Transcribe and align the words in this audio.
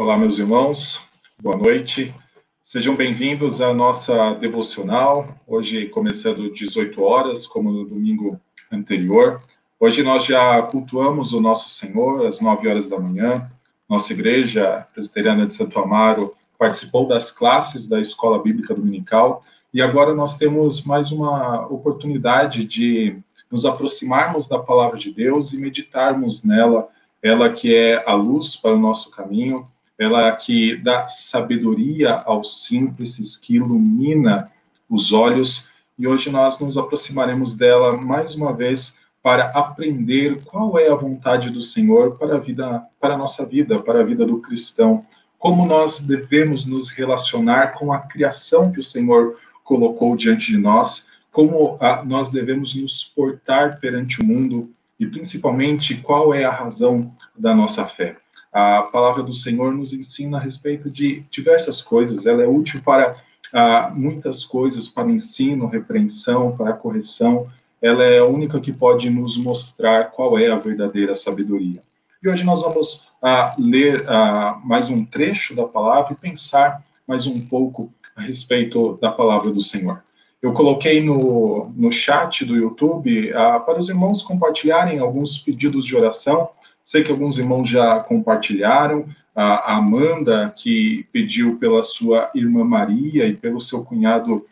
Olá, 0.00 0.16
meus 0.16 0.38
irmãos, 0.38 1.00
boa 1.42 1.56
noite. 1.56 2.14
Sejam 2.62 2.94
bem-vindos 2.94 3.60
à 3.60 3.74
nossa 3.74 4.32
devocional, 4.34 5.26
hoje 5.44 5.88
começando 5.88 6.54
18 6.54 7.02
horas, 7.02 7.48
como 7.48 7.72
no 7.72 7.84
domingo 7.84 8.40
anterior. 8.70 9.40
Hoje 9.80 10.04
nós 10.04 10.24
já 10.24 10.62
cultuamos 10.62 11.32
o 11.32 11.40
nosso 11.40 11.70
Senhor 11.70 12.24
às 12.24 12.40
9 12.40 12.68
horas 12.68 12.88
da 12.88 12.96
manhã. 12.96 13.50
Nossa 13.88 14.12
igreja 14.12 14.86
presbiteriana 14.94 15.48
de 15.48 15.54
Santo 15.54 15.76
Amaro 15.80 16.32
participou 16.56 17.08
das 17.08 17.32
classes 17.32 17.88
da 17.88 18.00
Escola 18.00 18.40
Bíblica 18.40 18.76
Dominical 18.76 19.42
e 19.74 19.82
agora 19.82 20.14
nós 20.14 20.38
temos 20.38 20.84
mais 20.84 21.10
uma 21.10 21.66
oportunidade 21.66 22.64
de 22.64 23.18
nos 23.50 23.66
aproximarmos 23.66 24.46
da 24.46 24.60
palavra 24.60 24.96
de 24.96 25.10
Deus 25.12 25.52
e 25.52 25.60
meditarmos 25.60 26.44
nela, 26.44 26.86
ela 27.20 27.52
que 27.52 27.74
é 27.74 28.08
a 28.08 28.14
luz 28.14 28.54
para 28.54 28.76
o 28.76 28.78
nosso 28.78 29.10
caminho, 29.10 29.66
ela 29.98 30.30
que 30.32 30.76
dá 30.76 31.08
sabedoria 31.08 32.14
aos 32.24 32.64
simples, 32.64 33.36
que 33.36 33.56
ilumina 33.56 34.50
os 34.88 35.12
olhos, 35.12 35.68
e 35.98 36.06
hoje 36.06 36.30
nós 36.30 36.58
nos 36.60 36.78
aproximaremos 36.78 37.56
dela 37.56 37.96
mais 37.96 38.34
uma 38.34 38.52
vez 38.52 38.96
para 39.22 39.46
aprender 39.46 40.42
qual 40.44 40.78
é 40.78 40.88
a 40.88 40.94
vontade 40.94 41.50
do 41.50 41.62
Senhor 41.62 42.16
para 42.16 42.36
a 42.36 42.38
vida, 42.38 42.86
para 43.00 43.14
a 43.14 43.18
nossa 43.18 43.44
vida, 43.44 43.78
para 43.78 44.00
a 44.00 44.04
vida 44.04 44.24
do 44.24 44.38
cristão, 44.38 45.02
como 45.38 45.66
nós 45.66 46.00
devemos 46.00 46.66
nos 46.66 46.90
relacionar 46.90 47.74
com 47.74 47.92
a 47.92 47.98
criação 48.00 48.72
que 48.72 48.80
o 48.80 48.84
Senhor 48.84 49.36
colocou 49.62 50.16
diante 50.16 50.50
de 50.50 50.58
nós? 50.58 51.06
Como 51.30 51.76
a, 51.80 52.04
nós 52.04 52.30
devemos 52.30 52.74
nos 52.74 53.04
portar 53.04 53.78
perante 53.78 54.20
o 54.20 54.24
mundo? 54.24 54.70
E 54.98 55.06
principalmente 55.06 55.96
qual 55.98 56.34
é 56.34 56.44
a 56.44 56.50
razão 56.50 57.14
da 57.36 57.54
nossa 57.54 57.84
fé. 57.84 58.16
A 58.52 58.82
palavra 58.82 59.22
do 59.22 59.34
Senhor 59.34 59.72
nos 59.72 59.92
ensina 59.92 60.38
a 60.38 60.40
respeito 60.40 60.90
de 60.90 61.24
diversas 61.30 61.82
coisas, 61.82 62.26
ela 62.26 62.42
é 62.42 62.46
útil 62.46 62.80
para 62.82 63.16
ah, 63.52 63.90
muitas 63.94 64.44
coisas, 64.44 64.88
para 64.88 65.10
ensino, 65.10 65.66
repreensão, 65.66 66.56
para 66.56 66.72
correção, 66.72 67.46
ela 67.80 68.04
é 68.04 68.18
a 68.18 68.26
única 68.26 68.60
que 68.60 68.72
pode 68.72 69.08
nos 69.08 69.36
mostrar 69.36 70.10
qual 70.10 70.38
é 70.38 70.50
a 70.50 70.56
verdadeira 70.56 71.14
sabedoria. 71.14 71.82
E 72.22 72.28
hoje 72.28 72.42
nós 72.44 72.62
vamos 72.62 73.04
ah, 73.22 73.54
ler 73.58 74.04
ah, 74.08 74.60
mais 74.64 74.90
um 74.90 75.04
trecho 75.04 75.54
da 75.54 75.64
palavra 75.64 76.12
e 76.12 76.16
pensar 76.16 76.82
mais 77.06 77.26
um 77.26 77.40
pouco 77.40 77.92
a 78.16 78.22
respeito 78.22 78.98
da 79.00 79.10
palavra 79.12 79.50
do 79.52 79.62
Senhor. 79.62 80.02
Eu 80.42 80.52
coloquei 80.52 81.02
no, 81.02 81.72
no 81.76 81.90
chat 81.90 82.44
do 82.44 82.56
YouTube 82.56 83.32
ah, 83.32 83.60
para 83.60 83.78
os 83.78 83.88
irmãos 83.88 84.22
compartilharem 84.22 84.98
alguns 84.98 85.38
pedidos 85.38 85.84
de 85.84 85.96
oração. 85.96 86.50
Sei 86.88 87.04
que 87.04 87.10
alguns 87.12 87.36
irmãos 87.36 87.68
já 87.68 88.00
compartilharam. 88.00 89.06
A 89.34 89.76
Amanda, 89.76 90.52
que 90.56 91.06
pediu 91.12 91.58
pela 91.58 91.84
sua 91.84 92.30
irmã 92.34 92.64
Maria 92.64 93.26
e 93.26 93.36
pelo 93.36 93.60
seu 93.60 93.84
cunhado 93.84 94.46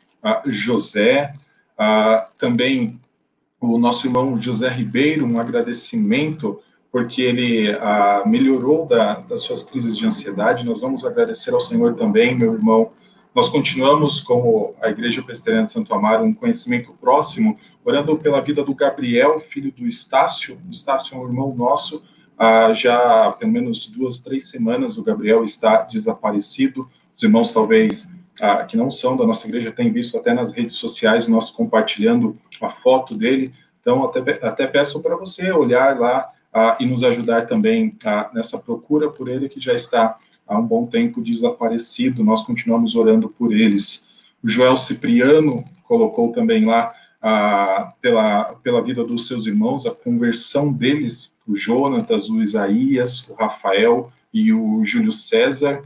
José. 0.45 1.33
Também 2.39 3.01
o 3.59 3.79
nosso 3.79 4.07
irmão 4.07 4.41
José 4.41 4.69
Ribeiro, 4.69 5.25
um 5.25 5.41
agradecimento 5.41 6.61
porque 6.93 7.23
ele 7.23 7.75
melhorou 8.27 8.85
da, 8.87 9.15
das 9.15 9.43
suas 9.43 9.63
crises 9.63 9.97
de 9.97 10.07
ansiedade. 10.07 10.65
Nós 10.65 10.83
vamos 10.83 11.07
agradecer 11.07 11.55
ao 11.55 11.61
Senhor 11.61 11.95
também, 11.95 12.37
meu 12.37 12.53
irmão 12.53 12.93
nós 13.35 13.51
continuamos, 13.51 14.25
como 14.25 14.75
a 14.81 14.89
Igreja 14.89 15.23
Presbiteriana 15.23 15.67
de 15.67 15.73
Santo 15.73 15.93
Amaro, 15.93 16.25
um 16.25 16.33
conhecimento 16.33 16.95
próximo, 16.99 17.59
orando 17.85 18.17
pela 18.17 18.41
vida 18.41 18.65
do 18.65 18.75
Gabriel, 18.75 19.41
filho 19.41 19.71
do 19.71 19.87
Estácio. 19.87 20.59
O 20.67 20.71
Estácio 20.71 21.15
é 21.15 21.19
um 21.19 21.27
irmão 21.27 21.55
nosso, 21.55 22.03
ah, 22.39 22.73
já 22.73 22.97
há 22.97 23.33
pelo 23.33 23.53
menos 23.53 23.89
duas, 23.91 24.19
três 24.19 24.49
semanas 24.49 24.99
o 24.99 25.03
Gabriel 25.03 25.45
está 25.45 25.83
desaparecido. 25.83 26.89
Os 27.17 27.23
irmãos, 27.23 27.53
talvez, 27.53 28.09
ah, 28.41 28.65
que 28.65 28.77
não 28.77 28.91
são 28.91 29.17
da 29.17 29.27
nossa 29.27 29.47
igreja, 29.47 29.73
têm 29.73 29.91
visto 29.91 30.17
até 30.17 30.35
nas 30.35 30.53
redes 30.53 30.77
sociais 30.77 31.27
nós 31.27 31.51
compartilhando 31.51 32.37
a 32.61 32.71
foto 32.71 33.15
dele. 33.15 33.55
Então, 33.81 34.05
até, 34.05 34.21
até 34.47 34.67
peço 34.67 35.01
para 35.01 35.17
você 35.17 35.51
olhar 35.53 35.99
lá 35.99 36.31
ah, 36.53 36.77
e 36.79 36.87
nos 36.87 37.05
ajudar 37.05 37.47
também 37.47 37.97
nessa 38.35 38.59
procura 38.59 39.11
por 39.11 39.29
ele 39.29 39.49
que 39.49 39.61
já 39.61 39.73
está 39.73 40.19
há 40.47 40.59
um 40.59 40.67
bom 40.67 40.87
tempo 40.87 41.21
desaparecido, 41.21 42.23
nós 42.23 42.45
continuamos 42.45 42.95
orando 42.95 43.29
por 43.29 43.53
eles. 43.53 44.07
O 44.43 44.49
Joel 44.49 44.77
Cipriano 44.77 45.65
colocou 45.85 46.33
também 46.33 46.65
lá, 46.65 46.95
a, 47.21 47.93
pela, 48.01 48.45
pela 48.63 48.83
vida 48.83 49.05
dos 49.05 49.27
seus 49.27 49.47
irmãos, 49.47 49.87
a 49.87 49.91
conversão 49.91 50.73
deles, 50.73 51.35
o 51.47 51.57
Jonatas, 51.57 52.29
o 52.29 52.43
Isaías, 52.43 53.29
o 53.29 53.35
Rafael 53.35 54.11
e 54.33 54.53
o 54.53 54.85
Júlio 54.85 55.13
César. 55.13 55.83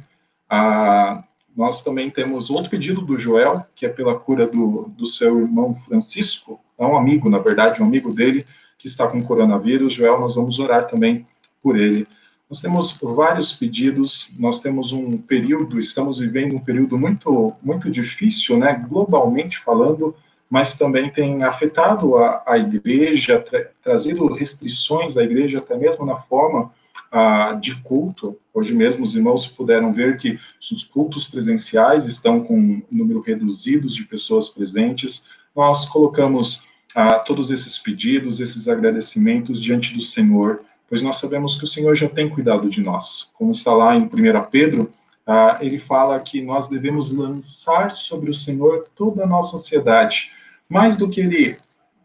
A, 0.49 1.23
nós 1.57 1.83
também 1.83 2.11
temos 2.11 2.51
outro 2.51 2.71
pedido 2.71 3.03
do 3.03 3.19
Joel, 3.19 3.65
que 3.75 3.85
é 3.85 3.89
pela 3.89 4.19
cura 4.19 4.47
do, 4.47 4.91
do 4.97 5.07
seu 5.07 5.41
irmão 5.41 5.75
Francisco, 5.87 6.61
é 6.79 6.87
um 6.87 6.97
amigo, 6.97 7.29
na 7.29 7.39
verdade, 7.39 7.83
um 7.83 7.87
amigo 7.87 8.13
dele, 8.13 8.45
que 8.79 8.87
está 8.87 9.07
com 9.07 9.23
coronavírus. 9.23 9.93
Joel, 9.93 10.19
nós 10.19 10.35
vamos 10.35 10.59
orar 10.59 10.89
também 10.89 11.27
por 11.63 11.77
ele. 11.77 12.07
Nós 12.49 12.61
temos 12.61 12.99
vários 13.01 13.53
pedidos, 13.53 14.35
nós 14.39 14.61
temos 14.61 14.91
um 14.91 15.19
período, 15.19 15.79
estamos 15.79 16.19
vivendo 16.19 16.57
um 16.57 16.59
período 16.59 16.99
muito, 16.99 17.53
muito 17.63 17.91
difícil, 17.91 18.59
né, 18.59 18.85
globalmente 18.89 19.59
falando, 19.61 20.17
mas 20.51 20.75
também 20.75 21.11
tem 21.11 21.43
afetado 21.45 22.17
a, 22.17 22.43
a 22.47 22.59
igreja, 22.59 23.39
tra 23.39 23.71
trazido 23.83 24.27
restrições 24.35 25.17
à 25.17 25.23
igreja, 25.23 25.59
até 25.59 25.77
mesmo 25.77 26.05
na 26.05 26.17
forma 26.17 26.73
ah, 27.11 27.53
de 27.53 27.75
culto. 27.83 28.37
Hoje 28.53 28.75
mesmo 28.75 29.05
os 29.05 29.15
irmãos 29.15 29.47
puderam 29.47 29.93
ver 29.93 30.19
que 30.19 30.39
os 30.61 30.85
cultos 30.85 31.29
presenciais 31.29 32.05
estão 32.07 32.43
com 32.43 32.59
um 32.59 32.83
número 32.91 33.21
reduzido 33.21 33.89
de 33.89 34.05
pessoas 34.05 34.49
presentes. 34.49 35.25
Nós 35.55 35.89
colocamos 35.89 36.63
ah, 36.95 37.21
todos 37.21 37.51
esses 37.51 37.79
pedidos, 37.79 38.41
esses 38.41 38.69
agradecimentos 38.69 39.63
diante 39.63 39.95
do 39.95 40.03
Senhor 40.03 40.65
pois 40.91 41.03
nós 41.03 41.19
sabemos 41.19 41.57
que 41.57 41.63
o 41.63 41.69
Senhor 41.69 41.95
já 41.95 42.09
tem 42.09 42.29
cuidado 42.29 42.69
de 42.69 42.83
nós. 42.83 43.31
Como 43.35 43.53
está 43.53 43.73
lá 43.73 43.97
em 43.97 44.03
1 44.03 44.09
Pedro, 44.51 44.91
ah, 45.25 45.57
ele 45.61 45.79
fala 45.79 46.19
que 46.19 46.43
nós 46.43 46.67
devemos 46.67 47.15
lançar 47.15 47.93
sobre 47.93 48.29
o 48.29 48.35
Senhor 48.35 48.85
toda 48.97 49.23
a 49.23 49.27
nossa 49.27 49.57
ansiedade, 49.57 50.33
mais 50.71 50.97
do 50.97 51.11
que 51.11 51.21
ele 51.21 51.57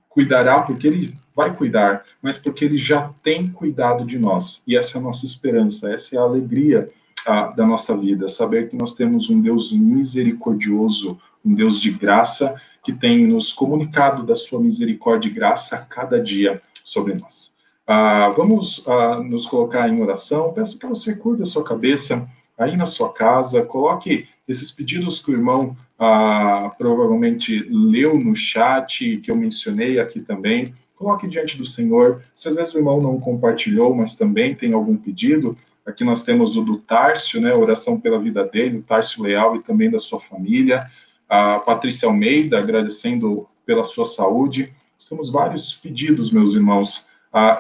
cuidará, 0.10 0.62
porque 0.62 0.88
ele 0.88 1.14
vai 1.36 1.54
cuidar, 1.54 2.04
mas 2.22 2.38
porque 2.38 2.66
ele 2.66 2.78
já 2.78 3.12
tem 3.22 3.48
cuidado 3.48 4.06
de 4.06 4.18
nós. 4.18 4.62
E 4.66 4.76
essa 4.76 4.98
é 4.98 5.00
a 5.00 5.04
nossa 5.04 5.26
esperança, 5.26 5.92
essa 5.92 6.16
é 6.16 6.20
a 6.20 6.24
alegria 6.24 6.90
ah, 7.28 7.48
da 7.48 7.66
nossa 7.66 7.96
vida, 7.96 8.28
saber 8.28 8.70
que 8.70 8.76
nós 8.76 8.94
temos 8.94 9.30
um 9.30 9.40
Deus 9.40 9.72
misericordioso, 9.72 11.20
um 11.44 11.54
Deus 11.54 11.80
de 11.80 11.92
graça, 11.92 12.56
que 12.84 12.94
tem 12.94 13.28
nos 13.28 13.52
comunicado 13.52 14.24
da 14.24 14.36
sua 14.36 14.60
misericórdia 14.60 15.28
e 15.28 15.34
graça 15.34 15.76
a 15.76 15.80
cada 15.80 16.22
dia 16.22 16.62
sobre 16.84 17.14
nós. 17.16 17.54
Ah, 17.86 18.30
vamos 18.30 18.84
ah, 18.88 19.20
nos 19.20 19.46
colocar 19.46 19.90
em 19.90 20.02
oração. 20.02 20.54
Peço 20.54 20.80
que 20.80 20.88
você 20.88 21.16
curta 21.16 21.44
a 21.44 21.48
sua 21.48 21.64
cabeça 21.64 22.28
aí 22.58 22.78
na 22.78 22.86
sua 22.86 23.12
casa, 23.12 23.62
coloque 23.64 24.28
esses 24.48 24.72
pedidos 24.72 25.22
que 25.22 25.32
o 25.32 25.34
irmão 25.34 25.76
ah, 25.98 26.72
provavelmente 26.78 27.66
leu 27.70 28.18
no 28.18 28.36
chat, 28.36 29.18
que 29.18 29.32
eu 29.32 29.36
mencionei 29.36 30.00
aqui 30.00 30.20
também. 30.20 30.74
Coloque 30.96 31.28
diante 31.28 31.58
do 31.58 31.66
Senhor. 31.66 32.22
Se 32.36 32.50
às 32.50 32.56
vezes 32.56 32.74
o 32.74 32.78
irmão 32.78 33.00
não 33.00 33.20
compartilhou, 33.20 33.94
mas 33.94 34.16
também 34.16 34.56
tem 34.56 34.74
algum 34.74 34.96
pedido, 34.96 35.58
aqui 35.86 36.04
nós 36.04 36.24
temos 36.24 36.58
o 36.58 36.62
do 36.62 36.78
Tárcio, 36.78 37.40
né? 37.40 37.54
Oração 37.54 38.00
pela 38.00 38.20
vida 38.20 38.44
dele, 38.44 38.78
o 38.78 38.84
Tárcio 38.84 39.24
Leal 39.24 39.56
e 39.56 39.64
também 39.64 39.90
da 39.90 40.00
sua 40.00 40.20
família. 40.20 40.84
A 41.28 41.60
Patrícia 41.60 42.08
Almeida, 42.08 42.60
agradecendo 42.60 43.48
pela 43.66 43.84
sua 43.86 44.06
saúde. 44.06 44.74
Temos 45.08 45.32
vários 45.32 45.76
pedidos, 45.76 46.32
meus 46.32 46.54
irmãos 46.56 47.08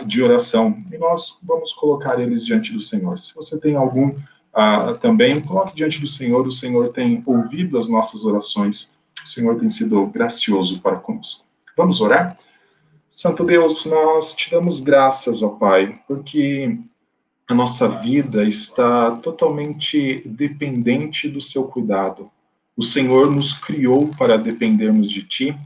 de 0.06 0.24
oração. 0.24 0.78
E 0.92 0.98
nós 0.98 1.38
vamos 1.44 1.74
colocar 1.74 2.20
eles 2.20 2.46
diante 2.46 2.72
do 2.72 2.82
Senhor. 2.82 3.20
Se 3.20 3.36
você 3.36 3.60
tem 3.60 3.76
algum 3.76 4.14
também, 5.02 5.42
coloque 5.42 5.76
diante 5.76 6.00
do 6.00 6.08
Senhor. 6.08 6.48
O 6.48 6.52
Senhor 6.52 6.90
tem 6.90 7.22
ouvido 7.26 7.78
as 7.78 7.88
nossas 7.88 8.24
orações. 8.24 8.94
O 9.24 9.28
Senhor 9.28 9.60
tem 9.60 9.70
sido 9.70 10.06
gracioso 10.08 10.82
para 10.82 10.98
conosco. 10.98 11.46
Vamos 11.76 12.02
orar? 12.02 12.38
Santo 13.12 13.44
Deus, 13.44 13.86
nós 13.86 14.34
te 14.34 14.52
damos 14.52 14.80
graças, 14.80 15.42
ó 15.42 15.50
Pai, 15.50 16.00
porque 16.08 16.78
a 17.48 17.54
nossa 17.54 17.88
vida 17.88 18.44
está 18.44 19.12
totalmente 19.18 20.22
dependente 20.26 21.30
do 21.30 21.42
seu 21.42 21.64
cuidado. 21.64 22.30
O 22.76 22.84
Senhor 22.84 23.32
nos 23.32 23.54
criou 23.54 24.10
para 24.18 24.38
dependermos 24.38 25.10
de 25.10 25.24
Ti 25.24 25.58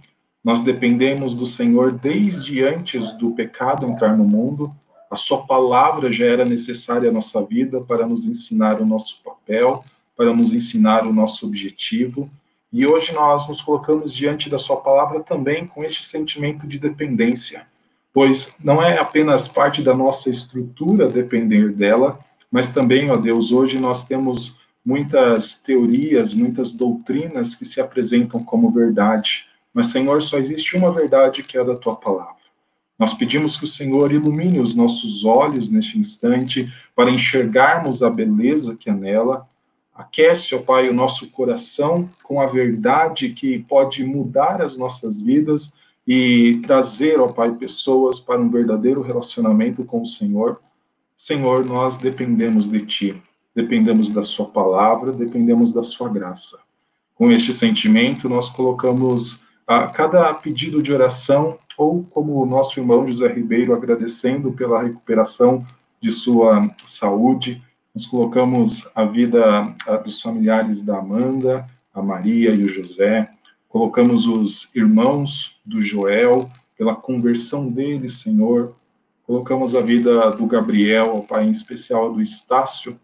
nós 0.44 0.62
dependemos 0.62 1.36
do 1.36 1.46
Senhor 1.46 1.92
desde 1.92 2.64
antes 2.64 3.12
do 3.18 3.32
pecado 3.32 3.86
entrar 3.86 4.18
no 4.18 4.24
mundo. 4.24 4.72
A 5.10 5.16
Sua 5.16 5.46
palavra 5.46 6.12
já 6.12 6.26
era 6.26 6.46
necessária 6.46 7.10
à 7.10 7.12
nossa 7.12 7.42
vida 7.42 7.82
para 7.82 8.06
nos 8.06 8.26
ensinar 8.26 8.80
o 8.80 8.86
nosso 8.86 9.22
papel, 9.24 9.84
para 10.16 10.34
nos 10.34 10.54
ensinar 10.54 11.08
o 11.08 11.14
nosso 11.14 11.48
objetivo. 11.48 12.30
E 12.72 12.86
hoje 12.86 13.12
nós 13.14 13.48
nos 13.48 13.62
colocamos 13.62 14.14
diante 14.14 14.50
da 14.50 14.60
Sua 14.60 14.78
palavra 14.78 15.22
também 15.22 15.66
com 15.66 15.84
este 15.84 16.06
sentimento 16.06 16.68
de 16.68 16.78
dependência, 16.78 17.66
pois 18.14 18.54
não 18.64 18.84
é 18.84 19.00
apenas 19.00 19.48
parte 19.48 19.82
da 19.82 19.96
nossa 19.96 20.30
estrutura 20.30 21.10
depender 21.10 21.72
dela, 21.72 22.20
mas 22.52 22.72
também, 22.72 23.10
ó 23.10 23.16
Deus, 23.16 23.52
hoje 23.52 23.80
nós 23.80 24.04
temos 24.04 24.60
muitas 24.86 25.60
teorias, 25.60 26.34
muitas 26.34 26.72
doutrinas 26.72 27.56
que 27.56 27.66
se 27.66 27.80
apresentam 27.82 28.44
como 28.44 28.72
verdade. 28.72 29.46
Mas, 29.74 29.88
Senhor, 29.88 30.22
só 30.22 30.38
existe 30.38 30.76
uma 30.76 30.92
verdade 30.92 31.44
que 31.44 31.58
é 31.58 31.62
a 31.62 31.64
da 31.64 31.76
tua 31.76 31.96
palavra. 31.96 32.39
Nós 33.00 33.14
pedimos 33.14 33.56
que 33.56 33.64
o 33.64 33.68
Senhor 33.68 34.12
ilumine 34.12 34.60
os 34.60 34.76
nossos 34.76 35.24
olhos 35.24 35.70
neste 35.70 35.98
instante 35.98 36.70
para 36.94 37.10
enxergarmos 37.10 38.04
a 38.04 38.10
beleza 38.10 38.76
que 38.76 38.90
é 38.90 38.94
nela. 38.94 39.48
Aquece, 39.96 40.54
ó 40.54 40.60
Pai, 40.60 40.90
o 40.90 40.94
nosso 40.94 41.30
coração 41.30 42.10
com 42.22 42.42
a 42.42 42.46
verdade 42.46 43.30
que 43.30 43.60
pode 43.60 44.04
mudar 44.04 44.62
as 44.62 44.76
nossas 44.76 45.22
vidas 45.22 45.72
e 46.06 46.58
trazer, 46.68 47.22
ó 47.22 47.28
Pai, 47.28 47.54
pessoas 47.54 48.20
para 48.20 48.42
um 48.42 48.50
verdadeiro 48.50 49.02
relacionamento 49.02 49.86
com 49.86 50.02
o 50.02 50.08
Senhor. 50.08 50.60
Senhor, 51.16 51.66
nós 51.66 51.98
dependemos 51.98 52.70
de 52.70 52.86
Ti, 52.86 53.24
dependemos 53.56 54.10
da 54.10 54.24
Sua 54.24 54.46
palavra, 54.46 55.14
dependemos 55.14 55.72
da 55.72 55.84
Sua 55.84 56.10
graça. 56.10 56.60
Com 57.16 57.32
este 57.32 57.54
sentimento, 57.54 58.28
nós 58.28 58.50
colocamos 58.50 59.42
a 59.70 59.86
cada 59.86 60.34
pedido 60.34 60.82
de 60.82 60.92
oração 60.92 61.60
ou 61.78 62.04
como 62.04 62.42
o 62.42 62.46
nosso 62.48 62.80
irmão 62.80 63.08
José 63.08 63.28
Ribeiro 63.28 63.76
agradecendo 63.76 64.52
pela 64.52 64.82
recuperação 64.82 65.64
de 66.02 66.12
sua 66.12 66.68
saúde. 66.88 67.62
Nós 67.94 68.08
colocamos 68.08 68.90
a 68.96 69.06
vida 69.06 69.62
dos 70.04 70.20
familiares 70.20 70.82
da 70.82 70.98
Amanda, 70.98 71.68
a 71.94 72.02
Maria 72.02 72.50
e 72.50 72.64
o 72.64 72.68
José. 72.68 73.30
Colocamos 73.68 74.26
os 74.26 74.68
irmãos 74.74 75.62
do 75.64 75.84
Joel 75.84 76.50
pela 76.76 76.96
conversão 76.96 77.70
deles, 77.70 78.22
Senhor. 78.22 78.76
Colocamos 79.22 79.76
a 79.76 79.82
vida 79.82 80.32
do 80.32 80.48
Gabriel, 80.48 81.16
o 81.16 81.28
pai 81.28 81.46
em 81.46 81.52
especial 81.52 82.12
do 82.12 82.24
Estácio, 82.24 83.00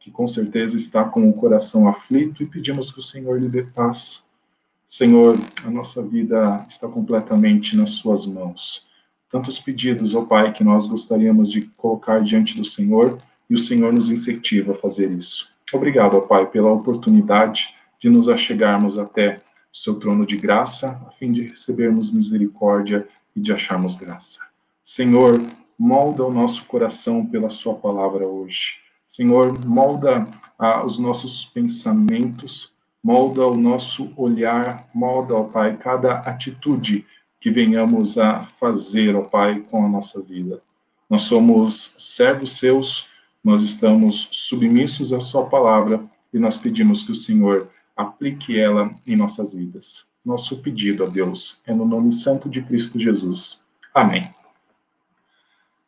que 0.00 0.10
com 0.10 0.26
certeza 0.26 0.78
está 0.78 1.04
com 1.04 1.28
o 1.28 1.34
coração 1.34 1.86
aflito, 1.86 2.42
e 2.42 2.46
pedimos 2.46 2.90
que 2.90 3.00
o 3.00 3.02
Senhor 3.02 3.38
lhe 3.38 3.50
dê 3.50 3.64
paz. 3.64 4.25
Senhor, 4.86 5.36
a 5.64 5.70
nossa 5.70 6.00
vida 6.00 6.64
está 6.68 6.86
completamente 6.86 7.76
nas 7.76 7.90
Suas 7.90 8.24
mãos. 8.24 8.86
Tantos 9.28 9.58
pedidos, 9.58 10.14
ó 10.14 10.22
Pai, 10.22 10.52
que 10.52 10.62
nós 10.62 10.86
gostaríamos 10.86 11.50
de 11.50 11.62
colocar 11.76 12.22
diante 12.22 12.56
do 12.56 12.64
Senhor 12.64 13.18
e 13.50 13.54
o 13.54 13.58
Senhor 13.58 13.92
nos 13.92 14.08
incentiva 14.08 14.72
a 14.72 14.76
fazer 14.76 15.10
isso. 15.10 15.48
Obrigado, 15.72 16.16
ó 16.16 16.20
Pai, 16.20 16.46
pela 16.46 16.70
oportunidade 16.70 17.74
de 18.00 18.08
nos 18.08 18.28
achegarmos 18.28 18.96
até 18.96 19.40
o 19.74 19.76
Seu 19.76 19.96
trono 19.96 20.24
de 20.24 20.36
graça, 20.36 21.00
a 21.06 21.10
fim 21.18 21.32
de 21.32 21.42
recebermos 21.42 22.12
misericórdia 22.12 23.08
e 23.34 23.40
de 23.40 23.52
acharmos 23.52 23.96
graça. 23.96 24.38
Senhor, 24.84 25.42
molda 25.76 26.24
o 26.24 26.32
nosso 26.32 26.64
coração 26.64 27.26
pela 27.26 27.50
Sua 27.50 27.74
palavra 27.74 28.24
hoje. 28.24 28.76
Senhor, 29.08 29.58
molda 29.66 30.28
ah, 30.56 30.84
os 30.84 30.96
nossos 30.96 31.44
pensamentos 31.44 32.72
molda 33.06 33.46
o 33.46 33.56
nosso 33.56 34.12
olhar, 34.16 34.90
molda, 34.92 35.36
ó 35.36 35.44
Pai, 35.44 35.76
cada 35.76 36.14
atitude 36.22 37.06
que 37.40 37.52
venhamos 37.52 38.18
a 38.18 38.48
fazer, 38.58 39.14
ó 39.14 39.22
Pai, 39.22 39.60
com 39.70 39.86
a 39.86 39.88
nossa 39.88 40.20
vida. 40.20 40.60
Nós 41.08 41.22
somos 41.22 41.94
servos 41.96 42.58
seus, 42.58 43.06
nós 43.44 43.62
estamos 43.62 44.28
submissos 44.32 45.12
à 45.12 45.20
Sua 45.20 45.46
palavra 45.46 46.04
e 46.34 46.38
nós 46.40 46.56
pedimos 46.56 47.04
que 47.04 47.12
o 47.12 47.14
Senhor 47.14 47.70
aplique 47.96 48.58
ela 48.58 48.92
em 49.06 49.14
nossas 49.14 49.54
vidas. 49.54 50.04
Nosso 50.24 50.60
pedido 50.60 51.04
a 51.04 51.06
Deus 51.06 51.62
é 51.64 51.72
no 51.72 51.84
nome 51.84 52.10
santo 52.10 52.50
de 52.50 52.60
Cristo 52.60 52.98
Jesus. 52.98 53.62
Amém. 53.94 54.28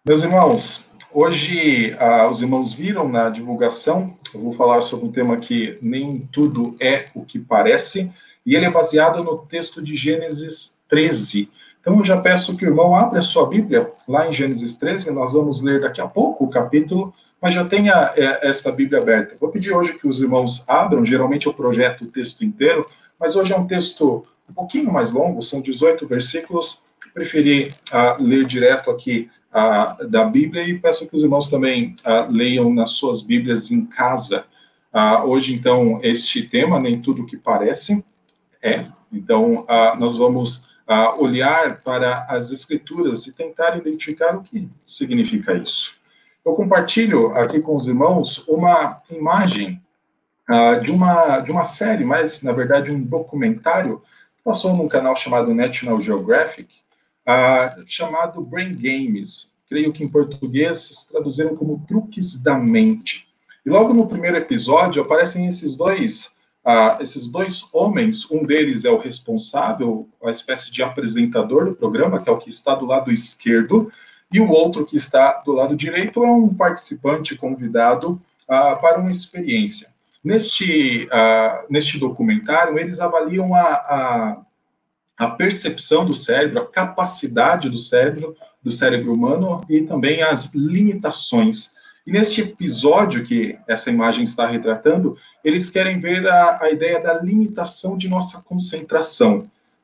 Meus 0.06 0.22
irmãos, 0.22 0.87
Hoje, 1.12 1.96
ah, 1.98 2.28
os 2.30 2.42
irmãos 2.42 2.74
viram 2.74 3.08
na 3.08 3.30
divulgação, 3.30 4.14
eu 4.34 4.40
vou 4.40 4.52
falar 4.52 4.82
sobre 4.82 5.06
um 5.06 5.12
tema 5.12 5.38
que 5.38 5.78
nem 5.80 6.28
tudo 6.30 6.76
é 6.78 7.06
o 7.14 7.24
que 7.24 7.38
parece, 7.38 8.12
e 8.44 8.54
ele 8.54 8.66
é 8.66 8.70
baseado 8.70 9.24
no 9.24 9.38
texto 9.38 9.80
de 9.80 9.96
Gênesis 9.96 10.78
13. 10.86 11.50
Então, 11.80 11.98
eu 11.98 12.04
já 12.04 12.20
peço 12.20 12.54
que 12.54 12.66
o 12.66 12.68
irmão 12.68 12.94
abra 12.94 13.20
a 13.20 13.22
sua 13.22 13.48
Bíblia 13.48 13.90
lá 14.06 14.28
em 14.28 14.34
Gênesis 14.34 14.76
13, 14.76 15.10
nós 15.10 15.32
vamos 15.32 15.62
ler 15.62 15.80
daqui 15.80 16.00
a 16.00 16.06
pouco 16.06 16.44
o 16.44 16.50
capítulo, 16.50 17.14
mas 17.40 17.54
já 17.54 17.64
tenha 17.64 18.12
é, 18.14 18.46
esta 18.46 18.70
Bíblia 18.70 19.00
aberta. 19.00 19.34
Vou 19.40 19.50
pedir 19.50 19.72
hoje 19.72 19.94
que 19.94 20.06
os 20.06 20.20
irmãos 20.20 20.62
abram, 20.68 21.06
geralmente 21.06 21.46
eu 21.46 21.54
projeto 21.54 22.02
o 22.02 22.08
texto 22.08 22.44
inteiro, 22.44 22.84
mas 23.18 23.34
hoje 23.34 23.54
é 23.54 23.56
um 23.56 23.66
texto 23.66 24.26
um 24.48 24.52
pouquinho 24.52 24.92
mais 24.92 25.10
longo, 25.10 25.42
são 25.42 25.62
18 25.62 26.06
versículos, 26.06 26.82
preferi 27.18 27.74
ah, 27.90 28.16
ler 28.20 28.44
direto 28.44 28.90
aqui 28.90 29.28
da 30.08 30.24
Bíblia 30.24 30.62
e 30.62 30.78
peço 30.78 31.08
que 31.08 31.16
os 31.16 31.22
irmãos 31.22 31.48
também 31.48 31.96
leiam 32.30 32.72
nas 32.72 32.90
suas 32.90 33.22
Bíblias 33.22 33.70
em 33.70 33.84
casa. 33.86 34.44
hoje, 35.24 35.54
então, 35.54 35.98
este 36.02 36.42
tema, 36.42 36.78
nem 36.78 37.00
tudo 37.00 37.26
que 37.26 37.36
parece, 37.36 38.04
é. 38.62 38.84
Então, 39.10 39.66
nós 39.98 40.16
vamos 40.16 40.62
olhar 41.18 41.80
para 41.82 42.26
as 42.28 42.52
Escrituras 42.52 43.26
e 43.26 43.34
tentar 43.34 43.76
identificar 43.78 44.36
o 44.36 44.42
que 44.42 44.68
significa 44.86 45.54
isso. 45.54 45.96
Eu 46.44 46.52
compartilho 46.52 47.34
aqui 47.34 47.58
com 47.60 47.74
os 47.74 47.88
irmãos 47.88 48.46
uma 48.46 49.00
imagem 49.10 49.82
de, 50.82 50.92
uma, 50.92 51.40
de 51.40 51.50
uma 51.50 51.66
série, 51.66 52.04
mas, 52.04 52.42
na 52.42 52.52
verdade, 52.52 52.92
um 52.92 53.00
documentário 53.00 54.02
passou 54.44 54.76
num 54.76 54.88
canal 54.88 55.16
chamado 55.16 55.54
National 55.54 56.00
Geographic, 56.00 56.68
uh, 57.28 57.84
chamado 57.86 58.40
Brain 58.40 58.72
Games. 58.72 59.52
Creio 59.68 59.92
que 59.92 60.02
em 60.02 60.08
português 60.08 61.06
traduziram 61.10 61.54
como 61.54 61.84
Truques 61.86 62.42
da 62.42 62.56
Mente. 62.56 63.28
E 63.66 63.68
logo 63.68 63.92
no 63.92 64.08
primeiro 64.08 64.38
episódio 64.38 65.02
aparecem 65.02 65.46
esses 65.46 65.76
dois, 65.76 66.32
uh, 66.64 67.02
esses 67.02 67.30
dois 67.30 67.62
homens. 67.70 68.28
Um 68.30 68.46
deles 68.46 68.86
é 68.86 68.90
o 68.90 68.96
responsável, 68.96 70.08
a 70.24 70.30
espécie 70.30 70.72
de 70.72 70.82
apresentador 70.82 71.66
do 71.66 71.74
programa, 71.74 72.22
que 72.22 72.30
é 72.30 72.32
o 72.32 72.38
que 72.38 72.48
está 72.48 72.74
do 72.74 72.86
lado 72.86 73.12
esquerdo, 73.12 73.92
e 74.32 74.40
o 74.40 74.50
outro 74.50 74.86
que 74.86 74.96
está 74.96 75.42
do 75.44 75.52
lado 75.52 75.76
direito 75.76 76.24
é 76.24 76.30
um 76.30 76.48
participante 76.48 77.36
convidado 77.36 78.20
uh, 78.44 78.80
para 78.80 78.98
uma 78.98 79.12
experiência. 79.12 79.88
Neste, 80.24 81.08
neste 81.70 81.96
documentário, 81.96 82.76
eles 82.76 82.98
avaliam 82.98 83.54
a, 83.54 83.60
a, 83.60 84.42
a 85.18 85.28
percepção 85.28 86.04
do 86.04 86.14
cérebro, 86.14 86.60
a 86.60 86.66
capacidade 86.66 87.68
do 87.68 87.78
cérebro, 87.78 88.36
do 88.62 88.70
cérebro 88.70 89.12
humano 89.12 89.60
e 89.68 89.82
também 89.82 90.22
as 90.22 90.52
limitações. 90.54 91.70
E 92.06 92.12
neste 92.12 92.40
episódio 92.40 93.24
que 93.24 93.58
essa 93.66 93.90
imagem 93.90 94.24
está 94.24 94.46
retratando, 94.46 95.16
eles 95.44 95.70
querem 95.70 96.00
ver 96.00 96.26
a, 96.26 96.62
a 96.62 96.70
ideia 96.70 97.00
da 97.00 97.20
limitação 97.20 97.98
de 97.98 98.08
nossa 98.08 98.40
concentração. 98.40 99.40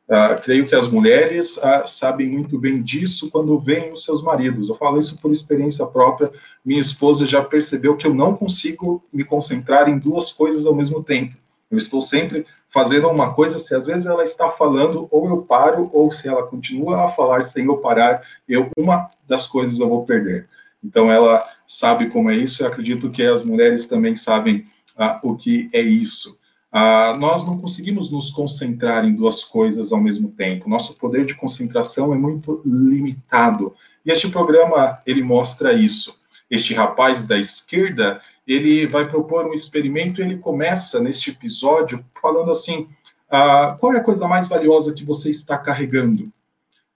Uh, 0.06 0.40
creio 0.42 0.66
que 0.68 0.74
as 0.74 0.90
mulheres 0.90 1.56
uh, 1.56 1.86
sabem 1.86 2.28
muito 2.28 2.58
bem 2.58 2.82
disso 2.82 3.30
quando 3.30 3.58
veem 3.58 3.92
os 3.92 4.04
seus 4.04 4.22
maridos. 4.22 4.68
Eu 4.68 4.76
falo 4.76 5.00
isso 5.00 5.16
por 5.20 5.32
experiência 5.32 5.84
própria. 5.86 6.30
Minha 6.64 6.80
esposa 6.80 7.26
já 7.26 7.42
percebeu 7.42 7.96
que 7.96 8.06
eu 8.06 8.14
não 8.14 8.36
consigo 8.36 9.02
me 9.12 9.24
concentrar 9.24 9.88
em 9.88 9.98
duas 9.98 10.30
coisas 10.30 10.66
ao 10.66 10.74
mesmo 10.74 11.02
tempo. 11.02 11.34
Eu 11.70 11.78
estou 11.78 12.00
sempre 12.02 12.46
fazendo 12.74 13.08
uma 13.08 13.32
coisa, 13.32 13.60
se 13.60 13.72
às 13.72 13.86
vezes 13.86 14.04
ela 14.04 14.24
está 14.24 14.50
falando, 14.50 15.06
ou 15.08 15.28
eu 15.28 15.42
paro, 15.42 15.88
ou 15.92 16.10
se 16.10 16.26
ela 16.26 16.42
continua 16.42 17.06
a 17.06 17.12
falar 17.12 17.44
sem 17.44 17.66
eu 17.66 17.76
parar, 17.76 18.20
eu 18.48 18.68
uma 18.76 19.08
das 19.28 19.46
coisas 19.46 19.78
eu 19.78 19.88
vou 19.88 20.04
perder. 20.04 20.48
Então 20.82 21.10
ela 21.10 21.46
sabe 21.68 22.10
como 22.10 22.32
é 22.32 22.34
isso, 22.34 22.64
eu 22.64 22.66
acredito 22.66 23.10
que 23.12 23.22
as 23.22 23.44
mulheres 23.44 23.86
também 23.86 24.16
sabem 24.16 24.64
ah, 24.98 25.20
o 25.22 25.36
que 25.36 25.70
é 25.72 25.80
isso. 25.80 26.36
Ah, 26.72 27.16
nós 27.16 27.46
não 27.46 27.60
conseguimos 27.60 28.10
nos 28.10 28.32
concentrar 28.32 29.06
em 29.06 29.14
duas 29.14 29.44
coisas 29.44 29.92
ao 29.92 30.00
mesmo 30.00 30.32
tempo. 30.32 30.68
Nosso 30.68 30.96
poder 30.96 31.24
de 31.24 31.34
concentração 31.34 32.12
é 32.12 32.18
muito 32.18 32.60
limitado. 32.66 33.72
E 34.04 34.10
este 34.10 34.28
programa 34.28 34.96
ele 35.06 35.22
mostra 35.22 35.72
isso. 35.72 36.18
Este 36.50 36.74
rapaz 36.74 37.24
da 37.24 37.38
esquerda, 37.38 38.20
ele 38.46 38.86
vai 38.86 39.08
propor 39.08 39.46
um 39.46 39.54
experimento 39.54 40.20
ele 40.20 40.38
começa 40.38 41.00
neste 41.00 41.30
episódio 41.30 42.04
falando 42.20 42.50
assim: 42.50 42.88
ah, 43.30 43.76
qual 43.80 43.92
é 43.94 43.98
a 43.98 44.04
coisa 44.04 44.28
mais 44.28 44.48
valiosa 44.48 44.92
que 44.92 45.04
você 45.04 45.30
está 45.30 45.56
carregando? 45.58 46.24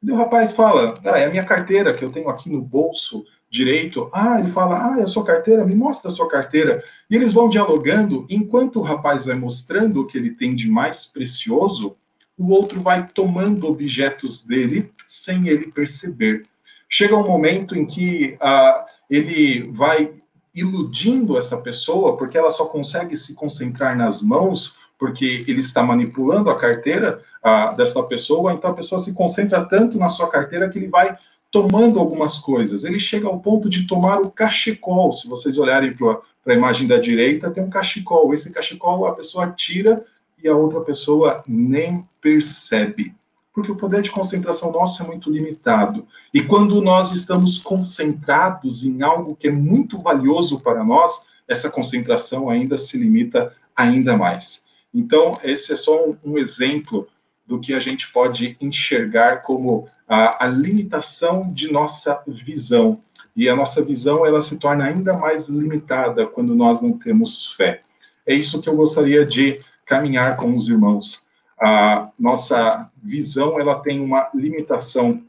E 0.02 0.10
o 0.10 0.16
rapaz 0.16 0.52
fala: 0.52 0.94
ah, 1.04 1.18
é 1.18 1.26
a 1.26 1.30
minha 1.30 1.44
carteira 1.44 1.92
que 1.92 2.04
eu 2.04 2.10
tenho 2.10 2.28
aqui 2.28 2.50
no 2.50 2.60
bolso 2.60 3.24
direito. 3.50 4.08
Ah, 4.12 4.38
ele 4.38 4.52
fala: 4.52 4.92
ah, 4.94 5.00
é 5.00 5.02
a 5.02 5.06
sua 5.06 5.24
carteira, 5.24 5.64
me 5.64 5.74
mostra 5.74 6.10
a 6.10 6.14
sua 6.14 6.28
carteira. 6.28 6.82
E 7.10 7.16
eles 7.16 7.32
vão 7.32 7.48
dialogando, 7.48 8.26
enquanto 8.28 8.78
o 8.78 8.82
rapaz 8.82 9.26
vai 9.26 9.36
mostrando 9.36 10.02
o 10.02 10.06
que 10.06 10.18
ele 10.18 10.30
tem 10.30 10.54
de 10.54 10.68
mais 10.70 11.06
precioso, 11.06 11.96
o 12.36 12.52
outro 12.52 12.80
vai 12.80 13.06
tomando 13.08 13.66
objetos 13.66 14.46
dele 14.46 14.92
sem 15.08 15.48
ele 15.48 15.72
perceber. 15.72 16.42
Chega 16.88 17.16
um 17.16 17.26
momento 17.26 17.76
em 17.76 17.84
que 17.84 18.36
ah, 18.40 18.86
ele 19.10 19.68
vai 19.72 20.12
iludindo 20.58 21.38
essa 21.38 21.56
pessoa, 21.56 22.16
porque 22.16 22.36
ela 22.36 22.50
só 22.50 22.66
consegue 22.66 23.16
se 23.16 23.34
concentrar 23.34 23.96
nas 23.96 24.20
mãos, 24.20 24.76
porque 24.98 25.44
ele 25.46 25.60
está 25.60 25.82
manipulando 25.82 26.50
a 26.50 26.56
carteira 26.56 27.22
a, 27.42 27.72
dessa 27.72 28.02
pessoa, 28.02 28.52
então 28.52 28.70
a 28.70 28.74
pessoa 28.74 29.00
se 29.00 29.12
concentra 29.12 29.64
tanto 29.64 29.98
na 29.98 30.08
sua 30.08 30.28
carteira 30.28 30.68
que 30.68 30.78
ele 30.78 30.88
vai 30.88 31.16
tomando 31.50 31.98
algumas 31.98 32.36
coisas. 32.38 32.84
Ele 32.84 32.98
chega 32.98 33.28
ao 33.28 33.40
ponto 33.40 33.68
de 33.70 33.86
tomar 33.86 34.20
o 34.20 34.30
cachecol. 34.30 35.12
Se 35.12 35.28
vocês 35.28 35.56
olharem 35.56 35.94
para 35.94 36.20
a 36.46 36.54
imagem 36.54 36.86
da 36.86 36.96
direita, 36.96 37.50
tem 37.50 37.62
um 37.62 37.70
cachecol. 37.70 38.34
Esse 38.34 38.52
cachecol 38.52 39.06
a 39.06 39.14
pessoa 39.14 39.50
tira 39.50 40.04
e 40.42 40.48
a 40.48 40.54
outra 40.54 40.80
pessoa 40.80 41.42
nem 41.46 42.06
percebe. 42.20 43.14
Porque 43.58 43.72
o 43.72 43.76
poder 43.76 44.02
de 44.02 44.10
concentração 44.12 44.70
nosso 44.70 45.02
é 45.02 45.04
muito 45.04 45.28
limitado. 45.28 46.06
E 46.32 46.40
quando 46.40 46.80
nós 46.80 47.10
estamos 47.10 47.58
concentrados 47.58 48.84
em 48.84 49.02
algo 49.02 49.34
que 49.34 49.48
é 49.48 49.50
muito 49.50 50.00
valioso 50.00 50.60
para 50.60 50.84
nós, 50.84 51.26
essa 51.48 51.68
concentração 51.68 52.48
ainda 52.48 52.78
se 52.78 52.96
limita 52.96 53.52
ainda 53.74 54.16
mais. 54.16 54.62
Então, 54.94 55.32
esse 55.42 55.72
é 55.72 55.76
só 55.76 56.08
um, 56.08 56.16
um 56.24 56.38
exemplo 56.38 57.08
do 57.44 57.58
que 57.58 57.74
a 57.74 57.80
gente 57.80 58.12
pode 58.12 58.56
enxergar 58.60 59.42
como 59.42 59.88
a, 60.06 60.44
a, 60.44 60.46
limitação 60.46 61.52
de 61.52 61.68
nossa 61.72 62.22
visão. 62.28 63.00
E 63.34 63.48
a 63.48 63.56
nossa 63.56 63.82
visão 63.82 64.24
ela 64.24 64.40
se 64.40 64.56
torna 64.56 64.84
ainda 64.84 65.14
mais 65.14 65.48
limitada 65.48 66.28
quando 66.28 66.54
nós 66.54 66.80
não 66.80 66.96
temos 66.96 67.52
fé. 67.56 67.82
É 68.24 68.32
isso 68.32 68.62
que 68.62 68.70
eu 68.70 68.76
gostaria 68.76 69.26
de 69.26 69.58
caminhar 69.84 70.36
com 70.36 70.54
os 70.54 70.68
irmãos. 70.68 71.26
A 71.60 72.10
nossa 72.18 72.90
visão 73.02 73.58
ela 73.60 73.80
tem 73.80 74.00
uma 74.00 74.28
limitação 74.34 75.22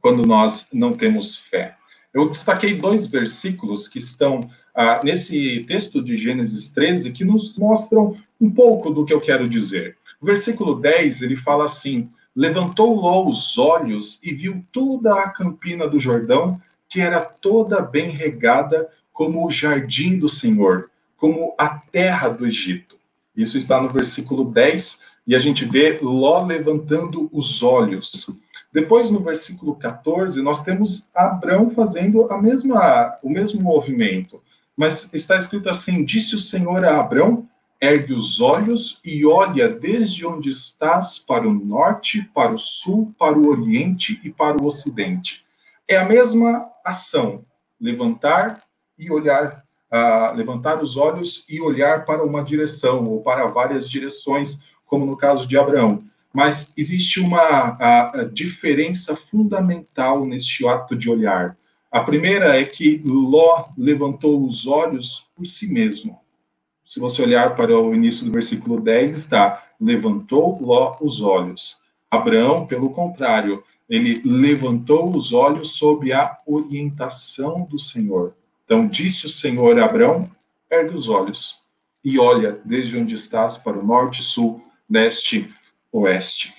quando 0.00 0.26
nós 0.26 0.66
não 0.72 0.92
temos 0.92 1.38
fé. 1.50 1.76
Eu 2.14 2.28
destaquei 2.28 2.74
dois 2.74 3.06
versículos 3.06 3.88
que 3.88 3.98
estão 3.98 4.40
ah, 4.74 5.00
nesse 5.02 5.64
texto 5.66 6.02
de 6.02 6.16
Gênesis 6.16 6.70
13 6.70 7.10
que 7.12 7.24
nos 7.24 7.58
mostram 7.58 8.16
um 8.40 8.50
pouco 8.50 8.90
do 8.90 9.04
que 9.04 9.12
eu 9.12 9.20
quero 9.20 9.48
dizer. 9.48 9.96
O 10.20 10.26
versículo 10.26 10.74
10 10.74 11.22
ele 11.22 11.36
fala 11.36 11.64
assim: 11.64 12.10
Levantou 12.34 12.94
Ló 12.94 13.26
os 13.26 13.56
olhos 13.58 14.20
e 14.22 14.32
viu 14.32 14.64
toda 14.70 15.14
a 15.14 15.30
campina 15.30 15.88
do 15.88 15.98
Jordão, 15.98 16.60
que 16.88 17.00
era 17.00 17.20
toda 17.20 17.80
bem 17.80 18.10
regada, 18.10 18.88
como 19.12 19.46
o 19.46 19.50
jardim 19.50 20.18
do 20.18 20.28
Senhor, 20.28 20.90
como 21.16 21.54
a 21.58 21.68
terra 21.68 22.28
do 22.28 22.46
Egito. 22.46 22.96
Isso 23.34 23.56
está 23.56 23.80
no 23.80 23.88
versículo 23.88 24.44
10, 24.44 25.00
e 25.26 25.34
a 25.34 25.38
gente 25.38 25.64
vê 25.64 25.98
Ló 26.00 26.44
levantando 26.44 27.28
os 27.32 27.62
olhos. 27.62 28.30
Depois, 28.72 29.10
no 29.10 29.20
versículo 29.20 29.74
14, 29.74 30.40
nós 30.42 30.62
temos 30.62 31.08
Abrão 31.14 31.70
fazendo 31.70 32.30
a 32.30 32.40
mesma, 32.40 33.18
o 33.22 33.30
mesmo 33.30 33.62
movimento. 33.62 34.42
Mas 34.76 35.08
está 35.12 35.36
escrito 35.36 35.68
assim: 35.68 36.04
Disse 36.04 36.34
o 36.36 36.38
Senhor 36.38 36.84
a 36.84 37.00
Abrão: 37.00 37.48
Ergue 37.80 38.12
os 38.12 38.40
olhos 38.40 39.00
e 39.04 39.24
olha 39.26 39.68
desde 39.68 40.26
onde 40.26 40.50
estás 40.50 41.18
para 41.18 41.48
o 41.48 41.52
norte, 41.52 42.22
para 42.34 42.52
o 42.52 42.58
sul, 42.58 43.14
para 43.18 43.38
o 43.38 43.48
oriente 43.48 44.20
e 44.22 44.30
para 44.30 44.60
o 44.60 44.66
ocidente. 44.66 45.44
É 45.88 45.96
a 45.96 46.04
mesma 46.04 46.70
ação: 46.84 47.44
levantar 47.80 48.62
e 48.98 49.10
olhar 49.10 49.66
levantar 50.34 50.82
os 50.82 50.96
olhos 50.96 51.44
e 51.48 51.60
olhar 51.60 52.04
para 52.04 52.24
uma 52.24 52.42
direção 52.42 53.04
ou 53.04 53.22
para 53.22 53.46
várias 53.46 53.88
direções, 53.88 54.58
como 54.86 55.04
no 55.04 55.16
caso 55.16 55.46
de 55.46 55.58
Abraão. 55.58 56.02
Mas 56.32 56.72
existe 56.76 57.20
uma 57.20 57.40
a, 57.40 58.20
a 58.20 58.24
diferença 58.24 59.16
fundamental 59.30 60.24
neste 60.24 60.66
ato 60.66 60.94
de 60.94 61.10
olhar. 61.10 61.56
A 61.90 62.00
primeira 62.00 62.58
é 62.60 62.64
que 62.64 63.02
Ló 63.04 63.66
levantou 63.76 64.44
os 64.44 64.66
olhos 64.66 65.26
por 65.34 65.46
si 65.46 65.72
mesmo. 65.72 66.20
Se 66.84 67.00
você 67.00 67.22
olhar 67.22 67.56
para 67.56 67.78
o 67.78 67.94
início 67.94 68.24
do 68.24 68.32
versículo 68.32 68.80
10, 68.80 69.18
está: 69.18 69.64
levantou 69.80 70.58
Ló 70.60 70.96
os 71.00 71.20
olhos. 71.20 71.78
Abraão, 72.10 72.66
pelo 72.66 72.90
contrário, 72.90 73.64
ele 73.88 74.20
levantou 74.24 75.16
os 75.16 75.32
olhos 75.32 75.72
sob 75.72 76.12
a 76.12 76.36
orientação 76.46 77.62
do 77.62 77.78
Senhor. 77.78 78.34
Então 78.64 78.86
disse 78.86 79.26
o 79.26 79.30
Senhor 79.30 79.78
a 79.78 79.84
Abraão: 79.84 80.28
ergue 80.70 80.94
os 80.94 81.08
olhos 81.08 81.60
e 82.04 82.18
olha 82.18 82.60
desde 82.64 82.96
onde 82.96 83.14
estás 83.14 83.56
para 83.56 83.78
o 83.78 83.84
norte, 83.84 84.22
sul, 84.22 84.62
leste, 84.88 85.52
oeste. 85.92 86.54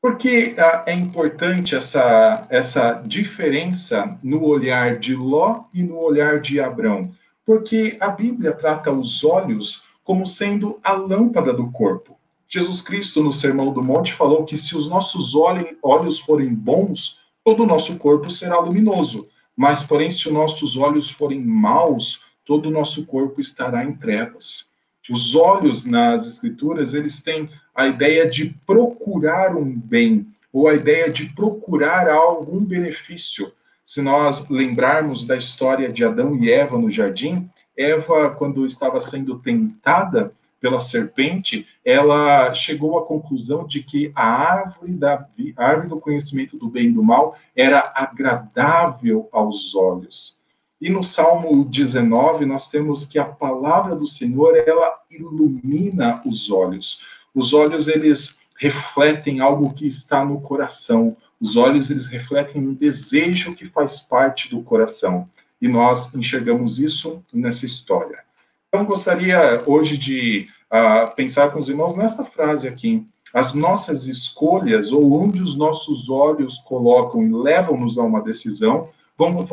Por 0.00 0.16
que 0.16 0.54
ah, 0.56 0.84
é 0.86 0.94
importante 0.94 1.74
essa, 1.74 2.46
essa 2.50 2.92
diferença 3.04 4.18
no 4.22 4.44
olhar 4.44 4.96
de 4.96 5.14
Ló 5.14 5.64
e 5.74 5.82
no 5.82 5.98
olhar 5.98 6.40
de 6.40 6.60
Abraão? 6.60 7.12
Porque 7.44 7.96
a 7.98 8.08
Bíblia 8.08 8.52
trata 8.52 8.92
os 8.92 9.24
olhos 9.24 9.82
como 10.04 10.26
sendo 10.26 10.78
a 10.84 10.92
lâmpada 10.92 11.52
do 11.52 11.70
corpo. 11.72 12.16
Jesus 12.48 12.80
Cristo, 12.80 13.22
no 13.22 13.32
Sermão 13.32 13.72
do 13.72 13.82
Monte, 13.82 14.14
falou 14.14 14.44
que 14.44 14.56
se 14.56 14.76
os 14.76 14.88
nossos 14.88 15.34
olhos 15.34 16.18
forem 16.20 16.54
bons, 16.54 17.18
todo 17.44 17.64
o 17.64 17.66
nosso 17.66 17.98
corpo 17.98 18.30
será 18.30 18.58
luminoso. 18.58 19.28
Mas, 19.56 19.82
porém, 19.82 20.10
se 20.10 20.28
os 20.28 20.32
nossos 20.32 20.76
olhos 20.76 21.10
forem 21.10 21.44
maus, 21.44 22.22
todo 22.44 22.68
o 22.68 22.72
nosso 22.72 23.04
corpo 23.04 23.40
estará 23.40 23.84
em 23.84 23.92
trevas. 23.92 24.67
Os 25.10 25.34
olhos 25.34 25.84
nas 25.84 26.26
escrituras, 26.26 26.94
eles 26.94 27.22
têm 27.22 27.48
a 27.74 27.86
ideia 27.86 28.28
de 28.28 28.54
procurar 28.66 29.56
um 29.56 29.72
bem, 29.72 30.26
ou 30.52 30.68
a 30.68 30.74
ideia 30.74 31.10
de 31.10 31.26
procurar 31.34 32.08
algum 32.08 32.64
benefício. 32.64 33.52
Se 33.84 34.02
nós 34.02 34.48
lembrarmos 34.48 35.26
da 35.26 35.36
história 35.36 35.90
de 35.90 36.04
Adão 36.04 36.36
e 36.36 36.50
Eva 36.50 36.78
no 36.78 36.90
jardim, 36.90 37.48
Eva, 37.76 38.30
quando 38.30 38.66
estava 38.66 39.00
sendo 39.00 39.38
tentada, 39.38 40.32
pela 40.60 40.80
serpente, 40.80 41.66
ela 41.84 42.52
chegou 42.54 42.98
à 42.98 43.06
conclusão 43.06 43.66
de 43.66 43.82
que 43.82 44.12
a 44.14 44.26
árvore, 44.26 44.92
da, 44.92 45.26
a 45.56 45.64
árvore 45.64 45.88
do 45.88 46.00
conhecimento 46.00 46.56
do 46.56 46.68
bem 46.68 46.86
e 46.86 46.92
do 46.92 47.02
mal 47.02 47.36
era 47.54 47.92
agradável 47.94 49.28
aos 49.32 49.74
olhos. 49.74 50.37
E 50.80 50.88
no 50.88 51.02
Salmo 51.02 51.64
19, 51.64 52.46
nós 52.46 52.68
temos 52.68 53.04
que 53.04 53.18
a 53.18 53.24
palavra 53.24 53.96
do 53.96 54.06
Senhor, 54.06 54.56
ela 54.56 55.00
ilumina 55.10 56.20
os 56.24 56.50
olhos. 56.50 57.00
Os 57.34 57.52
olhos, 57.52 57.88
eles 57.88 58.38
refletem 58.56 59.40
algo 59.40 59.74
que 59.74 59.88
está 59.88 60.24
no 60.24 60.40
coração. 60.40 61.16
Os 61.40 61.56
olhos, 61.56 61.90
eles 61.90 62.06
refletem 62.06 62.62
um 62.62 62.74
desejo 62.74 63.56
que 63.56 63.68
faz 63.68 64.00
parte 64.00 64.50
do 64.50 64.62
coração. 64.62 65.28
E 65.60 65.66
nós 65.66 66.14
enxergamos 66.14 66.78
isso 66.78 67.24
nessa 67.32 67.66
história. 67.66 68.20
Então, 68.68 68.84
gostaria 68.84 69.62
hoje 69.66 69.96
de 69.96 70.48
uh, 70.72 71.12
pensar 71.16 71.50
com 71.50 71.58
os 71.58 71.68
irmãos 71.68 71.96
nessa 71.96 72.24
frase 72.24 72.68
aqui. 72.68 73.04
As 73.34 73.52
nossas 73.52 74.06
escolhas, 74.06 74.92
ou 74.92 75.20
onde 75.20 75.42
os 75.42 75.56
nossos 75.56 76.08
olhos 76.08 76.58
colocam 76.58 77.22
e 77.22 77.32
levam-nos 77.32 77.98
a 77.98 78.02
uma 78.02 78.22
decisão, 78.22 78.88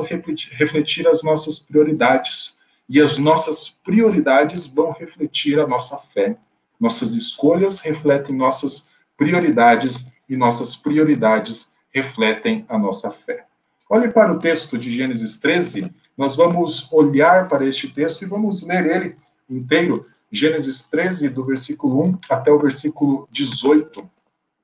refletir, 0.07 0.49
refletir 0.53 1.07
as 1.07 1.23
nossas 1.23 1.59
prioridades. 1.59 2.57
E 2.87 3.01
as 3.01 3.17
nossas 3.17 3.69
prioridades 3.69 4.67
vão 4.67 4.91
refletir 4.91 5.59
a 5.59 5.67
nossa 5.67 5.97
fé. 6.13 6.37
Nossas 6.79 7.15
escolhas 7.15 7.79
refletem 7.79 8.35
nossas 8.35 8.87
prioridades 9.17 10.05
e 10.29 10.35
nossas 10.35 10.75
prioridades 10.75 11.71
refletem 11.91 12.65
a 12.67 12.77
nossa 12.77 13.11
fé. 13.11 13.45
Olhe 13.89 14.11
para 14.11 14.33
o 14.33 14.39
texto 14.39 14.77
de 14.77 14.91
Gênesis 14.95 15.37
13, 15.39 15.91
nós 16.17 16.35
vamos 16.35 16.91
olhar 16.91 17.47
para 17.47 17.65
este 17.65 17.87
texto 17.87 18.23
e 18.23 18.25
vamos 18.25 18.61
ler 18.63 18.85
ele 18.85 19.15
inteiro, 19.49 20.07
Gênesis 20.31 20.83
13, 20.87 21.29
do 21.29 21.43
versículo 21.43 22.03
1 22.07 22.19
até 22.29 22.51
o 22.51 22.59
versículo 22.59 23.27
18. 23.31 24.09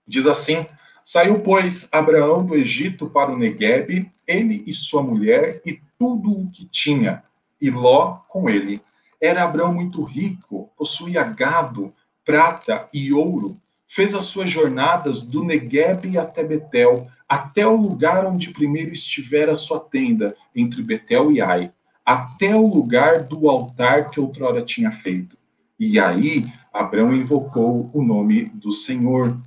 Diz 0.08 0.25
assim: 0.25 0.65
Saiu, 1.12 1.41
pois, 1.41 1.89
Abraão 1.91 2.46
do 2.46 2.56
Egito 2.56 3.06
para 3.10 3.34
o 3.34 3.38
Negueb, 3.38 4.10
ele 4.25 4.63
e 4.65 4.74
sua 4.74 5.03
mulher 5.03 5.62
e 5.65 5.77
tudo 6.00 6.32
o 6.32 6.50
que 6.50 6.65
tinha, 6.68 7.22
e 7.60 7.70
Ló 7.70 8.20
com 8.30 8.50
ele. 8.50 8.82
Era 9.20 9.44
Abraão 9.44 9.74
muito 9.74 10.03
rico, 10.03 10.72
possuía 10.77 11.22
gado, 11.24 11.94
prata 12.24 12.88
e 12.94 13.12
ouro. 13.12 13.58
Fez 13.89 14.15
as 14.15 14.24
suas 14.24 14.50
jornadas 14.50 15.22
do 15.22 15.44
Negueb 15.44 16.18
até 16.18 16.46
Betel, 16.46 17.06
até 17.27 17.68
o 17.68 17.75
lugar 17.75 18.25
onde 18.25 18.51
primeiro 18.51 18.94
estivera 18.94 19.53
sua 19.58 19.82
tenda, 19.82 20.34
entre 20.56 20.82
Betel 20.82 21.30
e 21.30 21.41
Ai, 21.41 21.74
até 22.06 22.56
o 22.56 22.65
lugar 22.65 23.24
do 23.24 23.50
altar 23.50 24.12
que 24.12 24.20
outrora 24.22 24.63
tinha 24.63 24.94
feito. 24.94 25.38
E 25.77 26.00
aí 26.00 26.46
Abraão 26.74 27.13
invocou 27.13 27.91
o 27.94 28.01
nome 28.01 28.46
do 28.46 28.72
Senhor. 28.72 29.38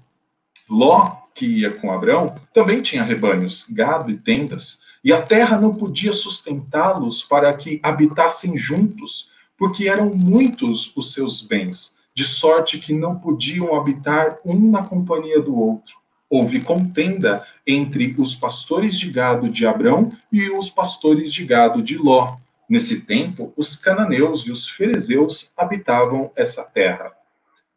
Ló, 0.68 1.23
que 1.34 1.46
ia 1.46 1.72
com 1.72 1.92
Abraão, 1.92 2.34
também 2.52 2.80
tinha 2.80 3.02
rebanhos, 3.02 3.66
gado 3.68 4.10
e 4.10 4.16
tendas, 4.16 4.80
e 5.02 5.12
a 5.12 5.20
terra 5.20 5.60
não 5.60 5.74
podia 5.74 6.12
sustentá-los 6.12 7.22
para 7.22 7.52
que 7.52 7.80
habitassem 7.82 8.56
juntos, 8.56 9.28
porque 9.58 9.88
eram 9.88 10.10
muitos 10.14 10.96
os 10.96 11.12
seus 11.12 11.42
bens, 11.42 11.94
de 12.14 12.24
sorte 12.24 12.78
que 12.78 12.92
não 12.94 13.18
podiam 13.18 13.74
habitar 13.74 14.38
um 14.44 14.70
na 14.70 14.84
companhia 14.84 15.40
do 15.40 15.58
outro 15.58 16.04
houve 16.34 16.60
contenda 16.60 17.46
entre 17.64 18.14
os 18.18 18.34
pastores 18.34 18.98
de 18.98 19.08
gado 19.10 19.48
de 19.48 19.64
Abrão 19.66 20.08
e 20.32 20.50
os 20.50 20.68
pastores 20.68 21.32
de 21.32 21.44
gado 21.44 21.80
de 21.80 21.96
Ló. 21.96 22.36
Nesse 22.68 23.00
tempo, 23.00 23.52
os 23.56 23.76
cananeus 23.76 24.44
e 24.46 24.50
os 24.50 24.68
ferezeus 24.68 25.52
habitavam 25.56 26.32
essa 26.34 26.64
terra. 26.64 27.12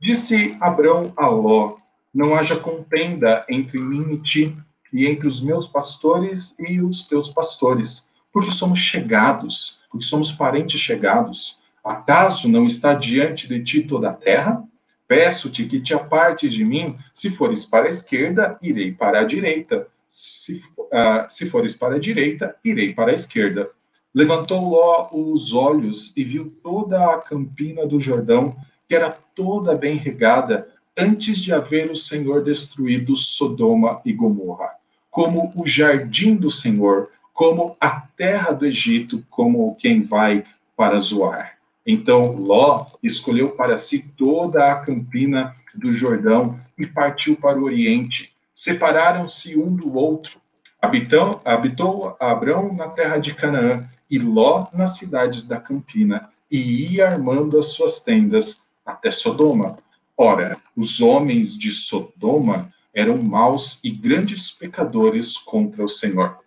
Disse 0.02 0.58
Abrão 0.60 1.14
a 1.16 1.28
Ló: 1.28 1.78
Não 2.18 2.34
haja 2.34 2.56
contenda 2.56 3.46
entre 3.48 3.78
mim 3.78 4.14
e 4.14 4.18
ti, 4.24 4.58
e 4.92 5.06
entre 5.06 5.28
os 5.28 5.40
meus 5.40 5.68
pastores 5.68 6.56
e 6.58 6.82
os 6.82 7.06
teus 7.06 7.30
pastores, 7.30 8.08
porque 8.34 8.50
somos 8.50 8.80
chegados, 8.80 9.82
porque 9.92 10.04
somos 10.04 10.32
parentes 10.32 10.82
chegados. 10.82 11.60
Acaso 11.84 12.50
não 12.50 12.66
está 12.66 12.96
diante 12.96 13.48
de 13.48 13.64
ti 13.64 13.84
toda 13.84 14.10
a 14.10 14.14
terra? 14.14 14.64
Peço-te 15.08 15.66
que 15.66 15.80
te 15.80 15.94
apartes 15.94 16.52
de 16.52 16.66
mim. 16.66 16.98
Se 17.14 17.30
fores 17.30 17.68
para 17.68 17.86
a 17.86 17.92
esquerda, 17.92 18.58
irei 18.64 18.92
para 18.92 19.20
a 19.20 19.24
direita. 19.24 19.88
Se, 20.12 20.56
uh, 20.80 21.30
se 21.30 21.48
fores 21.52 21.76
para 21.76 21.98
a 21.98 22.00
direita, 22.00 22.56
irei 22.66 22.96
para 22.96 23.12
a 23.12 23.16
esquerda. 23.16 23.70
Levantou 24.12 24.68
Ló 24.68 25.08
os 25.14 25.54
olhos 25.54 26.14
e 26.18 26.24
viu 26.24 26.50
toda 26.64 27.14
a 27.14 27.20
campina 27.20 27.86
do 27.86 28.02
Jordão, 28.02 28.50
que 28.90 28.96
era 28.96 29.12
toda 29.36 29.76
bem 29.76 29.98
regada, 29.98 30.68
antes 30.98 31.38
de 31.38 31.54
haver 31.54 31.92
o 31.92 31.96
Senhor 31.96 32.44
destruído 32.44 33.16
Sodoma 33.16 34.02
e 34.04 34.12
Gomorra, 34.12 34.72
como 35.12 35.54
o 35.56 35.68
jardim 35.68 36.36
do 36.36 36.50
Senhor, 36.50 37.10
como 37.34 37.78
a 37.80 38.02
terra 38.02 38.52
do 38.52 38.66
Egito, 38.66 39.24
como 39.30 39.76
quem 39.76 40.02
vai 40.02 40.44
para 40.76 41.00
Zoar. 41.00 41.58
Então 41.86 42.36
Ló 42.36 42.88
escolheu 43.04 43.52
para 43.52 43.80
si 43.80 44.00
toda 44.18 44.72
a 44.72 44.76
campina 44.80 45.56
do 45.74 45.94
Jordão 45.94 46.60
e 46.78 46.86
partiu 46.88 47.36
para 47.36 47.60
o 47.60 47.64
Oriente. 47.64 48.34
Separaram-se 48.56 49.58
um 49.58 49.68
do 49.68 49.96
outro. 49.96 50.42
Habitou, 50.82 51.42
habitou 51.46 52.18
Abrão 52.20 52.74
na 52.74 52.90
terra 52.90 53.18
de 53.18 53.34
Canaã 53.34 53.88
e 54.10 54.18
Ló 54.18 54.68
nas 54.74 54.98
cidades 54.98 55.44
da 55.44 55.60
campina, 55.60 56.30
e 56.50 56.94
ia 56.94 57.08
armando 57.10 57.60
as 57.60 57.70
suas 57.70 58.00
tendas 58.00 58.64
até 58.86 59.12
Sodoma. 59.12 59.78
Ora, 60.20 60.58
os 60.76 61.00
homens 61.00 61.56
de 61.56 61.72
Sodoma 61.72 62.74
eram 62.92 63.22
maus 63.22 63.80
e 63.84 63.92
grandes 63.92 64.50
pecadores 64.50 65.38
contra 65.38 65.86
o 65.86 65.88
Senhor. 65.88 66.40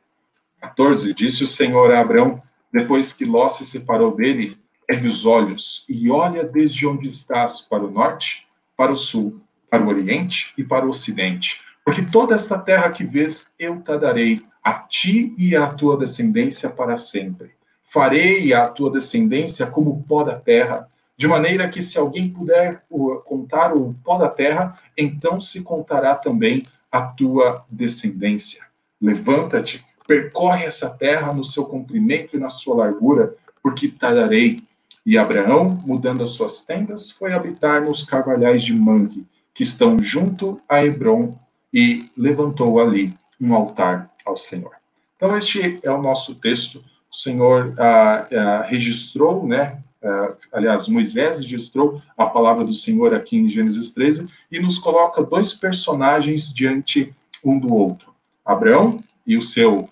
14. 0.61 1.15
Disse 1.15 1.45
o 1.45 1.47
Senhor 1.47 1.95
a 1.95 2.01
Abrão, 2.01 2.43
depois 2.73 3.13
que 3.13 3.25
Ló 3.25 3.51
se 3.51 3.65
separou 3.65 4.17
dele, 4.17 4.59
ergue 4.89 5.07
os 5.07 5.25
olhos 5.25 5.85
e 5.89 6.11
olha 6.11 6.43
desde 6.43 6.85
onde 6.85 7.09
estás 7.09 7.61
para 7.61 7.85
o 7.85 7.91
norte, 7.91 8.45
para 8.77 8.91
o 8.91 8.97
sul, 8.97 9.41
para 9.71 9.85
o 9.85 9.89
oriente 9.89 10.53
e 10.59 10.65
para 10.65 10.85
o 10.85 10.89
ocidente. 10.89 11.61
Porque 11.85 12.03
toda 12.03 12.35
esta 12.35 12.59
terra 12.59 12.91
que 12.91 13.05
vês 13.05 13.53
eu 13.57 13.81
te 13.81 13.97
darei 13.97 14.41
a 14.65 14.73
ti 14.73 15.33
e 15.39 15.55
à 15.55 15.69
tua 15.69 15.97
descendência 15.97 16.69
para 16.69 16.99
sempre. 16.99 17.53
Farei 17.93 18.53
a 18.53 18.69
tua 18.69 18.91
descendência 18.91 19.67
como 19.67 20.03
pó 20.03 20.25
da 20.25 20.39
terra, 20.39 20.89
de 21.21 21.29
maneira 21.29 21.69
que 21.69 21.83
se 21.83 21.99
alguém 21.99 22.31
puder 22.31 22.83
contar 23.27 23.75
o 23.75 23.95
pó 24.03 24.17
da 24.17 24.27
terra, 24.27 24.79
então 24.97 25.39
se 25.39 25.61
contará 25.61 26.15
também 26.15 26.63
a 26.91 27.03
tua 27.03 27.63
descendência. 27.69 28.65
Levanta-te, 28.99 29.85
percorre 30.09 30.65
essa 30.65 30.89
terra 30.89 31.31
no 31.35 31.45
seu 31.45 31.67
comprimento 31.67 32.35
e 32.35 32.41
na 32.41 32.49
sua 32.49 32.77
largura, 32.77 33.35
porque 33.63 33.89
te 33.89 33.99
darei 33.99 34.61
e 35.05 35.19
Abraão, 35.19 35.77
mudando 35.85 36.25
as 36.25 36.31
suas 36.31 36.63
tendas, 36.63 37.11
foi 37.11 37.35
habitar 37.35 37.83
nos 37.83 38.03
carvalhais 38.03 38.63
de 38.63 38.75
Mangue, 38.75 39.27
que 39.53 39.63
estão 39.63 40.03
junto 40.03 40.59
a 40.67 40.83
Hebron, 40.83 41.39
e 41.71 42.11
levantou 42.17 42.81
ali 42.81 43.13
um 43.39 43.55
altar 43.55 44.11
ao 44.25 44.39
Senhor. 44.39 44.73
Então, 45.17 45.37
este 45.37 45.81
é 45.83 45.91
o 45.91 46.01
nosso 46.01 46.35
texto. 46.37 46.83
O 47.13 47.15
Senhor 47.15 47.75
ah, 47.79 48.27
ah, 48.33 48.63
registrou, 48.67 49.47
né? 49.47 49.83
Ah, 50.03 50.33
aliás, 50.53 50.89
Moisés 50.89 51.39
registrou 51.39 52.01
a 52.17 52.27
palavra 52.27 52.65
do 52.65 52.75
Senhor 52.75 53.15
aqui 53.15 53.37
em 53.37 53.49
Gênesis 53.49 53.93
13 53.93 54.29
e 54.51 54.59
nos 54.59 54.79
coloca 54.79 55.23
dois 55.23 55.53
personagens 55.53 56.53
diante 56.53 57.15
um 57.45 57.59
do 57.59 57.75
outro: 57.75 58.15
Abraão 58.45 58.99
e 59.27 59.37
o 59.37 59.43
seu 59.43 59.89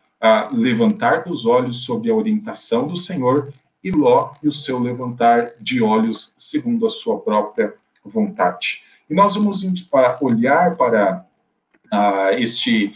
levantar 0.52 1.24
dos 1.24 1.46
olhos 1.46 1.84
sob 1.84 2.10
a 2.10 2.14
orientação 2.14 2.88
do 2.88 2.97
Senhor 2.97 3.52
e 3.84 3.90
Ló 3.90 4.32
e 4.42 4.49
o 4.49 4.52
seu 4.52 4.78
levantar 4.78 5.52
de 5.60 5.82
olhos 5.82 6.32
segundo 6.38 6.86
a 6.86 6.90
sua 6.90 7.21
própria 7.21 7.75
vontade. 8.04 8.82
E 9.08 9.14
nós 9.14 9.34
vamos 9.34 9.62
olhar 10.21 10.76
para 10.76 11.25
uh, 11.92 12.30
este, 12.32 12.94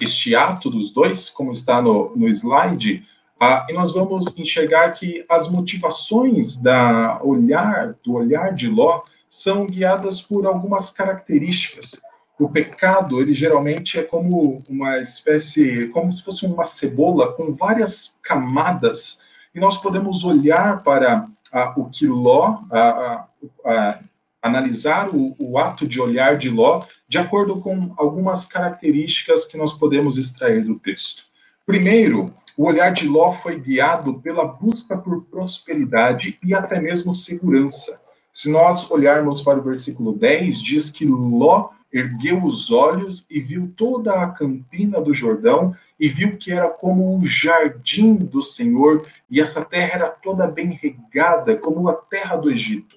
este 0.00 0.34
ato 0.34 0.70
dos 0.70 0.92
dois, 0.92 1.28
como 1.28 1.52
está 1.52 1.82
no, 1.82 2.14
no 2.16 2.28
slide, 2.28 3.04
uh, 3.42 3.66
e 3.68 3.72
nós 3.72 3.92
vamos 3.92 4.36
enxergar 4.38 4.92
que 4.92 5.24
as 5.28 5.48
motivações 5.48 6.56
da 6.56 7.20
olhar, 7.22 7.94
do 8.04 8.14
olhar 8.14 8.54
de 8.54 8.68
Ló 8.68 9.02
são 9.28 9.66
guiadas 9.66 10.20
por 10.20 10.46
algumas 10.46 10.90
características. 10.90 11.92
O 12.38 12.48
pecado, 12.48 13.20
ele 13.20 13.34
geralmente 13.34 13.98
é 13.98 14.02
como 14.02 14.62
uma 14.68 14.98
espécie, 14.98 15.88
como 15.88 16.12
se 16.12 16.22
fosse 16.22 16.44
uma 16.44 16.66
cebola 16.66 17.32
com 17.32 17.54
várias 17.54 18.18
camadas 18.22 19.20
e 19.54 19.60
nós 19.60 19.78
podemos 19.78 20.24
olhar 20.24 20.82
para 20.82 21.26
ah, 21.52 21.74
o 21.76 21.88
que 21.90 22.06
Ló, 22.06 22.60
ah, 22.70 23.26
ah, 23.64 23.98
analisar 24.40 25.10
o, 25.14 25.36
o, 25.38 25.58
ato 25.58 25.86
de 25.86 26.00
olhar 26.00 26.36
de 26.36 26.48
Ló 26.48 26.82
de 27.08 27.18
acordo 27.18 27.60
com 27.60 27.94
algumas 27.96 28.46
características 28.46 29.44
que 29.44 29.56
nós 29.56 29.72
podemos 29.72 30.16
extrair 30.16 30.64
do 30.64 30.78
texto. 30.78 31.24
Primeiro, 31.66 32.26
o 32.56 32.66
olhar 32.66 32.92
de 32.92 33.06
Ló 33.06 33.34
foi 33.38 33.58
guiado 33.58 34.20
pela 34.20 34.44
busca 34.44 34.96
por 34.96 35.24
prosperidade 35.24 36.38
e 36.44 36.54
até 36.54 36.80
mesmo 36.80 37.14
segurança. 37.14 38.00
Se 38.32 38.50
nós 38.50 38.90
olharmos 38.90 39.42
para 39.42 39.58
o 39.58 39.62
versículo 39.62 40.12
10, 40.12 40.62
diz 40.62 40.90
que 40.90 41.04
Ló 41.04 41.70
ergueu 41.92 42.42
os 42.42 42.72
olhos 42.72 43.26
e 43.30 43.40
viu 43.40 43.72
toda 43.76 44.22
a 44.22 44.28
campina 44.28 45.00
do 45.00 45.12
Jordão 45.12 45.76
e 46.00 46.08
viu 46.08 46.38
que 46.38 46.50
era 46.50 46.68
como 46.70 47.14
um 47.14 47.26
jardim 47.26 48.14
do 48.14 48.42
Senhor 48.42 49.04
e 49.30 49.40
essa 49.40 49.62
terra 49.62 49.92
era 49.94 50.08
toda 50.08 50.46
bem 50.46 50.78
regada, 50.82 51.56
como 51.56 51.88
a 51.88 51.92
terra 51.92 52.36
do 52.36 52.50
Egito. 52.50 52.96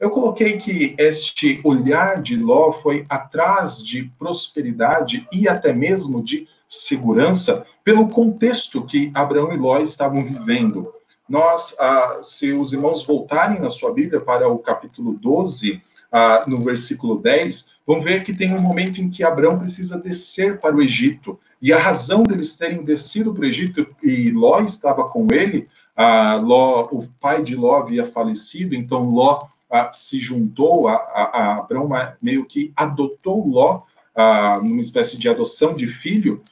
Eu 0.00 0.10
coloquei 0.10 0.58
que 0.58 0.94
este 0.98 1.60
olhar 1.62 2.20
de 2.20 2.36
Ló 2.36 2.72
foi 2.72 3.06
atrás 3.08 3.78
de 3.78 4.10
prosperidade 4.18 5.26
e 5.32 5.48
até 5.48 5.72
mesmo 5.72 6.22
de 6.22 6.48
segurança 6.68 7.66
pelo 7.82 8.08
contexto 8.08 8.84
que 8.84 9.10
Abraão 9.14 9.52
e 9.52 9.56
Ló 9.56 9.78
estavam 9.78 10.24
vivendo. 10.24 10.92
Nós, 11.28 11.74
ah, 11.78 12.20
se 12.22 12.52
os 12.52 12.72
irmãos 12.72 13.06
voltarem 13.06 13.60
na 13.60 13.70
sua 13.70 13.92
Bíblia 13.92 14.20
para 14.20 14.48
o 14.48 14.58
capítulo 14.58 15.14
12, 15.14 15.82
ah, 16.12 16.44
no 16.46 16.62
versículo 16.62 17.16
10, 17.18 17.66
vão 17.86 18.00
ver 18.00 18.24
que 18.24 18.34
tem 18.34 18.54
um 18.54 18.60
momento 18.60 19.00
em 19.00 19.10
que 19.10 19.24
Abraão 19.24 19.58
precisa 19.58 19.98
descer 19.98 20.60
para 20.60 20.74
o 20.74 20.82
Egito. 20.82 21.38
E 21.60 21.72
a 21.72 21.78
razão 21.78 22.22
deles 22.22 22.56
terem 22.56 22.84
descido 22.84 23.32
para 23.32 23.42
o 23.42 23.48
Egito 23.48 23.86
e 24.02 24.30
Ló 24.30 24.60
estava 24.60 25.08
com 25.08 25.26
ele, 25.32 25.68
ah, 25.96 26.38
Ló, 26.42 26.88
o 26.90 27.08
pai 27.20 27.42
de 27.42 27.54
Ló 27.54 27.76
havia 27.76 28.10
falecido, 28.10 28.74
então 28.74 29.08
Ló 29.08 29.46
ah, 29.70 29.90
se 29.92 30.20
juntou 30.20 30.88
a, 30.88 30.94
a, 30.94 31.22
a, 31.22 31.58
Abraão, 31.58 31.88
meio 32.20 32.44
que 32.44 32.72
adotou 32.76 33.46
Ló, 33.48 33.82
ah, 34.14 34.60
numa 34.62 34.82
espécie 34.82 35.18
de 35.18 35.28
adoção 35.28 35.74
de 35.74 35.86
filho. 35.86 36.42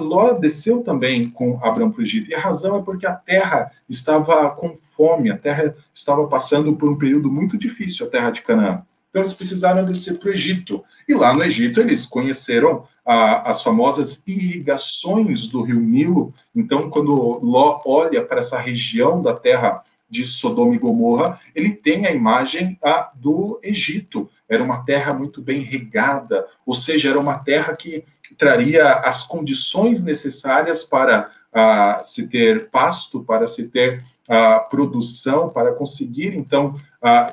Ló 0.00 0.32
desceu 0.32 0.82
também 0.82 1.30
com 1.30 1.60
Abraão 1.62 1.90
para 1.90 2.00
o 2.00 2.04
Egito. 2.04 2.30
E 2.30 2.34
a 2.34 2.40
razão 2.40 2.76
é 2.76 2.82
porque 2.82 3.06
a 3.06 3.14
terra 3.14 3.70
estava 3.88 4.50
com 4.50 4.76
fome, 4.96 5.30
a 5.30 5.38
terra 5.38 5.74
estava 5.94 6.26
passando 6.26 6.74
por 6.74 6.90
um 6.90 6.98
período 6.98 7.30
muito 7.30 7.56
difícil, 7.56 8.06
a 8.06 8.10
terra 8.10 8.30
de 8.30 8.42
Canaã. 8.42 8.82
Então 9.08 9.22
eles 9.22 9.34
precisaram 9.34 9.84
descer 9.84 10.18
para 10.18 10.30
o 10.30 10.32
Egito. 10.32 10.84
E 11.08 11.14
lá 11.14 11.32
no 11.32 11.44
Egito 11.44 11.80
eles 11.80 12.04
conheceram 12.04 12.84
as 13.06 13.62
famosas 13.62 14.22
irrigações 14.26 15.46
do 15.46 15.62
rio 15.62 15.80
Nilo. 15.80 16.34
Então, 16.54 16.90
quando 16.90 17.40
Ló 17.42 17.80
olha 17.86 18.22
para 18.22 18.40
essa 18.40 18.58
região 18.58 19.22
da 19.22 19.32
terra 19.32 19.82
de 20.10 20.26
Sodoma 20.26 20.74
e 20.74 20.78
Gomorra, 20.78 21.40
ele 21.54 21.70
tem 21.70 22.06
a 22.06 22.12
imagem 22.12 22.78
do 23.14 23.58
Egito. 23.62 24.28
Era 24.48 24.62
uma 24.62 24.84
terra 24.84 25.14
muito 25.14 25.40
bem 25.40 25.62
regada, 25.62 26.46
ou 26.66 26.74
seja, 26.74 27.10
era 27.10 27.20
uma 27.20 27.38
terra 27.38 27.76
que 27.76 28.04
traria 28.36 28.92
as 28.92 29.24
condições 29.24 30.02
necessárias 30.02 30.84
para 30.84 31.30
ah, 31.52 32.02
se 32.04 32.28
ter 32.28 32.68
pasto, 32.70 33.22
para 33.24 33.46
se 33.46 33.68
ter 33.68 34.04
a 34.28 34.60
produção, 34.60 35.48
para 35.48 35.72
conseguir, 35.72 36.36
então, 36.36 36.74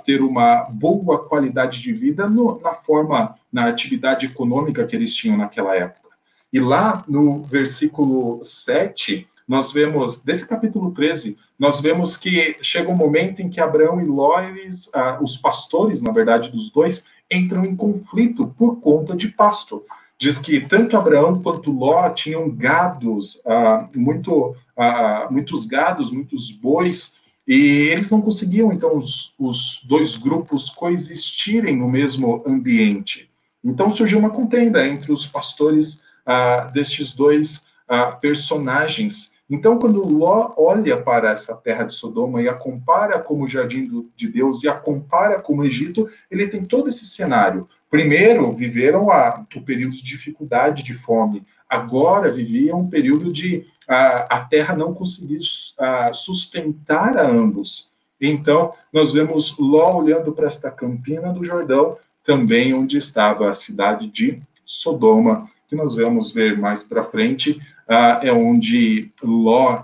ter 0.06 0.22
uma 0.22 0.64
boa 0.72 1.28
qualidade 1.28 1.82
de 1.82 1.92
vida 1.92 2.26
no, 2.28 2.60
na 2.62 2.74
forma, 2.74 3.36
na 3.52 3.68
atividade 3.68 4.26
econômica 4.28 4.86
que 4.88 4.96
eles 4.96 5.14
tinham 5.14 5.38
naquela 5.38 5.76
época. 5.76 6.10
E 6.54 6.60
lá 6.60 7.02
no 7.06 7.44
versículo 7.44 8.42
7, 8.44 9.28
nós 9.46 9.74
vemos, 9.74 10.22
desse 10.22 10.46
capítulo 10.48 10.92
13, 10.92 11.38
nós 11.60 11.82
vemos 11.82 12.16
que 12.16 12.56
chega 12.62 12.90
um 12.90 12.96
momento 12.96 13.42
em 13.42 13.50
que 13.50 13.60
Abraão 13.60 14.00
e 14.00 14.06
Ló, 14.06 14.40
eles, 14.40 14.90
os 15.22 15.38
pastores, 15.38 16.02
na 16.02 16.12
verdade, 16.12 16.50
dos 16.50 16.70
dois, 16.70 17.04
entram 17.30 17.66
em 17.66 17.76
conflito 17.76 18.48
por 18.58 18.80
conta 18.80 19.16
de 19.16 19.28
pasto 19.28 19.84
diz 20.20 20.38
que 20.38 20.62
tanto 20.62 20.98
Abraão 20.98 21.42
quanto 21.42 21.72
Ló 21.72 22.10
tinham 22.10 22.50
gados, 22.50 23.42
ah, 23.46 23.88
muito, 23.96 24.56
ah, 24.78 25.28
muitos 25.30 25.66
gados, 25.66 26.12
muitos 26.12 26.52
bois, 26.52 27.16
e 27.48 27.90
eles 27.90 28.10
não 28.10 28.22
conseguiam, 28.22 28.72
então, 28.72 28.98
os, 28.98 29.34
os 29.38 29.82
dois 29.86 30.18
grupos 30.18 30.70
coexistirem 30.70 31.78
no 31.78 31.88
mesmo 31.88 32.44
ambiente. 32.48 33.30
Então 33.64 33.90
surgiu 33.90 34.20
uma 34.20 34.30
contenda 34.30 34.88
entre 34.88 35.12
os 35.12 35.26
pastores 35.26 36.02
ah, 36.26 36.70
destes 36.74 37.14
dois 37.14 37.64
ah, 37.88 38.12
personagens. 38.12 39.32
Então, 39.50 39.78
quando 39.78 40.08
Ló 40.08 40.54
olha 40.58 41.02
para 41.02 41.32
essa 41.32 41.56
terra 41.56 41.84
de 41.84 41.94
Sodoma 41.94 42.42
e 42.42 42.48
a 42.48 42.54
compara 42.54 43.20
como 43.20 43.46
o 43.46 43.50
jardim 43.50 44.08
de 44.16 44.28
Deus 44.28 44.64
e 44.64 44.68
a 44.68 44.74
compara 44.74 45.40
com 45.40 45.58
o 45.58 45.64
Egito, 45.64 46.10
ele 46.32 46.48
tem 46.48 46.64
todo 46.64 46.90
esse 46.90 47.06
cenário. 47.06 47.68
Primeiro, 47.96 48.52
viveram 48.52 49.10
a, 49.10 49.46
o 49.56 49.62
período 49.62 49.96
de 49.96 50.04
dificuldade, 50.04 50.84
de 50.84 50.96
fome. 50.96 51.44
Agora, 51.70 52.30
viviam 52.30 52.82
um 52.82 52.90
período 52.90 53.32
de 53.32 53.66
a, 53.88 54.36
a 54.36 54.40
terra 54.42 54.76
não 54.76 54.94
conseguir 54.94 55.40
a, 55.80 56.14
sustentar 56.14 57.18
a 57.18 57.26
ambos. 57.26 57.90
Então, 58.20 58.74
nós 58.92 59.14
vemos 59.14 59.58
Ló 59.58 59.96
olhando 59.96 60.34
para 60.34 60.48
esta 60.48 60.70
campina 60.70 61.32
do 61.32 61.46
Jordão, 61.46 61.98
também 62.26 62.74
onde 62.74 62.98
estava 62.98 63.50
a 63.50 63.54
cidade 63.56 64.08
de 64.08 64.42
Sodoma, 64.66 65.50
que 65.70 65.76
nós 65.78 65.96
vamos 65.96 66.34
ver 66.34 66.58
mais 66.58 66.84
para 66.84 67.06
frente, 67.06 67.62
ah, 67.88 68.20
é 68.22 68.34
onde 68.34 69.10
Ló, 69.24 69.84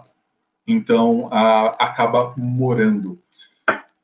então, 0.68 1.30
ah, 1.32 1.78
acaba 1.80 2.34
morando. 2.38 3.21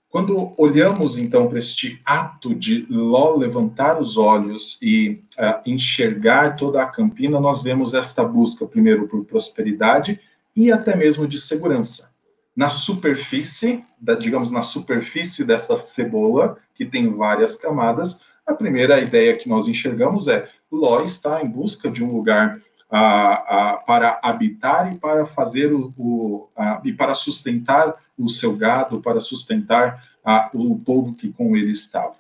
Quando 0.10 0.54
olhamos, 0.58 1.18
então, 1.18 1.48
para 1.50 1.60
este 1.60 2.02
ato 2.06 2.56
de 2.56 2.86
Ló 2.90 3.36
levantar 3.36 4.00
os 4.00 4.18
olhos 4.18 4.80
e 4.82 5.22
uh, 5.38 5.62
enxergar 5.66 6.56
toda 6.56 6.82
a 6.82 6.88
campina, 6.88 7.40
nós 7.40 7.62
vemos 7.62 7.94
esta 7.94 8.24
busca, 8.24 8.66
primeiro, 8.66 9.08
por 9.08 9.26
prosperidade 9.26 10.20
e 10.56 10.72
até 10.72 10.96
mesmo 10.96 11.28
de 11.28 11.38
segurança. 11.38 12.10
Na 12.56 12.70
superfície, 12.70 13.84
da, 14.00 14.16
digamos, 14.16 14.50
na 14.50 14.64
superfície 14.64 15.44
dessa 15.44 15.76
cebola, 15.76 16.58
que 16.74 16.86
tem 16.86 17.14
várias 17.14 17.58
camadas, 17.58 18.18
a 18.46 18.54
primeira 18.54 19.00
ideia 19.02 19.36
que 19.36 19.50
nós 19.50 19.68
enxergamos 19.68 20.30
é 20.30 20.48
Ló 20.72 21.02
está 21.02 21.44
em 21.44 21.50
busca 21.50 21.92
de 21.92 22.02
um 22.02 22.16
lugar 22.16 22.62
para 22.90 24.20
habitar 24.24 24.94
e 24.94 24.98
para 24.98 25.26
fazer 25.26 25.74
o, 25.74 25.94
o 25.98 26.50
e 26.86 26.94
para 26.94 27.14
sustentar 27.14 27.96
o 28.18 28.30
seu 28.30 28.56
gado, 28.56 29.02
para 29.02 29.20
sustentar 29.20 30.04
o 30.54 30.78
povo 30.80 31.14
que 31.16 31.32
com 31.32 31.56
ele 31.56 31.72
estava. 31.72 32.16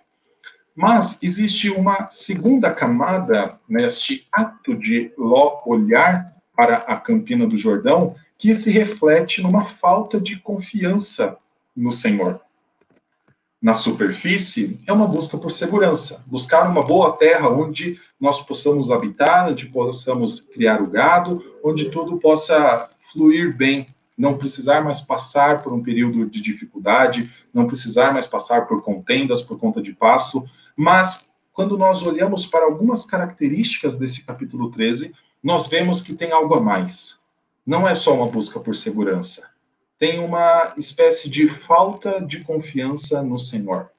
Mas 0.75 1.17
existe 1.23 1.69
uma 1.69 2.09
segunda 2.11 2.71
camada 2.71 3.59
neste 3.67 4.27
ato 4.31 4.75
de 4.75 5.11
Ló 5.17 5.61
olhar 5.65 6.33
para 6.55 6.77
a 6.77 6.95
campina 6.95 7.47
do 7.47 7.57
Jordão 7.57 8.15
que 8.37 8.53
se 8.53 8.71
reflete 8.71 9.41
numa 9.41 9.65
falta 9.65 10.21
de 10.21 10.39
confiança 10.39 11.37
no 11.75 11.91
Senhor. 11.91 12.39
Na 13.59 13.73
superfície 13.73 14.79
é 14.85 14.93
uma 14.93 15.07
busca 15.07 15.35
por 15.35 15.51
segurança, 15.51 16.23
buscar 16.27 16.69
uma 16.69 16.83
boa 16.83 17.13
terra 17.17 17.49
onde 17.49 17.99
nós 18.19 18.41
possamos 18.41 18.91
habitar, 18.91 19.49
onde 19.49 19.65
possamos 19.65 20.41
criar 20.41 20.79
o 20.79 20.87
gado, 20.87 21.43
onde 21.63 21.89
tudo 21.89 22.19
possa 22.19 22.87
fluir 23.11 23.57
bem, 23.57 23.87
não 24.17 24.37
precisar 24.37 24.83
mais 24.83 25.01
passar 25.01 25.61
por 25.61 25.71
um 25.73 25.83
período 25.83 26.25
de 26.25 26.41
dificuldade, 26.41 27.31
não 27.53 27.67
precisar 27.67 28.11
mais 28.11 28.25
passar 28.25 28.65
por 28.65 28.81
contendas 28.81 29.43
por 29.43 29.59
conta 29.59 29.81
de 29.81 29.93
passo, 29.93 30.43
mas 30.75 31.29
quando 31.53 31.77
nós 31.77 32.01
olhamos 32.03 32.45
para 32.47 32.65
algumas 32.65 33.05
características 33.05 33.97
desse 33.97 34.23
capítulo 34.23 34.71
13, 34.71 35.13
nós 35.43 35.67
vemos 35.67 36.01
que 36.01 36.15
tem 36.15 36.31
algo 36.31 36.55
a 36.55 36.61
mais. 36.61 37.19
Não 37.65 37.87
é 37.87 37.95
só 37.95 38.13
uma 38.13 38.27
busca 38.27 38.59
por 38.59 38.75
segurança 38.75 39.43
tem 39.99 40.19
uma 40.19 40.73
espécie 40.77 41.29
de 41.29 41.49
falta 41.61 42.21
de 42.21 42.43
confiança 42.43 43.21
no 43.21 43.39
Senhor. 43.39 43.89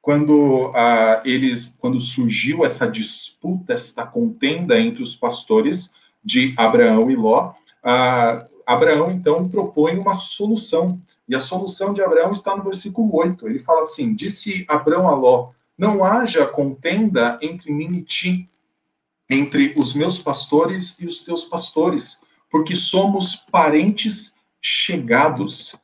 Quando 0.00 0.68
uh, 0.68 1.20
eles, 1.24 1.74
quando 1.78 2.00
surgiu 2.00 2.64
essa 2.64 2.88
disputa, 2.88 3.72
essa 3.72 4.04
contenda 4.04 4.80
entre 4.80 5.02
os 5.02 5.14
pastores 5.14 5.92
de 6.24 6.54
Abraão 6.56 7.10
e 7.10 7.16
Ló, 7.16 7.50
uh, 7.50 8.61
Abraão 8.72 9.10
então 9.10 9.44
propõe 9.48 9.96
uma 9.96 10.18
solução. 10.18 11.00
E 11.28 11.34
a 11.34 11.40
solução 11.40 11.94
de 11.94 12.02
Abraão 12.02 12.30
está 12.30 12.56
no 12.56 12.64
versículo 12.64 13.14
8. 13.14 13.46
Ele 13.48 13.60
fala 13.60 13.82
assim: 13.82 14.14
Disse 14.14 14.64
Abraão 14.68 15.08
a 15.08 15.14
Ló: 15.14 15.50
Não 15.76 16.04
haja 16.04 16.46
contenda 16.46 17.38
entre 17.40 17.72
mim 17.72 17.96
e 17.96 18.02
ti, 18.02 18.48
entre 19.28 19.74
os 19.76 19.94
meus 19.94 20.18
pastores 20.22 20.96
e 21.00 21.06
os 21.06 21.24
teus 21.24 21.44
pastores, 21.44 22.18
porque 22.50 22.76
somos 22.76 23.36
parentes 23.36 24.34
chegados. 24.60 25.74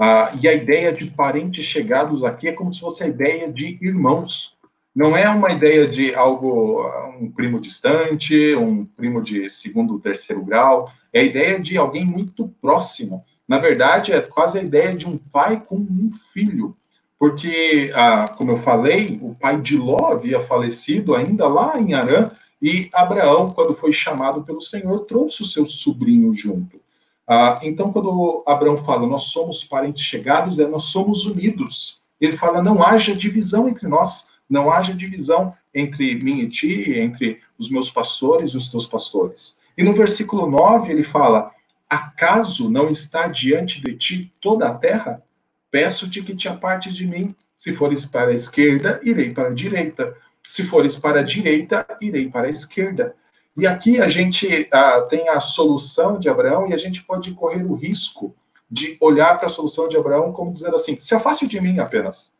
Ah, 0.00 0.32
e 0.40 0.46
a 0.46 0.52
ideia 0.52 0.92
de 0.92 1.10
parentes 1.10 1.64
chegados 1.66 2.22
aqui 2.22 2.48
é 2.48 2.52
como 2.52 2.72
se 2.72 2.80
fosse 2.80 3.02
a 3.02 3.08
ideia 3.08 3.50
de 3.52 3.78
irmãos. 3.80 4.56
Não 4.98 5.16
é 5.16 5.28
uma 5.28 5.52
ideia 5.52 5.86
de 5.86 6.12
algo, 6.12 6.84
um 7.20 7.30
primo 7.30 7.60
distante, 7.60 8.56
um 8.56 8.84
primo 8.84 9.22
de 9.22 9.48
segundo, 9.48 10.00
terceiro 10.00 10.44
grau. 10.44 10.90
É 11.12 11.20
a 11.20 11.22
ideia 11.22 11.60
de 11.60 11.78
alguém 11.78 12.04
muito 12.04 12.48
próximo. 12.60 13.24
Na 13.46 13.58
verdade, 13.58 14.10
é 14.10 14.20
quase 14.20 14.58
a 14.58 14.60
ideia 14.60 14.92
de 14.92 15.06
um 15.06 15.16
pai 15.16 15.62
com 15.64 15.76
um 15.76 16.10
filho. 16.32 16.76
Porque, 17.16 17.92
ah, 17.94 18.26
como 18.36 18.50
eu 18.50 18.58
falei, 18.62 19.20
o 19.22 19.36
pai 19.36 19.60
de 19.60 19.76
Ló 19.76 20.08
havia 20.10 20.40
falecido 20.40 21.14
ainda 21.14 21.46
lá 21.46 21.78
em 21.80 21.94
Arã, 21.94 22.28
e 22.60 22.90
Abraão, 22.92 23.52
quando 23.52 23.76
foi 23.76 23.92
chamado 23.92 24.42
pelo 24.42 24.60
Senhor, 24.60 25.04
trouxe 25.04 25.44
o 25.44 25.46
seu 25.46 25.64
sobrinho 25.64 26.34
junto. 26.34 26.80
Ah, 27.24 27.60
então, 27.62 27.92
quando 27.92 28.42
Abraão 28.44 28.82
fala, 28.84 29.06
nós 29.06 29.26
somos 29.26 29.62
parentes 29.62 30.02
chegados, 30.02 30.58
é 30.58 30.66
nós 30.66 30.86
somos 30.86 31.24
unidos. 31.24 32.02
Ele 32.20 32.36
fala, 32.36 32.60
não 32.60 32.82
haja 32.82 33.14
divisão 33.14 33.68
entre 33.68 33.86
nós, 33.86 34.26
não 34.48 34.72
haja 34.72 34.94
divisão 34.94 35.54
entre 35.74 36.14
mim 36.16 36.40
e 36.40 36.48
ti, 36.48 36.92
entre 36.98 37.40
os 37.58 37.70
meus 37.70 37.90
pastores 37.90 38.52
e 38.52 38.56
os 38.56 38.70
teus 38.70 38.86
pastores. 38.86 39.56
E 39.76 39.82
no 39.82 39.92
versículo 39.92 40.50
9 40.50 40.90
ele 40.90 41.04
fala, 41.04 41.52
acaso 41.88 42.70
não 42.70 42.88
está 42.88 43.28
diante 43.28 43.80
de 43.80 43.96
ti 43.96 44.32
toda 44.40 44.68
a 44.68 44.74
terra? 44.74 45.22
Peço-te 45.70 46.22
que 46.22 46.34
te 46.34 46.48
apartes 46.48 46.94
de 46.94 47.06
mim. 47.06 47.34
Se 47.56 47.74
fores 47.74 48.04
para 48.04 48.30
a 48.30 48.34
esquerda, 48.34 49.00
irei 49.02 49.32
para 49.32 49.48
a 49.48 49.54
direita. 49.54 50.16
Se 50.46 50.64
fores 50.64 50.96
para 50.96 51.20
a 51.20 51.22
direita, 51.22 51.86
irei 52.00 52.28
para 52.28 52.46
a 52.46 52.50
esquerda. 52.50 53.14
E 53.56 53.66
aqui 53.66 54.00
a 54.00 54.08
gente 54.08 54.68
ah, 54.72 55.02
tem 55.02 55.28
a 55.28 55.40
solução 55.40 56.18
de 56.18 56.28
Abraão 56.28 56.68
e 56.68 56.74
a 56.74 56.78
gente 56.78 57.02
pode 57.02 57.32
correr 57.32 57.64
o 57.64 57.74
risco 57.74 58.34
de 58.70 58.96
olhar 59.00 59.36
para 59.36 59.48
a 59.48 59.50
solução 59.50 59.88
de 59.88 59.96
Abraão 59.96 60.32
como 60.32 60.52
dizendo 60.52 60.76
assim: 60.76 60.98
se 61.00 61.14
afaste 61.14 61.46
de 61.46 61.60
mim 61.60 61.78
apenas. 61.78 62.30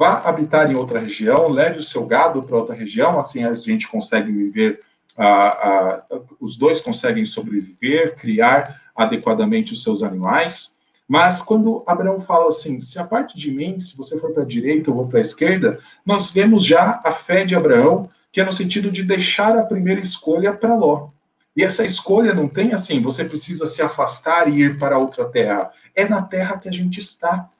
Vá 0.00 0.22
habitar 0.24 0.70
em 0.70 0.74
outra 0.74 0.98
região, 0.98 1.50
leve 1.50 1.80
o 1.80 1.82
seu 1.82 2.06
gado 2.06 2.42
para 2.42 2.56
outra 2.56 2.74
região, 2.74 3.20
assim 3.20 3.44
a 3.44 3.52
gente 3.52 3.86
consegue 3.86 4.32
viver, 4.32 4.80
os 6.40 6.56
dois 6.56 6.80
conseguem 6.80 7.26
sobreviver, 7.26 8.16
criar 8.16 8.80
adequadamente 8.96 9.74
os 9.74 9.82
seus 9.82 10.02
animais. 10.02 10.74
Mas 11.06 11.42
quando 11.42 11.84
Abraão 11.86 12.22
fala 12.22 12.48
assim, 12.48 12.80
se 12.80 12.98
a 12.98 13.04
parte 13.04 13.38
de 13.38 13.50
mim, 13.50 13.78
se 13.78 13.94
você 13.94 14.18
for 14.18 14.32
para 14.32 14.42
a 14.42 14.46
direita, 14.46 14.88
eu 14.88 14.94
vou 14.94 15.06
para 15.06 15.18
a 15.18 15.20
esquerda, 15.20 15.78
nós 16.06 16.30
vemos 16.30 16.64
já 16.64 17.02
a 17.04 17.12
fé 17.12 17.44
de 17.44 17.54
Abraão 17.54 18.08
que 18.32 18.40
é 18.40 18.44
no 18.46 18.54
sentido 18.54 18.90
de 18.90 19.02
deixar 19.02 19.54
a 19.58 19.64
primeira 19.64 20.00
escolha 20.00 20.54
para 20.54 20.74
Ló. 20.74 21.10
E 21.54 21.62
essa 21.62 21.84
escolha 21.84 22.32
não 22.32 22.48
tem 22.48 22.72
assim, 22.72 23.02
você 23.02 23.22
precisa 23.22 23.66
se 23.66 23.82
afastar 23.82 24.48
e 24.48 24.62
ir 24.62 24.78
para 24.78 24.96
outra 24.96 25.26
terra. 25.28 25.70
É 25.94 26.08
na 26.08 26.22
terra 26.22 26.56
que 26.56 26.70
a 26.70 26.72
gente 26.72 27.00
está. 27.00 27.50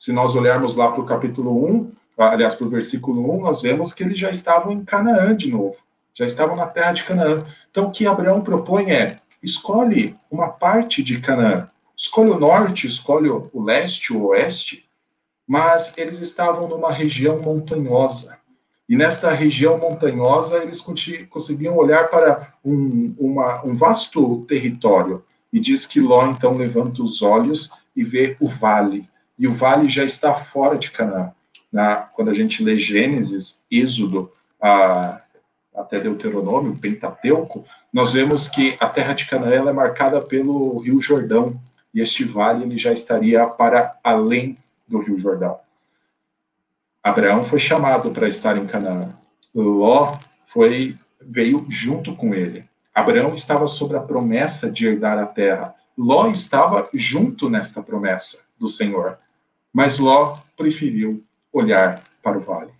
Se 0.00 0.12
nós 0.12 0.34
olharmos 0.34 0.76
lá 0.76 0.90
para 0.90 1.02
o 1.02 1.04
capítulo 1.04 1.62
1, 1.70 1.92
aliás, 2.16 2.54
para 2.54 2.66
o 2.66 2.70
versículo 2.70 3.36
1, 3.36 3.42
nós 3.42 3.60
vemos 3.60 3.92
que 3.92 4.02
eles 4.02 4.18
já 4.18 4.30
estavam 4.30 4.72
em 4.72 4.82
Canaã 4.82 5.36
de 5.36 5.50
novo. 5.50 5.76
Já 6.14 6.24
estavam 6.24 6.56
na 6.56 6.64
terra 6.64 6.92
de 6.92 7.04
Canaã. 7.04 7.44
Então, 7.70 7.84
o 7.84 7.90
que 7.90 8.06
Abraão 8.06 8.40
propõe 8.40 8.90
é: 8.90 9.18
escolhe 9.42 10.16
uma 10.30 10.48
parte 10.48 11.02
de 11.02 11.20
Canaã. 11.20 11.68
Escolhe 11.94 12.30
o 12.30 12.38
norte, 12.38 12.86
escolhe 12.86 13.28
o 13.28 13.62
leste, 13.62 14.14
o 14.14 14.28
oeste. 14.28 14.86
Mas 15.46 15.92
eles 15.98 16.18
estavam 16.22 16.66
numa 16.66 16.90
região 16.90 17.38
montanhosa. 17.38 18.38
E 18.88 18.96
nesta 18.96 19.30
região 19.32 19.76
montanhosa, 19.76 20.62
eles 20.62 20.80
conseguiam 21.28 21.76
olhar 21.76 22.08
para 22.08 22.54
um, 22.64 23.14
uma, 23.18 23.62
um 23.66 23.74
vasto 23.74 24.46
território. 24.48 25.22
E 25.52 25.60
diz 25.60 25.86
que 25.86 26.00
Ló, 26.00 26.24
então, 26.24 26.54
levanta 26.54 27.02
os 27.02 27.20
olhos 27.20 27.70
e 27.94 28.02
vê 28.02 28.34
o 28.40 28.48
vale. 28.48 29.09
E 29.40 29.48
o 29.48 29.54
vale 29.54 29.88
já 29.88 30.04
está 30.04 30.44
fora 30.44 30.76
de 30.76 30.90
Canaã. 30.90 31.32
Na, 31.72 31.96
quando 31.96 32.30
a 32.30 32.34
gente 32.34 32.62
lê 32.62 32.78
Gênesis, 32.78 33.64
Êxodo, 33.70 34.30
a, 34.60 35.22
até 35.74 35.98
Deuteronômio, 35.98 36.78
Pentateuco, 36.78 37.64
nós 37.90 38.12
vemos 38.12 38.48
que 38.48 38.76
a 38.78 38.86
terra 38.86 39.14
de 39.14 39.26
Canaã 39.26 39.70
é 39.70 39.72
marcada 39.72 40.20
pelo 40.20 40.80
Rio 40.80 41.00
Jordão. 41.00 41.58
E 41.94 42.02
este 42.02 42.22
vale 42.22 42.64
ele 42.64 42.78
já 42.78 42.92
estaria 42.92 43.46
para 43.46 43.96
além 44.04 44.56
do 44.86 44.98
Rio 44.98 45.18
Jordão. 45.18 45.58
Abraão 47.02 47.42
foi 47.42 47.58
chamado 47.58 48.10
para 48.10 48.28
estar 48.28 48.58
em 48.58 48.66
Canaã. 48.66 49.08
Ló 49.54 50.18
foi 50.52 50.98
veio 51.18 51.64
junto 51.70 52.14
com 52.14 52.34
ele. 52.34 52.68
Abraão 52.94 53.34
estava 53.34 53.66
sobre 53.66 53.96
a 53.96 54.00
promessa 54.00 54.70
de 54.70 54.86
herdar 54.86 55.18
a 55.18 55.24
terra. 55.24 55.74
Ló 55.96 56.26
estava 56.28 56.90
junto 56.92 57.48
nesta 57.48 57.82
promessa 57.82 58.44
do 58.58 58.68
Senhor. 58.68 59.18
Mas 59.72 59.98
Ló 59.98 60.36
preferiu 60.56 61.24
olhar 61.52 62.02
para 62.22 62.38
o 62.38 62.40
vale. 62.40 62.70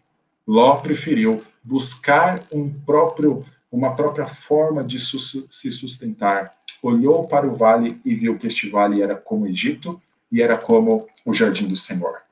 Ló 0.46 0.76
preferiu 0.76 1.42
buscar 1.62 2.40
um 2.52 2.68
próprio 2.68 3.44
uma 3.70 3.94
própria 3.94 4.26
forma 4.48 4.82
de 4.82 4.98
se 4.98 5.72
sustentar. 5.72 6.56
Olhou 6.82 7.28
para 7.28 7.46
o 7.46 7.54
vale 7.54 8.00
e 8.04 8.14
viu 8.14 8.36
que 8.36 8.48
este 8.48 8.68
vale 8.68 9.00
era 9.00 9.14
como 9.14 9.46
Egito 9.46 10.00
e 10.32 10.42
era 10.42 10.56
como 10.56 11.06
o 11.24 11.32
jardim 11.32 11.68
do 11.68 11.76
Senhor. 11.76 12.22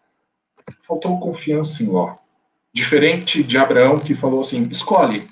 Faltou 0.86 1.20
confiança 1.20 1.82
em 1.82 1.86
Ló. 1.86 2.16
Diferente 2.72 3.42
de 3.42 3.56
Abraão 3.56 3.98
que 3.98 4.14
falou 4.14 4.40
assim: 4.40 4.62
escolhe. 4.70 5.26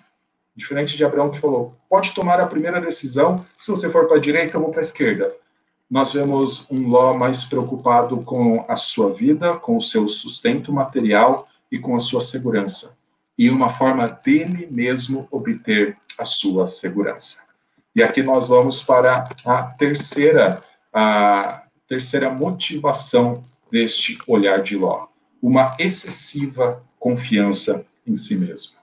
Diferente 0.55 0.97
de 0.97 1.05
Abraão 1.05 1.31
que 1.31 1.41
falou: 1.41 1.75
pode 1.89 2.15
tomar 2.15 2.41
a 2.41 2.47
primeira 2.47 2.81
decisão, 2.81 3.45
se 3.59 3.71
você 3.71 3.91
for 3.91 4.07
para 4.07 4.17
a 4.17 4.21
direita, 4.21 4.57
eu 4.57 4.61
vou 4.61 4.71
para 4.71 4.81
a 4.81 4.85
esquerda. 4.85 5.35
Nós 5.91 6.13
vemos 6.13 6.67
um 6.71 6.89
Ló 6.89 7.15
mais 7.15 7.45
preocupado 7.45 8.19
com 8.23 8.65
a 8.69 8.77
sua 8.77 9.13
vida, 9.13 9.57
com 9.57 9.77
o 9.77 9.83
seu 9.83 10.09
sustento 10.09 10.73
material 10.73 11.47
e 11.71 11.79
com 11.79 11.95
a 11.95 12.01
sua 12.01 12.21
segurança 12.21 12.97
e 13.39 13.51
uma 13.51 13.73
forma 13.75 14.09
dele 14.09 14.69
mesmo 14.71 15.29
obter 15.31 15.97
a 16.19 16.25
sua 16.25 16.69
segurança. 16.69 17.43
E 17.95 18.03
aqui 18.03 18.23
nós 18.23 18.49
vamos 18.49 18.83
para 18.83 19.25
a 19.45 19.63
terceira, 19.63 20.63
a 20.93 21.63
terceira 21.89 22.31
motivação 22.31 23.43
deste 23.71 24.19
olhar 24.27 24.63
de 24.63 24.77
Ló, 24.77 25.07
uma 25.43 25.75
excessiva 25.79 26.83
confiança 26.99 27.85
em 28.07 28.17
si 28.17 28.37
mesmo. 28.37 28.77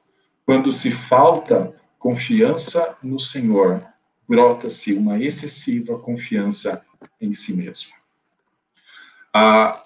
Quando 0.45 0.71
se 0.71 0.91
falta 0.91 1.73
confiança 1.97 2.95
no 3.01 3.19
Senhor, 3.19 3.81
brota-se 4.27 4.93
uma 4.93 5.17
excessiva 5.19 5.97
confiança 5.97 6.81
em 7.19 7.33
si 7.33 7.53
mesmo. 7.53 7.91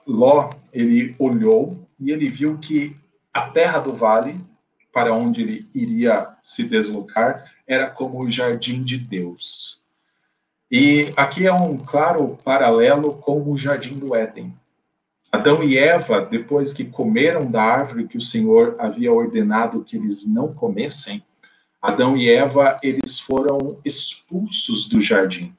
Ló, 0.06 0.50
ele 0.74 1.16
olhou 1.18 1.88
e 2.00 2.12
ele 2.12 2.30
viu 2.30 2.58
que 2.58 2.96
a 3.34 3.50
terra 3.50 3.80
do 3.80 3.94
vale 3.94 4.40
para 4.92 5.14
onde 5.14 5.42
ele 5.42 5.70
iria 5.74 6.30
se 6.44 6.64
deslocar 6.64 7.52
era 7.68 7.90
como 7.90 8.20
o 8.24 8.32
jardim 8.32 8.84
de 8.84 8.98
Deus. 8.98 9.86
E 10.70 11.10
aqui 11.16 11.46
é 11.46 11.54
um 11.54 11.78
claro 11.78 12.38
paralelo 12.44 13.14
com 13.14 13.42
o 13.50 13.58
jardim 13.58 13.96
do 13.96 14.16
Éden. 14.16 14.54
Adão 15.32 15.64
e 15.64 15.78
Eva, 15.78 16.26
depois 16.26 16.74
que 16.74 16.84
comeram 16.84 17.50
da 17.50 17.62
árvore 17.62 18.08
que 18.08 18.18
o 18.18 18.22
Senhor 18.22 18.76
havia 18.80 19.12
ordenado 19.12 19.84
que 19.84 19.96
eles 19.96 20.26
não 20.26 20.54
comessem, 20.54 21.24
Adão 21.82 22.18
e 22.18 22.30
Eva, 22.30 22.78
eles 22.82 23.20
foram 23.20 23.80
expulsos 23.86 24.90
do 24.90 25.02
jardim. 25.02 25.56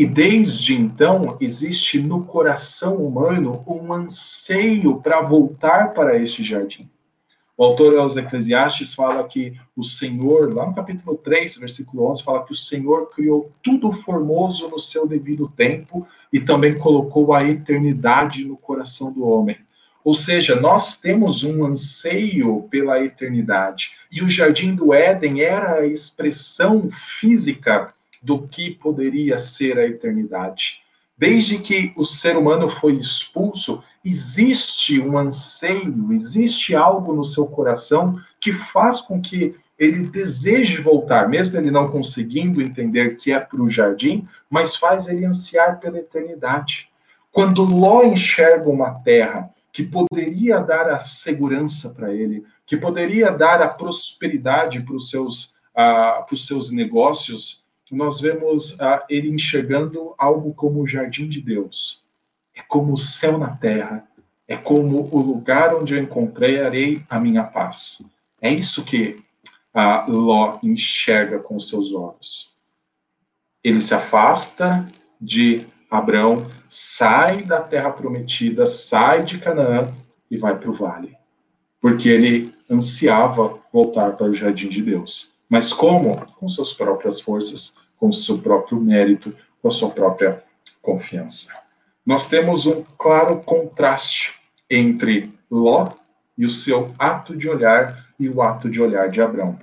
E 0.00 0.06
desde 0.06 0.74
então 0.74 1.36
existe 1.42 2.00
no 2.00 2.24
coração 2.24 2.96
humano 2.96 3.62
um 3.66 3.92
anseio 3.92 4.98
para 4.98 5.20
voltar 5.20 5.92
para 5.92 6.16
este 6.18 6.42
jardim. 6.42 6.88
O 7.54 7.62
autor 7.62 7.98
aos 7.98 8.16
Eclesiastes 8.16 8.94
fala 8.94 9.22
que 9.28 9.60
o 9.76 9.84
Senhor, 9.84 10.54
lá 10.54 10.64
no 10.64 10.74
capítulo 10.74 11.18
3, 11.18 11.58
versículo 11.58 12.10
11, 12.12 12.22
fala 12.22 12.46
que 12.46 12.52
o 12.52 12.56
Senhor 12.56 13.10
criou 13.10 13.52
tudo 13.62 13.92
formoso 13.92 14.70
no 14.70 14.78
seu 14.78 15.06
devido 15.06 15.52
tempo 15.54 16.08
e 16.32 16.40
também 16.40 16.78
colocou 16.78 17.34
a 17.34 17.44
eternidade 17.44 18.42
no 18.46 18.56
coração 18.56 19.12
do 19.12 19.26
homem. 19.26 19.58
Ou 20.02 20.14
seja, 20.14 20.58
nós 20.58 20.96
temos 20.96 21.44
um 21.44 21.66
anseio 21.66 22.66
pela 22.70 23.04
eternidade. 23.04 23.90
E 24.10 24.22
o 24.22 24.30
jardim 24.30 24.74
do 24.74 24.94
Éden 24.94 25.42
era 25.42 25.74
a 25.74 25.86
expressão 25.86 26.88
física 27.20 27.92
do 28.22 28.46
que 28.46 28.70
poderia 28.70 29.38
ser 29.40 29.78
a 29.78 29.86
eternidade. 29.86 30.80
Desde 31.16 31.58
que 31.58 31.92
o 31.96 32.06
ser 32.06 32.36
humano 32.36 32.70
foi 32.80 32.94
expulso, 32.94 33.82
existe 34.04 34.98
um 35.00 35.18
anseio, 35.18 36.12
existe 36.12 36.74
algo 36.74 37.12
no 37.12 37.24
seu 37.24 37.46
coração 37.46 38.18
que 38.40 38.52
faz 38.72 39.00
com 39.02 39.20
que 39.20 39.54
ele 39.78 40.08
deseje 40.08 40.80
voltar, 40.82 41.28
mesmo 41.28 41.56
ele 41.56 41.70
não 41.70 41.88
conseguindo 41.88 42.60
entender 42.60 43.16
que 43.16 43.32
é 43.32 43.40
para 43.40 43.62
o 43.62 43.70
jardim, 43.70 44.28
mas 44.48 44.76
faz 44.76 45.08
ele 45.08 45.24
ansiar 45.24 45.80
pela 45.80 45.98
eternidade. 45.98 46.88
Quando 47.32 47.62
Ló 47.62 48.02
enxerga 48.02 48.68
uma 48.68 49.00
terra 49.00 49.50
que 49.72 49.82
poderia 49.82 50.58
dar 50.58 50.90
a 50.90 51.00
segurança 51.00 51.90
para 51.90 52.12
ele, 52.12 52.44
que 52.66 52.76
poderia 52.76 53.30
dar 53.30 53.62
a 53.62 53.68
prosperidade 53.68 54.82
para 54.82 54.94
os 54.94 55.08
seus, 55.08 55.54
uh, 55.74 56.36
seus 56.36 56.70
negócios, 56.70 57.64
nós 57.94 58.20
vemos 58.20 58.74
uh, 58.74 59.00
ele 59.08 59.28
enxergando 59.28 60.14
algo 60.16 60.54
como 60.54 60.80
o 60.80 60.86
jardim 60.86 61.28
de 61.28 61.40
Deus. 61.40 62.04
É 62.54 62.62
como 62.62 62.92
o 62.92 62.98
céu 62.98 63.38
na 63.38 63.56
terra, 63.56 64.06
é 64.46 64.56
como 64.56 65.08
o 65.12 65.20
lugar 65.20 65.74
onde 65.74 65.94
eu 65.94 66.02
encontrarei 66.02 67.04
a 67.08 67.18
minha 67.18 67.44
paz. 67.44 68.02
É 68.40 68.52
isso 68.52 68.84
que 68.84 69.16
uh, 69.74 70.10
Ló 70.10 70.58
enxerga 70.62 71.38
com 71.38 71.58
seus 71.60 71.92
olhos. 71.92 72.52
Ele 73.62 73.80
se 73.80 73.94
afasta 73.94 74.86
de 75.20 75.66
Abraão, 75.90 76.48
sai 76.68 77.42
da 77.42 77.60
terra 77.60 77.90
prometida, 77.90 78.66
sai 78.66 79.24
de 79.24 79.38
Canaã 79.38 79.90
e 80.30 80.36
vai 80.36 80.58
para 80.58 80.70
o 80.70 80.74
vale. 80.74 81.16
Porque 81.80 82.08
ele 82.08 82.54
ansiava 82.70 83.56
voltar 83.72 84.12
para 84.12 84.26
o 84.26 84.34
jardim 84.34 84.68
de 84.68 84.82
Deus. 84.82 85.32
Mas 85.48 85.72
como? 85.72 86.14
Com 86.36 86.48
suas 86.48 86.72
próprias 86.72 87.20
forças, 87.20 87.74
com 88.00 88.08
o 88.08 88.12
seu 88.12 88.38
próprio 88.38 88.80
mérito, 88.80 89.36
com 89.60 89.68
a 89.68 89.70
sua 89.70 89.90
própria 89.90 90.42
confiança. 90.80 91.52
Nós 92.04 92.26
temos 92.28 92.64
um 92.66 92.82
claro 92.98 93.40
contraste 93.40 94.32
entre 94.68 95.30
Ló 95.50 95.90
e 96.36 96.46
o 96.46 96.50
seu 96.50 96.94
ato 96.98 97.36
de 97.36 97.48
olhar 97.48 98.08
e 98.18 98.28
o 98.28 98.40
ato 98.40 98.70
de 98.70 98.80
olhar 98.80 99.10
de 99.10 99.20
Abraão. 99.20 99.58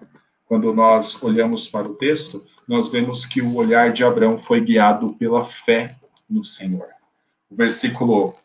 Quando 0.46 0.74
nós 0.74 1.22
olhamos 1.22 1.68
para 1.68 1.88
o 1.88 1.96
texto, 1.96 2.46
nós 2.68 2.90
vemos 2.90 3.26
que 3.26 3.42
o 3.42 3.56
olhar 3.56 3.92
de 3.92 4.04
Abraão 4.04 4.38
foi 4.38 4.62
guiado 4.62 5.14
pela 5.14 5.46
fé 5.46 5.96
no 6.30 6.46
Senhor. 6.46 6.88
O 7.50 7.56
versículo 7.56 8.36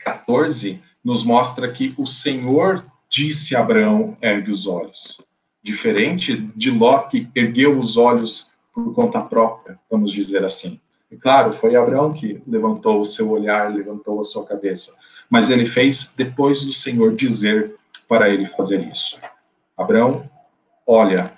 14 0.00 0.82
nos 1.04 1.22
mostra 1.24 1.70
que 1.70 1.94
o 1.96 2.06
Senhor 2.06 2.84
disse 3.08 3.54
a 3.54 3.60
Abraão: 3.60 4.16
ergue 4.20 4.50
os 4.50 4.66
olhos. 4.66 5.20
Diferente 5.62 6.36
de 6.56 6.70
Ló, 6.70 6.98
que 7.00 7.28
ergueu 7.34 7.78
os 7.78 7.96
olhos 7.96 8.49
por 8.74 8.94
conta 8.94 9.20
própria, 9.20 9.78
vamos 9.90 10.12
dizer 10.12 10.44
assim. 10.44 10.80
E 11.10 11.16
claro, 11.16 11.54
foi 11.54 11.74
Abraão 11.74 12.12
que 12.12 12.42
levantou 12.46 13.00
o 13.00 13.04
seu 13.04 13.30
olhar, 13.30 13.72
levantou 13.74 14.20
a 14.20 14.24
sua 14.24 14.44
cabeça, 14.44 14.94
mas 15.28 15.50
ele 15.50 15.66
fez 15.66 16.12
depois 16.16 16.62
do 16.64 16.72
Senhor 16.72 17.12
dizer 17.14 17.74
para 18.08 18.28
ele 18.28 18.46
fazer 18.46 18.88
isso. 18.88 19.18
Abraão, 19.76 20.28
olha, 20.86 21.32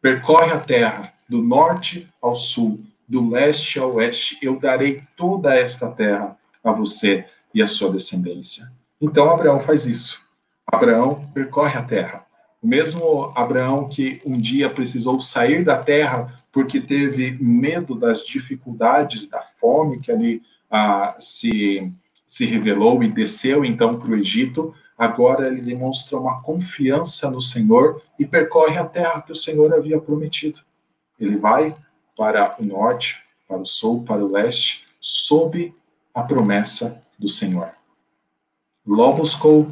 percorre 0.00 0.52
a 0.52 0.60
terra 0.60 1.12
do 1.28 1.42
norte 1.42 2.08
ao 2.20 2.36
sul, 2.36 2.80
do 3.08 3.30
leste 3.30 3.78
ao 3.78 3.94
oeste, 3.94 4.38
eu 4.42 4.58
darei 4.58 5.02
toda 5.16 5.54
esta 5.54 5.90
terra 5.90 6.36
a 6.62 6.72
você 6.72 7.26
e 7.54 7.62
a 7.62 7.66
sua 7.66 7.92
descendência. 7.92 8.70
Então 9.00 9.30
Abraão 9.30 9.60
faz 9.60 9.86
isso. 9.86 10.20
Abraão 10.66 11.22
percorre 11.32 11.76
a 11.76 11.82
terra. 11.82 12.23
O 12.64 12.66
mesmo 12.66 13.30
Abraão 13.36 13.90
que 13.90 14.22
um 14.24 14.38
dia 14.38 14.70
precisou 14.70 15.20
sair 15.20 15.62
da 15.62 15.76
terra 15.76 16.42
porque 16.50 16.80
teve 16.80 17.32
medo 17.32 17.94
das 17.94 18.24
dificuldades 18.24 19.28
da 19.28 19.42
fome 19.60 20.00
que 20.00 20.10
ali 20.10 20.42
ah, 20.70 21.14
se, 21.20 21.94
se 22.26 22.46
revelou 22.46 23.04
e 23.04 23.12
desceu 23.12 23.66
então 23.66 23.92
para 23.92 24.10
o 24.10 24.16
Egito, 24.16 24.74
agora 24.96 25.46
ele 25.46 25.60
demonstra 25.60 26.16
uma 26.16 26.40
confiança 26.40 27.30
no 27.30 27.38
Senhor 27.38 28.00
e 28.18 28.24
percorre 28.24 28.78
a 28.78 28.86
terra 28.86 29.20
que 29.20 29.32
o 29.32 29.36
Senhor 29.36 29.74
havia 29.74 30.00
prometido. 30.00 30.60
Ele 31.20 31.36
vai 31.36 31.74
para 32.16 32.56
o 32.58 32.64
norte, 32.64 33.22
para 33.46 33.58
o 33.58 33.66
sul, 33.66 34.04
para 34.04 34.24
o 34.24 34.32
leste, 34.32 34.86
sob 34.98 35.74
a 36.14 36.22
promessa 36.22 36.98
do 37.18 37.28
Senhor. 37.28 37.72
Ló 38.86 39.12
buscou 39.12 39.68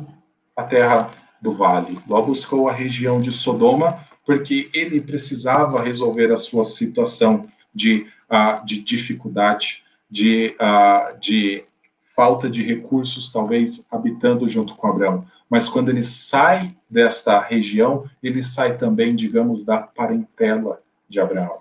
a 0.55 0.64
terra 0.64 1.11
do 1.42 1.52
vale, 1.52 1.98
Ló 2.09 2.22
buscou 2.22 2.68
a 2.68 2.72
região 2.72 3.20
de 3.20 3.33
Sodoma, 3.33 4.07
porque 4.24 4.70
ele 4.72 5.00
precisava 5.00 5.83
resolver 5.83 6.33
a 6.33 6.38
sua 6.38 6.64
situação 6.64 7.48
de, 7.74 8.07
uh, 8.31 8.64
de 8.64 8.81
dificuldade, 8.81 9.83
de, 10.09 10.55
uh, 10.61 11.18
de 11.18 11.64
falta 12.14 12.48
de 12.48 12.62
recursos, 12.62 13.33
talvez 13.33 13.85
habitando 13.90 14.48
junto 14.48 14.76
com 14.76 14.87
Abraão. 14.87 15.26
Mas 15.50 15.68
quando 15.68 15.88
ele 15.88 16.05
sai 16.05 16.70
desta 16.88 17.40
região, 17.40 18.09
ele 18.22 18.44
sai 18.44 18.78
também, 18.78 19.14
digamos, 19.16 19.64
da 19.64 19.78
parentela 19.78 20.81
de 21.09 21.18
Abraão. 21.18 21.59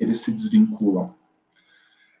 Eles 0.00 0.22
se 0.22 0.32
desvinculam. 0.32 1.14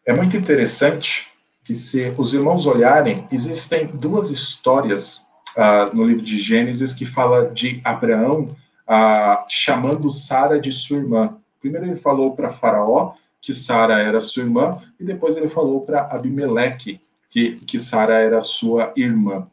É 0.04 0.14
muito 0.14 0.36
interessante 0.36 1.26
que, 1.64 1.74
se 1.74 2.12
os 2.18 2.34
irmãos 2.34 2.66
olharem, 2.66 3.26
existem 3.32 3.86
duas 3.86 4.30
histórias 4.30 5.27
uh, 5.58 5.94
no 5.94 6.04
livro 6.04 6.24
de 6.24 6.40
Gênesis 6.40 6.94
que 6.94 7.04
fala 7.04 7.50
de 7.50 7.80
Abraão 7.84 8.48
ah, 8.90 9.44
chamando 9.50 10.10
Sara 10.10 10.58
de 10.58 10.72
sua 10.72 10.96
irmã. 10.96 11.36
Primeiro 11.60 11.86
ele 11.86 12.00
falou 12.00 12.34
para 12.34 12.54
Faraó 12.54 13.12
que 13.42 13.52
Sara 13.52 13.98
era 14.00 14.20
sua 14.20 14.42
irmã, 14.42 14.78
e 14.98 15.04
depois 15.04 15.36
ele 15.36 15.48
falou 15.48 15.82
para 15.82 16.02
Abimeleque 16.02 17.00
que, 17.30 17.56
que 17.56 17.78
Sara 17.78 18.14
era 18.14 18.42
sua 18.42 18.92
irmã. 18.96 19.46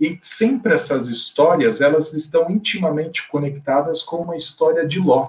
E 0.00 0.18
sempre 0.22 0.74
essas 0.74 1.08
histórias, 1.08 1.80
elas 1.80 2.12
estão 2.12 2.50
intimamente 2.50 3.28
conectadas 3.28 4.02
com 4.02 4.16
uma 4.16 4.36
história 4.36 4.86
de 4.86 4.98
Ló. 4.98 5.28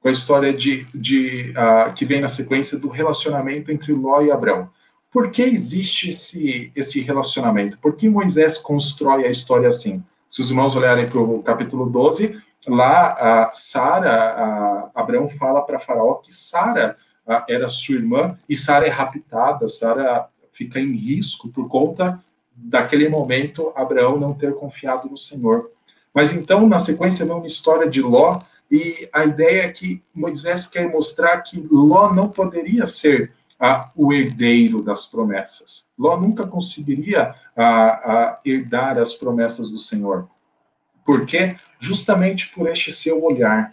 com 0.00 0.08
a 0.08 0.12
história 0.12 0.52
de, 0.52 0.86
de 0.94 1.52
uh, 1.52 1.92
que 1.94 2.04
vem 2.04 2.20
na 2.20 2.28
sequência 2.28 2.78
do 2.78 2.88
relacionamento 2.88 3.70
entre 3.70 3.92
Ló 3.92 4.20
e 4.22 4.30
Abraão. 4.30 4.70
Por 5.10 5.30
que 5.30 5.42
existe 5.42 6.10
esse, 6.10 6.70
esse 6.76 7.00
relacionamento? 7.00 7.78
Por 7.78 7.96
que 7.96 8.08
Moisés 8.08 8.58
constrói 8.58 9.26
a 9.26 9.30
história 9.30 9.68
assim? 9.68 10.02
Se 10.30 10.42
os 10.42 10.50
irmãos 10.50 10.76
olharem 10.76 11.08
para 11.08 11.20
o 11.20 11.42
capítulo 11.42 11.86
12, 11.86 12.38
lá 12.66 13.50
Sara, 13.54 14.90
Abraão 14.94 15.28
fala 15.30 15.62
para 15.62 15.80
Faraó 15.80 16.14
que 16.16 16.32
Sara 16.34 16.96
era 17.48 17.68
sua 17.68 17.94
irmã 17.96 18.38
e 18.48 18.56
Sara 18.56 18.86
é 18.86 18.90
raptada, 18.90 19.68
Sara 19.68 20.28
fica 20.52 20.78
em 20.78 20.92
risco 20.92 21.48
por 21.48 21.68
conta 21.68 22.22
daquele 22.54 23.08
momento 23.08 23.72
Abraão 23.76 24.18
não 24.18 24.34
ter 24.34 24.54
confiado 24.54 25.08
no 25.08 25.16
Senhor. 25.16 25.70
Mas 26.12 26.32
então, 26.32 26.66
na 26.66 26.80
sequência, 26.80 27.24
vem 27.24 27.34
uma 27.34 27.46
história 27.46 27.88
de 27.88 28.02
Ló, 28.02 28.40
e 28.70 29.08
a 29.12 29.24
ideia 29.24 29.62
é 29.62 29.72
que 29.72 30.02
Moisés 30.12 30.66
quer 30.66 30.90
mostrar 30.90 31.40
que 31.42 31.64
Ló 31.70 32.12
não 32.12 32.28
poderia 32.28 32.86
ser 32.86 33.32
ah, 33.58 33.90
o 33.96 34.12
herdeiro 34.12 34.82
das 34.82 35.06
promessas. 35.06 35.86
Ló 35.98 36.18
nunca 36.20 36.46
conseguiria 36.46 37.34
ah, 37.56 38.38
herdar 38.44 38.98
as 38.98 39.14
promessas 39.14 39.70
do 39.70 39.78
Senhor. 39.78 40.28
Por 41.04 41.24
quê? 41.26 41.56
Justamente 41.80 42.52
por 42.52 42.68
este 42.68 42.92
seu 42.92 43.22
olhar. 43.24 43.70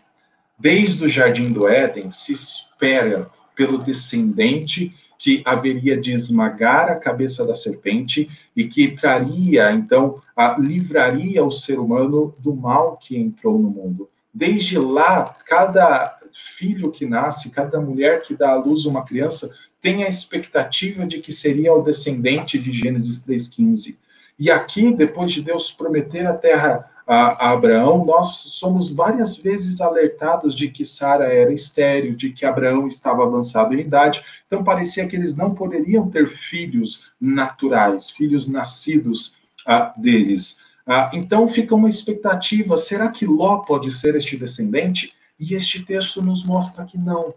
Desde 0.58 1.04
o 1.04 1.10
jardim 1.10 1.52
do 1.52 1.68
Éden, 1.68 2.12
se 2.12 2.34
espera 2.34 3.30
pelo 3.56 3.78
descendente 3.78 4.94
que 5.18 5.42
haveria 5.46 6.00
de 6.00 6.14
esmagar 6.14 6.90
a 6.90 7.00
cabeça 7.00 7.46
da 7.46 7.56
serpente 7.56 8.30
e 8.56 8.68
que 8.68 8.96
traria, 8.96 9.72
então, 9.72 10.22
a, 10.36 10.58
livraria 10.58 11.44
o 11.44 11.52
ser 11.52 11.80
humano 11.80 12.34
do 12.40 12.56
mal 12.56 12.98
que 12.98 13.18
entrou 13.18 13.58
no 13.58 13.70
mundo. 13.70 14.10
Desde 14.34 14.78
lá, 14.78 15.24
cada 15.46 16.20
filho 16.58 16.92
que 16.92 17.06
nasce, 17.06 17.50
cada 17.50 17.80
mulher 17.80 18.22
que 18.22 18.36
dá 18.36 18.52
à 18.52 18.56
luz 18.56 18.86
uma 18.86 19.06
criança, 19.06 19.54
tem 19.86 20.04
a 20.04 20.10
expectativa 20.10 21.06
de 21.06 21.20
que 21.20 21.32
seria 21.32 21.72
o 21.72 21.84
descendente 21.84 22.58
de 22.58 22.72
Gênesis 22.72 23.24
3,15. 23.24 23.96
E 24.40 24.50
aqui, 24.50 24.92
depois 24.92 25.32
de 25.32 25.44
Deus 25.44 25.72
prometer 25.72 26.26
a 26.26 26.34
terra 26.34 26.90
a, 27.06 27.50
a 27.50 27.52
Abraão, 27.52 28.04
nós 28.04 28.30
somos 28.30 28.92
várias 28.92 29.38
vezes 29.38 29.80
alertados 29.80 30.56
de 30.56 30.70
que 30.70 30.84
Sara 30.84 31.26
era 31.26 31.54
estéril, 31.54 32.16
de 32.16 32.32
que 32.32 32.48
Abraão 32.48 32.88
estava 32.88 33.24
avançado 33.24 33.76
em 33.76 33.82
idade, 33.82 34.26
então 34.48 34.64
parecia 34.64 35.06
que 35.06 35.16
eles 35.16 35.36
não 35.36 35.54
poderiam 35.54 36.10
ter 36.10 36.30
filhos 36.30 37.12
naturais, 37.22 38.10
filhos 38.10 38.48
nascidos 38.48 39.38
ah, 39.68 39.94
deles. 39.96 40.58
Ah, 40.88 41.12
então 41.14 41.48
fica 41.48 41.76
uma 41.76 41.90
expectativa: 41.90 42.76
será 42.76 43.10
que 43.10 43.28
Ló 43.28 43.60
pode 43.60 43.92
ser 43.92 44.16
este 44.16 44.36
descendente? 44.36 45.14
E 45.40 45.54
este 45.54 45.86
texto 45.86 46.24
nos 46.24 46.44
mostra 46.44 46.86
que 46.86 46.98
não, 46.98 47.36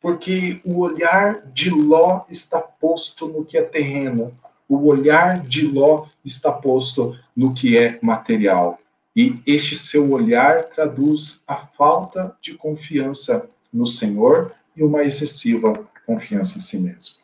porque 0.00 0.60
o 0.64 0.78
olhar 0.78 1.42
de 1.52 1.70
Ló 1.70 2.22
está 2.30 2.60
posto 2.60 3.26
no 3.26 3.44
que 3.44 3.58
é 3.58 3.62
terreno, 3.62 4.36
o 4.68 4.86
olhar 4.86 5.40
de 5.40 5.66
Ló 5.66 6.06
está 6.24 6.52
posto 6.52 7.18
no 7.34 7.54
que 7.54 7.76
é 7.76 7.98
material. 8.02 8.78
E 9.16 9.34
este 9.46 9.76
seu 9.76 10.10
olhar 10.12 10.64
traduz 10.66 11.42
a 11.46 11.56
falta 11.56 12.36
de 12.40 12.54
confiança 12.54 13.48
no 13.72 13.86
Senhor 13.86 14.52
e 14.76 14.82
uma 14.82 15.02
excessiva 15.02 15.72
confiança 16.06 16.58
em 16.58 16.60
si 16.60 16.78
mesmo. 16.78 17.16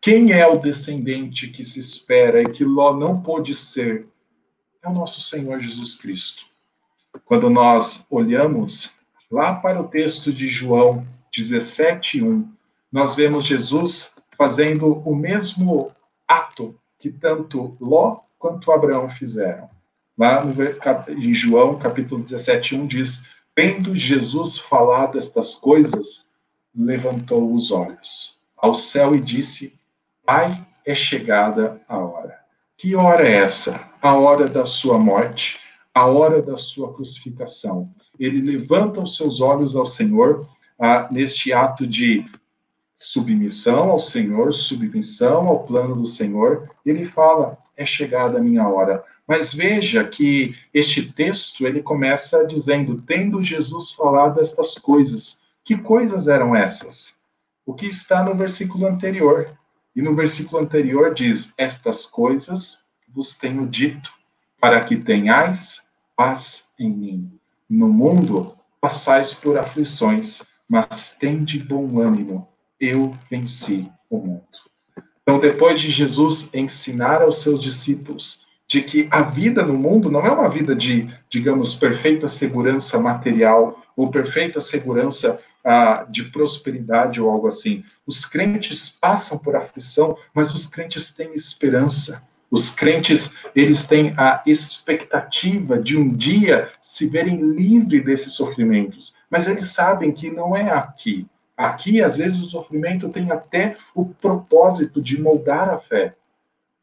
Quem 0.00 0.32
é 0.32 0.46
o 0.46 0.58
descendente 0.58 1.48
que 1.48 1.64
se 1.64 1.78
espera 1.78 2.40
e 2.42 2.52
que 2.52 2.64
Ló 2.64 2.96
não 2.96 3.20
pôde 3.20 3.54
ser? 3.54 4.06
É 4.82 4.88
o 4.88 4.92
nosso 4.92 5.20
Senhor 5.20 5.60
Jesus 5.60 5.96
Cristo. 5.96 6.44
Quando 7.24 7.50
nós 7.50 8.04
olhamos 8.08 8.90
lá 9.30 9.54
para 9.54 9.80
o 9.80 9.88
texto 9.88 10.32
de 10.32 10.48
João 10.48 11.06
17:1, 11.42 12.46
nós 12.90 13.14
vemos 13.14 13.44
Jesus 13.44 14.10
fazendo 14.36 15.02
o 15.08 15.14
mesmo 15.14 15.90
ato 16.26 16.78
que 16.98 17.10
tanto 17.10 17.76
Ló 17.80 18.20
quanto 18.38 18.72
Abraão 18.72 19.10
fizeram. 19.10 19.68
Lá 20.16 20.44
no, 20.44 20.54
em 21.12 21.34
João, 21.34 21.78
capítulo 21.78 22.22
17, 22.22 22.74
1 22.74 22.86
diz: 22.86 23.22
Tendo 23.54 23.94
Jesus 23.94 24.58
falado 24.58 25.18
estas 25.18 25.54
coisas, 25.54 26.26
levantou 26.74 27.52
os 27.52 27.70
olhos 27.70 28.36
ao 28.56 28.74
céu 28.74 29.14
e 29.14 29.20
disse: 29.20 29.78
Pai, 30.24 30.66
é 30.84 30.94
chegada 30.94 31.80
a 31.88 31.98
hora. 31.98 32.38
Que 32.76 32.94
hora 32.94 33.28
é 33.28 33.36
essa? 33.36 33.88
A 34.00 34.14
hora 34.14 34.46
da 34.46 34.66
sua 34.66 34.98
morte, 34.98 35.58
a 35.92 36.06
hora 36.06 36.40
da 36.40 36.56
sua 36.56 36.92
crucificação. 36.92 37.92
Ele 38.18 38.40
levanta 38.40 39.02
os 39.02 39.16
seus 39.16 39.40
olhos 39.40 39.76
ao 39.76 39.86
Senhor 39.86 40.48
ah, 40.78 41.08
neste 41.10 41.52
ato 41.52 41.86
de 41.86 42.24
submissão 42.96 43.90
ao 43.90 44.00
Senhor, 44.00 44.52
submissão 44.52 45.48
ao 45.48 45.62
plano 45.62 45.96
do 45.96 46.06
Senhor. 46.06 46.70
Ele 46.84 47.06
fala: 47.06 47.58
É 47.76 47.86
chegada 47.86 48.38
a 48.38 48.42
minha 48.42 48.66
hora. 48.68 49.04
Mas 49.26 49.52
veja 49.52 50.02
que 50.04 50.56
este 50.72 51.12
texto 51.12 51.66
ele 51.66 51.82
começa 51.82 52.46
dizendo: 52.46 53.00
tendo 53.02 53.42
Jesus 53.42 53.92
falado 53.92 54.40
estas 54.40 54.74
coisas. 54.74 55.40
Que 55.64 55.76
coisas 55.76 56.28
eram 56.28 56.56
essas? 56.56 57.14
O 57.66 57.74
que 57.74 57.86
está 57.86 58.22
no 58.22 58.34
versículo 58.34 58.86
anterior. 58.86 59.54
E 59.94 60.00
no 60.00 60.14
versículo 60.14 60.62
anterior 60.62 61.14
diz: 61.14 61.52
Estas 61.58 62.06
coisas 62.06 62.84
vos 63.08 63.36
tenho 63.36 63.66
dito, 63.66 64.10
para 64.60 64.80
que 64.80 64.96
tenhais 64.96 65.82
paz 66.16 66.66
em 66.78 66.90
mim. 66.90 67.32
No 67.68 67.88
mundo 67.88 68.56
passais 68.80 69.34
por 69.34 69.58
aflições, 69.58 70.42
mas 70.68 71.16
tende 71.16 71.58
bom 71.58 72.00
ânimo. 72.00 72.48
Eu 72.78 73.12
venci 73.30 73.90
o 74.10 74.18
mundo. 74.18 74.44
Então, 75.22 75.40
depois 75.40 75.80
de 75.80 75.90
Jesus 75.90 76.48
ensinar 76.54 77.22
aos 77.22 77.42
seus 77.42 77.62
discípulos 77.62 78.46
de 78.68 78.82
que 78.82 79.08
a 79.10 79.22
vida 79.22 79.62
no 79.64 79.74
mundo 79.74 80.10
não 80.10 80.24
é 80.26 80.30
uma 80.30 80.48
vida 80.48 80.76
de, 80.76 81.08
digamos, 81.30 81.74
perfeita 81.74 82.28
segurança 82.28 82.98
material 82.98 83.82
ou 83.96 84.10
perfeita 84.10 84.60
segurança 84.60 85.40
ah, 85.64 86.06
de 86.08 86.24
prosperidade 86.24 87.20
ou 87.20 87.30
algo 87.30 87.48
assim. 87.48 87.82
Os 88.06 88.26
crentes 88.26 88.90
passam 88.90 89.38
por 89.38 89.56
aflição, 89.56 90.16
mas 90.34 90.54
os 90.54 90.66
crentes 90.66 91.12
têm 91.12 91.34
esperança. 91.34 92.22
Os 92.50 92.70
crentes, 92.70 93.30
eles 93.54 93.86
têm 93.86 94.14
a 94.16 94.42
expectativa 94.46 95.78
de 95.78 95.96
um 95.96 96.08
dia 96.08 96.70
se 96.82 97.06
verem 97.06 97.40
livres 97.42 98.04
desses 98.04 98.32
sofrimentos. 98.32 99.14
Mas 99.30 99.46
eles 99.46 99.72
sabem 99.72 100.12
que 100.12 100.30
não 100.30 100.56
é 100.56 100.70
aqui. 100.70 101.26
Aqui, 101.56 102.00
às 102.00 102.16
vezes, 102.16 102.40
o 102.40 102.46
sofrimento 102.46 103.08
tem 103.08 103.30
até 103.30 103.76
o 103.94 104.06
propósito 104.06 105.02
de 105.02 105.20
moldar 105.20 105.68
a 105.68 105.78
fé. 105.78 106.14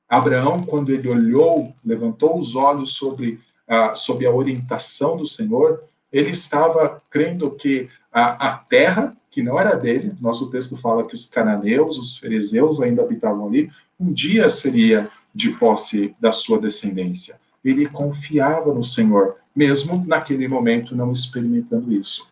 Abraão, 0.07 0.61
quando 0.61 0.91
ele 0.91 1.09
olhou, 1.09 1.73
levantou 1.83 2.37
os 2.37 2.55
olhos 2.55 2.93
sobre, 2.93 3.39
a, 3.67 3.95
sobre 3.95 4.27
a 4.27 4.31
orientação 4.31 5.17
do 5.17 5.25
Senhor, 5.25 5.83
ele 6.11 6.29
estava 6.29 7.01
crendo 7.09 7.51
que 7.51 7.89
a, 8.11 8.49
a 8.49 8.57
terra, 8.57 9.15
que 9.31 9.41
não 9.41 9.59
era 9.59 9.75
dele, 9.75 10.13
nosso 10.21 10.49
texto 10.51 10.77
fala 10.77 11.07
que 11.07 11.15
os 11.15 11.25
cananeus, 11.25 11.97
os 11.97 12.17
fariseus 12.17 12.79
ainda 12.79 13.01
habitavam 13.01 13.47
ali, 13.47 13.71
um 13.99 14.13
dia 14.13 14.49
seria 14.49 15.09
de 15.35 15.51
posse 15.51 16.15
da 16.19 16.31
sua 16.31 16.57
descendência. 16.59 17.37
Ele 17.63 17.87
confiava 17.87 18.73
no 18.73 18.83
Senhor, 18.83 19.35
mesmo 19.53 20.03
naquele 20.07 20.47
momento 20.47 20.95
não 20.95 21.11
experimentando 21.11 21.91
isso. 21.91 22.25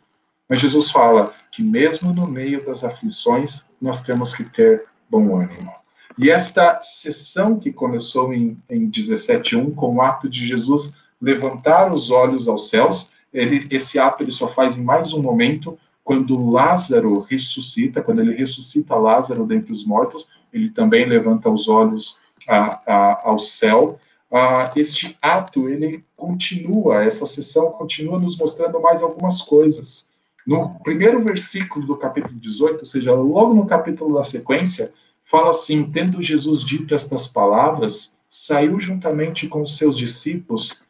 Mas 0.48 0.60
Jesus 0.60 0.90
fala 0.90 1.34
que 1.52 1.62
mesmo 1.62 2.14
no 2.14 2.28
meio 2.28 2.66
das 2.66 2.84
aflições, 2.84 3.66
nós 3.82 4.02
temos 4.02 4.34
que 4.34 4.44
ter 4.44 4.86
bom 5.10 5.36
ânimo. 5.36 5.72
E 6.18 6.30
esta 6.30 6.80
sessão 6.84 7.60
que 7.60 7.74
começou 7.74 8.34
em, 8.34 8.58
em 8.70 8.90
17.1, 8.90 9.74
com 9.74 9.96
o 9.96 10.02
ato 10.02 10.30
de 10.30 10.48
Jesus 10.48 10.94
levantar 11.20 11.92
os 11.92 12.12
olhos 12.12 12.48
aos 12.48 12.70
céus, 12.70 13.12
ele, 13.34 13.68
esse 13.72 13.98
ato 13.98 14.22
ele 14.22 14.32
só 14.32 14.54
faz 14.54 14.78
em 14.78 14.84
mais 14.84 15.14
um 15.14 15.22
momento, 15.22 15.78
quando 16.04 16.52
Lázaro 16.52 17.22
ressuscita, 17.22 18.02
quando 18.02 18.20
ele 18.20 18.36
ressuscita 18.36 18.96
Lázaro 18.96 19.46
dentre 19.46 19.72
os 19.72 19.86
mortos, 19.86 20.30
ele 20.52 20.70
também 20.70 21.08
levanta 21.08 21.50
os 21.50 21.68
olhos 21.68 22.20
a, 22.48 22.82
a, 22.86 23.22
ao 23.24 23.40
céu. 23.40 24.00
Ah, 24.32 24.72
este 24.76 25.18
ato, 25.22 25.70
ele 25.70 26.04
continua, 26.16 27.04
essa 27.04 27.26
sessão 27.26 27.72
continua 27.72 28.20
nos 28.20 28.38
mostrando 28.38 28.82
mais 28.82 29.04
algumas 29.04 29.42
coisas. 29.42 30.10
No 30.46 30.80
primeiro 30.80 31.22
versículo 31.22 31.86
do 31.86 31.96
capítulo 31.96 32.40
18, 32.40 32.82
ou 32.82 32.86
seja, 32.86 33.14
logo 33.14 33.54
no 33.54 33.66
capítulo 33.68 34.16
da 34.16 34.24
sequência, 34.24 34.92
fala 35.30 35.52
assim: 35.52 35.90
Tendo 35.92 36.22
Jesus 36.22 36.66
dito 36.66 36.96
estas 36.96 37.28
palavras, 37.28 38.18
saiu 38.30 38.80
juntamente 38.82 39.48
com 39.48 39.62
os 39.62 39.78
seus 39.78 39.98
discípulos 39.98 40.82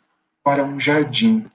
para 0.43 0.63
um 0.63 0.79
jardim. 0.79 1.45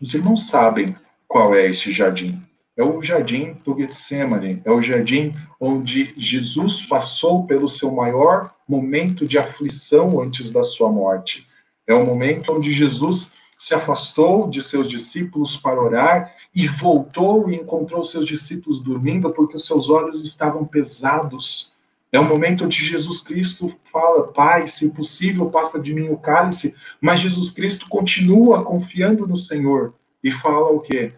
Os 0.00 0.14
irmãos 0.14 0.48
sabem 0.48 0.96
qual 1.28 1.54
é 1.54 1.66
este 1.66 1.92
jardim. 1.92 2.45
É 2.76 2.84
o 2.84 3.02
jardim 3.02 3.56
do 3.64 3.74
Getsemane, 3.74 4.60
é 4.62 4.70
o 4.70 4.82
jardim 4.82 5.34
onde 5.58 6.12
Jesus 6.14 6.84
passou 6.84 7.46
pelo 7.46 7.70
seu 7.70 7.90
maior 7.90 8.52
momento 8.68 9.26
de 9.26 9.38
aflição 9.38 10.20
antes 10.20 10.50
da 10.50 10.62
sua 10.62 10.90
morte. 10.90 11.46
É 11.86 11.94
o 11.94 12.04
momento 12.04 12.52
onde 12.52 12.72
Jesus 12.72 13.32
se 13.58 13.74
afastou 13.74 14.50
de 14.50 14.62
seus 14.62 14.90
discípulos 14.90 15.56
para 15.56 15.80
orar 15.80 16.34
e 16.54 16.68
voltou 16.68 17.50
e 17.50 17.56
encontrou 17.56 18.04
seus 18.04 18.26
discípulos 18.26 18.80
dormindo 18.80 19.30
porque 19.32 19.56
os 19.56 19.66
seus 19.66 19.88
olhos 19.88 20.22
estavam 20.22 20.66
pesados. 20.66 21.72
É 22.12 22.20
o 22.20 22.24
momento 22.24 22.64
onde 22.64 22.84
Jesus 22.84 23.22
Cristo 23.22 23.74
fala: 23.90 24.28
Pai, 24.28 24.68
se 24.68 24.90
possível, 24.90 25.50
passa 25.50 25.78
de 25.80 25.94
mim 25.94 26.10
o 26.10 26.18
cálice. 26.18 26.74
Mas 27.00 27.20
Jesus 27.20 27.50
Cristo 27.50 27.88
continua 27.88 28.62
confiando 28.62 29.26
no 29.26 29.38
Senhor 29.38 29.94
e 30.22 30.30
fala 30.30 30.70
o 30.70 30.80
quê? 30.80 31.14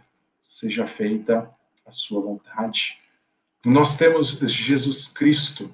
Seja 0.49 0.87
feita 0.87 1.49
a 1.87 1.93
sua 1.93 2.23
vontade. 2.23 2.97
Nós 3.63 3.99
temos 3.99 4.31
Jesus 4.31 5.07
Cristo 5.07 5.71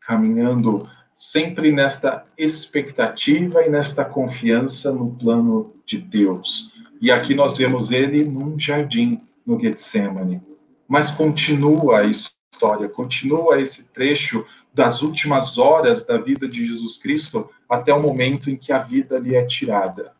caminhando 0.00 0.88
sempre 1.16 1.72
nesta 1.72 2.24
expectativa 2.38 3.60
e 3.64 3.68
nesta 3.68 4.04
confiança 4.04 4.92
no 4.92 5.16
plano 5.16 5.74
de 5.84 5.98
Deus. 5.98 6.72
E 7.00 7.10
aqui 7.10 7.34
nós 7.34 7.58
vemos 7.58 7.90
ele 7.90 8.22
num 8.22 8.58
jardim 8.58 9.20
no 9.44 9.60
Getsemane. 9.60 10.40
Mas 10.86 11.10
continua 11.10 11.98
a 11.98 12.04
história, 12.04 12.88
continua 12.88 13.60
esse 13.60 13.82
trecho 13.82 14.46
das 14.72 15.02
últimas 15.02 15.58
horas 15.58 16.06
da 16.06 16.18
vida 16.18 16.48
de 16.48 16.64
Jesus 16.64 16.98
Cristo 16.98 17.50
até 17.68 17.92
o 17.92 18.00
momento 18.00 18.48
em 18.48 18.56
que 18.56 18.72
a 18.72 18.78
vida 18.78 19.18
lhe 19.18 19.34
é 19.34 19.44
tirada. 19.44 20.12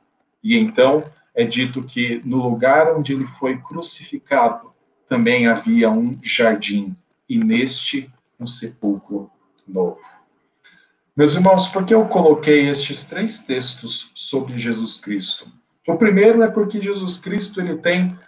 E 0.43 0.59
então 0.59 1.05
é 1.39 1.45
dito 1.45 1.80
que 1.80 2.20
no 2.24 2.36
lugar 2.39 2.93
onde 2.97 3.12
ele 3.12 3.24
foi 3.39 3.59
crucificado 3.59 4.72
também 5.09 5.47
havia 5.47 5.89
um 5.89 6.18
jardim, 6.20 6.97
e 7.28 7.39
neste 7.39 8.11
um 8.41 8.47
sepulcro 8.47 9.30
novo. 9.66 10.01
Meus 11.16 11.36
irmãos, 11.36 11.68
por 11.68 11.86
que 11.86 11.95
eu 11.95 12.05
coloquei 12.07 12.68
estes 12.68 13.05
três 13.05 13.45
textos 13.45 14.11
sobre 14.16 14.59
Jesus 14.59 15.01
Cristo? 15.01 15.47
O 15.86 15.97
primeiro 15.97 16.43
é 16.43 16.51
porque 16.51 16.80
Jesus 16.80 17.18
Cristo 17.18 17.61
ele 17.61 17.76
tem 17.76 18.18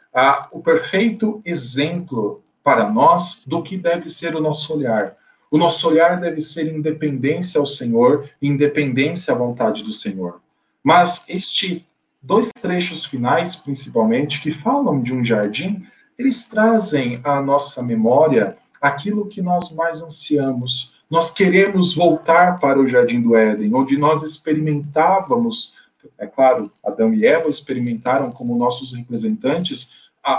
o 0.52 0.60
perfeito 0.60 1.42
exemplo 1.44 2.44
para 2.62 2.88
nós 2.92 3.42
do 3.44 3.60
que 3.60 3.76
deve 3.76 4.08
ser 4.08 4.36
o 4.36 4.40
nosso 4.40 4.72
olhar. 4.72 5.16
O 5.50 5.58
nosso 5.58 5.88
olhar 5.88 6.20
deve 6.20 6.40
ser 6.40 6.72
independência 6.72 7.58
ao 7.58 7.66
Senhor, 7.66 8.30
independência 8.40 9.34
à 9.34 9.36
vontade 9.36 9.82
do 9.82 9.92
Senhor. 9.92 10.40
Mas 10.82 11.24
este 11.28 11.84
dois 12.22 12.50
trechos 12.52 13.04
finais, 13.04 13.56
principalmente, 13.56 14.40
que 14.40 14.52
falam 14.52 15.02
de 15.02 15.12
um 15.12 15.24
jardim, 15.24 15.86
eles 16.18 16.48
trazem 16.48 17.20
à 17.24 17.40
nossa 17.40 17.82
memória 17.82 18.58
aquilo 18.80 19.28
que 19.28 19.40
nós 19.40 19.72
mais 19.72 20.02
ansiamos. 20.02 20.92
Nós 21.10 21.32
queremos 21.32 21.94
voltar 21.94 22.60
para 22.60 22.78
o 22.78 22.88
jardim 22.88 23.20
do 23.20 23.34
Éden, 23.34 23.74
onde 23.74 23.96
nós 23.96 24.22
experimentávamos, 24.22 25.74
é 26.18 26.26
claro, 26.26 26.70
Adão 26.84 27.12
e 27.12 27.26
Eva 27.26 27.48
experimentaram 27.48 28.30
como 28.30 28.56
nossos 28.56 28.92
representantes 28.92 29.90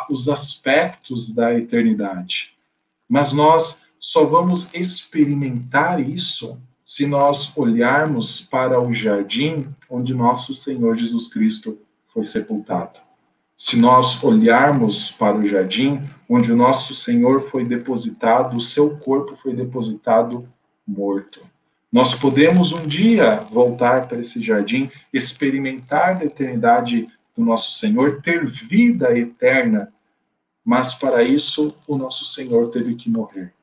os 0.10 0.30
aspectos 0.30 1.34
da 1.34 1.54
eternidade. 1.54 2.52
Mas 3.10 3.34
nós 3.34 3.82
só 4.00 4.26
vamos 4.26 4.74
experimentar 4.74 6.00
isso 6.00 6.58
se 6.92 7.08
nós 7.08 7.56
olharmos 7.56 8.42
para 8.42 8.78
o 8.78 8.94
jardim 8.94 9.66
onde 9.90 10.14
nosso 10.14 10.54
Senhor 10.54 10.98
Jesus 10.98 11.30
Cristo 11.30 11.80
foi 12.14 12.26
sepultado. 12.26 13.00
Se 13.56 13.78
nós 13.78 14.22
olharmos 14.22 15.10
para 15.10 15.38
o 15.38 15.48
jardim 15.48 16.02
onde 16.28 16.52
o 16.52 16.56
nosso 16.56 16.94
Senhor 16.94 17.50
foi 17.50 17.64
depositado, 17.64 18.58
o 18.58 18.60
seu 18.60 18.98
corpo 18.98 19.38
foi 19.42 19.56
depositado 19.56 20.46
morto. 20.86 21.40
Nós 21.90 22.14
podemos 22.14 22.74
um 22.74 22.86
dia 22.86 23.38
voltar 23.50 24.10
para 24.10 24.20
esse 24.20 24.44
jardim, 24.44 24.92
experimentar 25.14 26.22
a 26.22 26.26
eternidade 26.26 27.08
do 27.38 27.46
nosso 27.46 27.72
Senhor, 27.80 28.22
ter 28.22 28.46
vida 28.46 29.18
eterna, 29.18 29.94
mas 30.62 30.94
para 30.94 31.24
isso 31.24 31.74
o 31.88 31.98
nosso 31.98 32.26
Senhor 32.26 32.70
teve 32.70 32.96
que 32.96 33.10
morrer. 33.10 33.54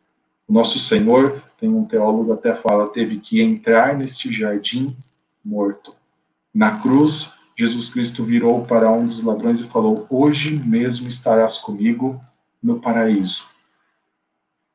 O 0.49 0.53
nosso 0.55 0.79
Senhor, 0.79 1.43
tem 1.61 1.69
um 1.69 1.85
teólogo 1.85 2.33
até 2.33 2.55
fala, 2.55 2.89
teve 2.89 3.21
que 3.21 3.43
entrar 3.43 3.95
neste 3.95 4.33
jardim 4.33 4.97
morto. 5.45 5.95
Na 6.55 6.81
cruz, 6.81 7.35
Jesus 7.55 7.91
Cristo 7.91 8.25
virou 8.25 8.63
para 8.63 8.91
um 8.91 9.07
dos 9.07 9.23
ladrões 9.23 9.61
e 9.61 9.69
falou: 9.69 10.07
Hoje 10.09 10.57
mesmo 10.57 11.07
estarás 11.07 11.59
comigo 11.59 12.19
no 12.63 12.81
paraíso. 12.81 13.47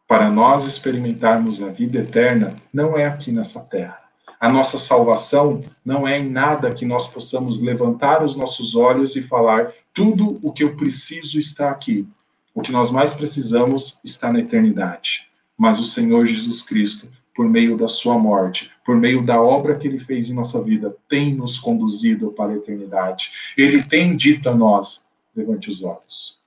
Para 0.07 0.29
nós 0.29 0.63
experimentarmos 0.65 1.59
a 1.59 1.69
vida 1.69 1.99
eterna, 1.99 2.55
não 2.71 2.95
é 2.95 3.05
aqui 3.05 3.31
nessa 3.31 3.59
terra. 3.59 3.99
A 4.39 4.51
nossa 4.51 4.77
salvação 4.77 5.61
não 5.83 6.07
é 6.07 6.19
em 6.19 6.29
nada 6.29 6.71
que 6.71 6.85
nós 6.85 7.07
possamos 7.07 7.59
levantar 7.59 8.23
os 8.23 8.35
nossos 8.35 8.75
olhos 8.75 9.15
e 9.15 9.23
falar: 9.23 9.71
tudo 9.91 10.39
o 10.43 10.53
que 10.53 10.63
eu 10.63 10.75
preciso 10.75 11.39
está 11.39 11.71
aqui. 11.71 12.07
O 12.53 12.61
que 12.61 12.71
nós 12.71 12.91
mais 12.91 13.15
precisamos 13.15 13.99
está 14.03 14.31
na 14.31 14.39
eternidade 14.39 15.32
mas 15.63 15.79
o 15.79 15.85
Senhor 15.85 16.27
Jesus 16.27 16.61
Cristo, 16.61 17.07
por 17.33 17.47
meio 17.47 17.77
da 17.77 17.87
sua 17.87 18.19
morte, 18.19 18.69
por 18.85 18.97
meio 18.97 19.23
da 19.23 19.41
obra 19.41 19.77
que 19.77 19.87
ele 19.87 20.03
fez 20.03 20.27
em 20.27 20.33
nossa 20.33 20.61
vida, 20.61 20.93
tem 21.07 21.33
nos 21.33 21.57
conduzido 21.57 22.33
para 22.33 22.51
a 22.51 22.55
eternidade. 22.57 23.31
Ele 23.57 23.81
tem 23.81 24.17
dito 24.17 24.49
a 24.49 24.53
nós: 24.53 25.07
levante 25.33 25.69
os 25.69 25.81
olhos. 25.81 26.37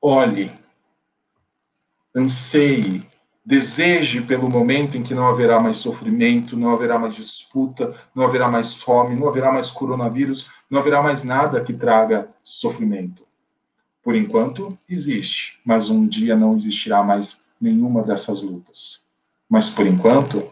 Olhe, 0.00 0.50
anseie, 2.12 3.06
deseje 3.46 4.20
pelo 4.20 4.50
momento 4.50 4.96
em 4.96 5.04
que 5.04 5.14
não 5.14 5.28
haverá 5.28 5.60
mais 5.60 5.76
sofrimento, 5.76 6.56
não 6.56 6.70
haverá 6.70 6.98
mais 6.98 7.14
disputa, 7.14 7.94
não 8.12 8.24
haverá 8.24 8.50
mais 8.50 8.74
fome, 8.74 9.14
não 9.14 9.28
haverá 9.28 9.52
mais 9.52 9.70
coronavírus, 9.70 10.50
não 10.68 10.80
haverá 10.80 11.00
mais 11.00 11.22
nada 11.22 11.62
que 11.62 11.72
traga 11.72 12.28
sofrimento. 12.42 13.24
Por 14.02 14.16
enquanto, 14.16 14.76
existe, 14.88 15.60
mas 15.64 15.88
um 15.88 16.04
dia 16.04 16.34
não 16.34 16.56
existirá 16.56 17.04
mais 17.04 17.40
nenhuma 17.62 18.02
dessas 18.02 18.42
lutas. 18.42 19.06
Mas 19.48 19.70
por 19.70 19.86
enquanto, 19.86 20.50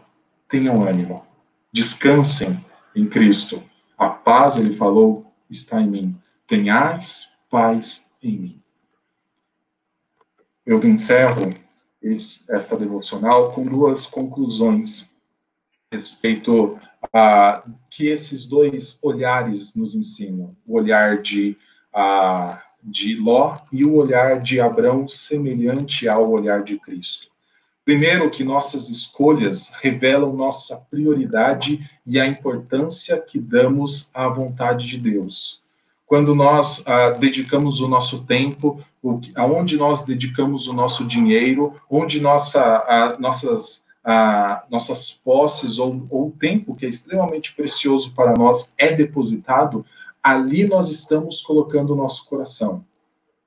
tenham 0.49 0.81
ânimo. 0.81 1.25
Descansem 1.71 2.63
em 2.95 3.07
Cristo. 3.07 3.61
A 3.97 4.09
paz, 4.09 4.57
ele 4.57 4.77
falou, 4.77 5.31
está 5.49 5.81
em 5.81 5.87
mim. 5.87 6.15
Tenhais 6.47 7.29
paz 7.49 8.07
em 8.23 8.37
mim. 8.37 8.63
Eu 10.65 10.83
encerro 10.85 11.49
esta 12.49 12.75
devocional 12.77 13.51
com 13.51 13.63
duas 13.63 14.05
conclusões 14.05 15.07
respeito 15.91 16.79
a 17.13 17.63
que 17.89 18.07
esses 18.07 18.45
dois 18.45 18.97
olhares 19.01 19.75
nos 19.75 19.93
ensinam. 19.93 20.55
O 20.65 20.77
olhar 20.77 21.21
de 21.21 21.57
a, 21.93 22.63
de 22.83 23.15
Ló 23.15 23.57
e 23.71 23.85
o 23.85 23.95
olhar 23.95 24.39
de 24.39 24.59
Abraão 24.59 25.07
semelhante 25.07 26.07
ao 26.07 26.29
olhar 26.29 26.63
de 26.63 26.77
Cristo. 26.79 27.27
Primeiro, 27.83 28.29
que 28.29 28.43
nossas 28.43 28.89
escolhas 28.89 29.71
revelam 29.81 30.33
nossa 30.33 30.77
prioridade 30.77 31.89
e 32.05 32.19
a 32.19 32.27
importância 32.27 33.19
que 33.19 33.39
damos 33.39 34.09
à 34.13 34.27
vontade 34.27 34.87
de 34.87 34.97
Deus. 34.97 35.61
Quando 36.05 36.35
nós 36.35 36.83
ah, 36.85 37.09
dedicamos 37.09 37.81
o 37.81 37.87
nosso 37.87 38.23
tempo, 38.25 38.83
o, 39.01 39.19
aonde 39.35 39.77
nós 39.77 40.05
dedicamos 40.05 40.67
o 40.67 40.73
nosso 40.73 41.05
dinheiro, 41.05 41.73
onde 41.89 42.19
nossa, 42.19 42.61
ah, 42.61 43.17
nossas, 43.17 43.83
ah, 44.03 44.63
nossas 44.69 45.11
posses 45.11 45.79
ou 45.79 46.05
o 46.11 46.33
tempo 46.39 46.75
que 46.75 46.85
é 46.85 46.89
extremamente 46.89 47.55
precioso 47.55 48.13
para 48.13 48.33
nós 48.33 48.71
é 48.77 48.93
depositado, 48.93 49.85
ali 50.23 50.67
nós 50.67 50.89
estamos 50.89 51.41
colocando 51.41 51.93
o 51.93 51.95
nosso 51.95 52.25
coração. 52.27 52.85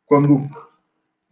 Quando 0.07 0.37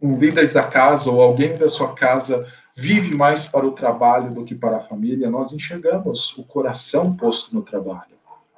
um 0.01 0.17
líder 0.17 0.51
da 0.51 0.63
casa 0.63 1.09
ou 1.09 1.21
alguém 1.21 1.55
da 1.55 1.69
sua 1.69 1.93
casa 1.93 2.45
vive 2.75 3.15
mais 3.15 3.47
para 3.47 3.65
o 3.65 3.71
trabalho 3.71 4.33
do 4.33 4.43
que 4.43 4.55
para 4.55 4.77
a 4.77 4.83
família, 4.83 5.29
nós 5.29 5.53
enxergamos 5.53 6.35
o 6.37 6.43
coração 6.43 7.15
posto 7.15 7.53
no 7.53 7.61
trabalho. 7.61 8.13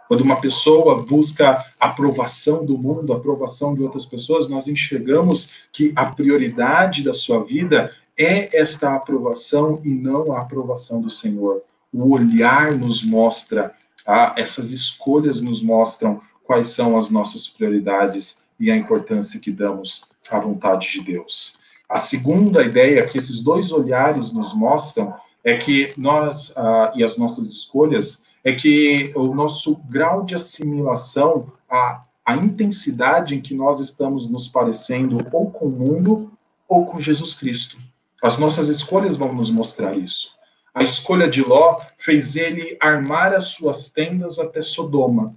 Quando 0.07 0.21
uma 0.21 0.39
pessoa 0.39 1.03
busca 1.03 1.65
aprovação 1.79 2.63
do 2.63 2.77
mundo, 2.77 3.11
aprovação 3.11 3.73
de 3.73 3.81
outras 3.81 4.05
pessoas, 4.05 4.47
nós 4.47 4.67
enxergamos 4.67 5.49
que 5.73 5.91
a 5.95 6.05
prioridade 6.05 7.03
da 7.03 7.13
sua 7.13 7.43
vida 7.43 7.91
é 8.17 8.57
esta 8.57 8.95
aprovação 8.95 9.81
e 9.83 9.89
não 9.89 10.31
a 10.31 10.41
aprovação 10.41 11.01
do 11.01 11.09
Senhor. 11.09 11.63
O 11.91 12.13
olhar 12.13 12.73
nos 12.73 13.03
mostra, 13.03 13.73
ah, 14.05 14.33
essas 14.38 14.71
escolhas 14.71 15.41
nos 15.41 15.61
mostram 15.63 16.21
quais 16.46 16.70
são 16.70 16.98
as 16.98 17.10
nossas 17.10 17.48
prioridades 17.48 18.38
e 18.60 18.72
a 18.72 18.76
importância 18.76 19.39
que 19.39 19.52
damos 19.52 20.06
à 20.30 20.39
vontade 20.39 20.91
de 20.91 21.02
Deus. 21.02 21.58
A 21.89 21.98
segunda 21.98 22.64
ideia 22.64 23.06
que 23.06 23.18
esses 23.18 23.41
dois 23.41 23.72
olhares 23.72 24.32
nos 24.32 24.54
mostram 24.56 25.14
é 25.43 25.58
que 25.58 25.93
nós 25.98 26.50
uh, 26.52 26.91
e 26.96 27.04
as 27.04 27.18
nossas 27.18 27.50
escolhas 27.50 28.24
é 28.43 28.54
que 28.54 29.12
o 29.16 29.34
nosso 29.34 29.76
grau 29.89 30.24
de 30.24 30.36
assimilação, 30.36 31.52
a, 31.70 32.04
a 32.26 32.36
intensidade 32.36 33.36
em 33.36 33.41
que 33.41 33.56
nós 33.56 33.80
estamos 33.80 34.30
nos 34.30 34.48
parecendo 34.48 35.18
ou 35.32 35.52
com 35.52 35.66
o 35.66 35.70
mundo 35.70 36.32
ou 36.68 36.86
com 36.86 37.02
Jesus 37.02 37.34
Cristo. 37.34 37.78
As 38.24 38.38
nossas 38.38 38.70
escolhas 38.70 39.16
vão 39.16 39.34
nos 39.34 39.50
mostrar 39.52 39.96
isso. 39.96 40.34
A 40.74 40.84
escolha 40.84 41.30
de 41.30 41.41
Ló 41.41 41.80
fez 42.00 42.36
ele 42.36 42.78
armar 42.80 43.34
as 43.34 43.50
suas 43.50 43.89
tendas 43.89 44.39
até 44.39 44.62
Sodoma, 44.62 45.32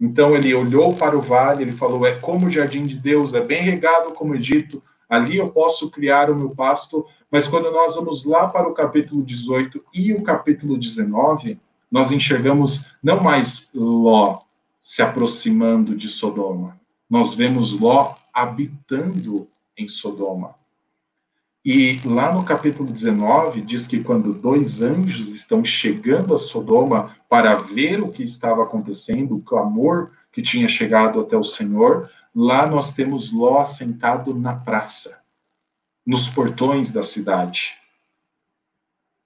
Então 0.00 0.34
ele 0.34 0.54
olhou 0.54 0.94
para 0.94 1.16
o 1.16 1.20
vale, 1.20 1.62
ele 1.62 1.72
falou: 1.72 2.06
é 2.06 2.16
como 2.16 2.46
o 2.46 2.52
jardim 2.52 2.84
de 2.84 2.94
Deus, 2.94 3.34
é 3.34 3.40
bem 3.40 3.62
regado 3.62 4.12
como 4.12 4.34
Egito, 4.34 4.82
ali 5.08 5.36
eu 5.36 5.50
posso 5.50 5.90
criar 5.90 6.30
o 6.30 6.36
meu 6.36 6.50
pasto. 6.50 7.04
Mas 7.30 7.46
quando 7.46 7.70
nós 7.70 7.94
vamos 7.94 8.24
lá 8.24 8.48
para 8.48 8.68
o 8.68 8.74
capítulo 8.74 9.22
18 9.22 9.84
e 9.92 10.12
o 10.12 10.22
capítulo 10.22 10.78
19, 10.78 11.58
nós 11.90 12.10
enxergamos 12.10 12.86
não 13.02 13.20
mais 13.20 13.68
Ló 13.74 14.38
se 14.82 15.02
aproximando 15.02 15.94
de 15.94 16.08
Sodoma, 16.08 16.80
nós 17.08 17.34
vemos 17.34 17.78
Ló 17.78 18.14
habitando 18.32 19.46
em 19.76 19.88
Sodoma. 19.88 20.54
E 21.62 22.00
lá 22.06 22.32
no 22.32 22.42
capítulo 22.42 22.90
19 22.90 23.60
diz 23.60 23.86
que 23.86 24.02
quando 24.02 24.32
dois 24.32 24.80
anjos 24.80 25.28
estão 25.28 25.62
chegando 25.62 26.34
a 26.34 26.38
Sodoma 26.38 27.14
para 27.28 27.54
ver 27.54 28.00
o 28.00 28.10
que 28.10 28.22
estava 28.22 28.62
acontecendo, 28.62 29.36
o 29.36 29.42
clamor 29.42 30.10
que 30.32 30.40
tinha 30.40 30.68
chegado 30.68 31.20
até 31.20 31.36
o 31.36 31.44
Senhor, 31.44 32.08
lá 32.34 32.66
nós 32.66 32.94
temos 32.94 33.30
Ló 33.30 33.66
sentado 33.66 34.32
na 34.32 34.54
praça, 34.54 35.20
nos 36.06 36.28
portões 36.28 36.90
da 36.90 37.02
cidade. 37.02 37.72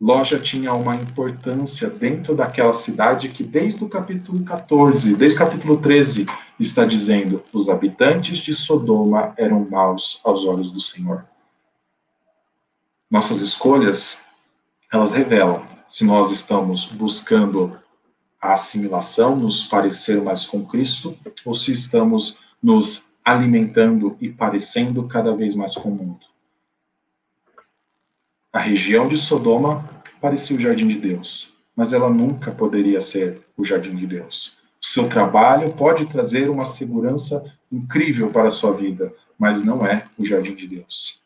Ló 0.01 0.24
já 0.24 0.41
tinha 0.41 0.74
uma 0.74 0.97
importância 0.97 1.89
dentro 1.89 2.35
daquela 2.35 2.74
cidade 2.74 3.28
que 3.28 3.45
desde 3.45 3.85
o 3.85 3.89
capítulo 3.89 4.45
14, 4.45 5.14
desde 5.14 5.37
o 5.37 5.39
capítulo 5.39 5.76
13, 5.76 6.26
está 6.59 6.85
dizendo: 6.85 7.45
os 7.53 7.68
habitantes 7.68 8.39
de 8.39 8.53
Sodoma 8.55 9.32
eram 9.37 9.68
maus 9.70 10.20
aos 10.24 10.45
olhos 10.45 10.72
do 10.72 10.80
Senhor. 10.80 11.24
Nossas 13.14 13.40
escolhas, 13.40 14.18
elas 14.92 15.12
revelam 15.12 15.64
se 15.86 16.04
nós 16.04 16.32
estamos 16.32 16.86
buscando 16.86 17.78
a 18.42 18.54
assimilação, 18.54 19.36
nos 19.36 19.68
parecer 19.68 20.20
mais 20.20 20.44
com 20.44 20.66
Cristo, 20.66 21.16
ou 21.44 21.54
se 21.54 21.70
estamos 21.70 22.36
nos 22.60 23.04
alimentando 23.24 24.16
e 24.20 24.28
parecendo 24.28 25.06
cada 25.06 25.32
vez 25.32 25.54
mais 25.54 25.76
com 25.76 25.90
o 25.90 25.94
mundo. 25.94 26.26
A 28.52 28.58
região 28.58 29.06
de 29.06 29.16
Sodoma 29.16 29.88
parecia 30.20 30.56
o 30.56 30.60
jardim 30.60 30.88
de 30.88 30.98
Deus, 30.98 31.54
mas 31.76 31.92
ela 31.92 32.10
nunca 32.10 32.50
poderia 32.50 33.00
ser 33.00 33.46
o 33.56 33.64
jardim 33.64 33.94
de 33.94 34.08
Deus. 34.08 34.56
O 34.82 34.86
seu 34.88 35.08
trabalho 35.08 35.72
pode 35.74 36.04
trazer 36.06 36.50
uma 36.50 36.64
segurança 36.64 37.44
incrível 37.70 38.32
para 38.32 38.48
a 38.48 38.50
sua 38.50 38.72
vida, 38.72 39.14
mas 39.38 39.64
não 39.64 39.86
é 39.86 40.04
o 40.18 40.26
jardim 40.26 40.56
de 40.56 40.66
Deus. 40.66 41.22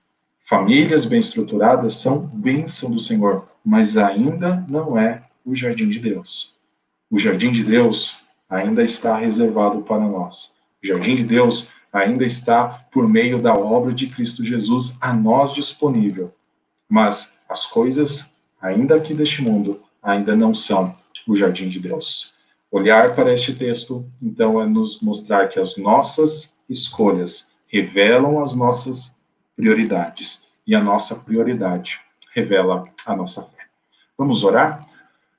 Famílias 0.48 1.04
bem 1.04 1.20
estruturadas 1.20 1.96
são 1.96 2.20
bênção 2.20 2.90
do 2.90 2.98
Senhor, 2.98 3.46
mas 3.62 3.98
ainda 3.98 4.64
não 4.66 4.98
é 4.98 5.20
o 5.44 5.54
jardim 5.54 5.90
de 5.90 5.98
Deus. 5.98 6.56
O 7.10 7.18
jardim 7.18 7.52
de 7.52 7.62
Deus 7.62 8.16
ainda 8.48 8.82
está 8.82 9.18
reservado 9.18 9.82
para 9.82 10.00
nós. 10.00 10.54
O 10.82 10.86
jardim 10.86 11.16
de 11.16 11.24
Deus 11.24 11.68
ainda 11.92 12.24
está 12.24 12.66
por 12.90 13.06
meio 13.06 13.42
da 13.42 13.52
obra 13.52 13.92
de 13.92 14.06
Cristo 14.06 14.42
Jesus 14.42 14.96
a 15.02 15.12
nós 15.14 15.52
disponível. 15.52 16.32
Mas 16.88 17.30
as 17.46 17.66
coisas, 17.66 18.24
ainda 18.58 18.94
aqui 18.94 19.12
deste 19.12 19.42
mundo, 19.42 19.82
ainda 20.02 20.34
não 20.34 20.54
são 20.54 20.96
o 21.26 21.36
jardim 21.36 21.68
de 21.68 21.78
Deus. 21.78 22.32
Olhar 22.70 23.14
para 23.14 23.34
este 23.34 23.54
texto, 23.54 24.10
então, 24.22 24.62
é 24.62 24.66
nos 24.66 25.02
mostrar 25.02 25.48
que 25.48 25.60
as 25.60 25.76
nossas 25.76 26.54
escolhas 26.70 27.50
revelam 27.66 28.40
as 28.40 28.54
nossas 28.54 29.17
prioridades. 29.58 30.42
E 30.64 30.72
a 30.72 30.80
nossa 30.80 31.16
prioridade 31.16 31.98
revela 32.32 32.84
a 33.04 33.16
nossa 33.16 33.42
fé. 33.42 33.64
Vamos 34.16 34.44
orar? 34.44 34.86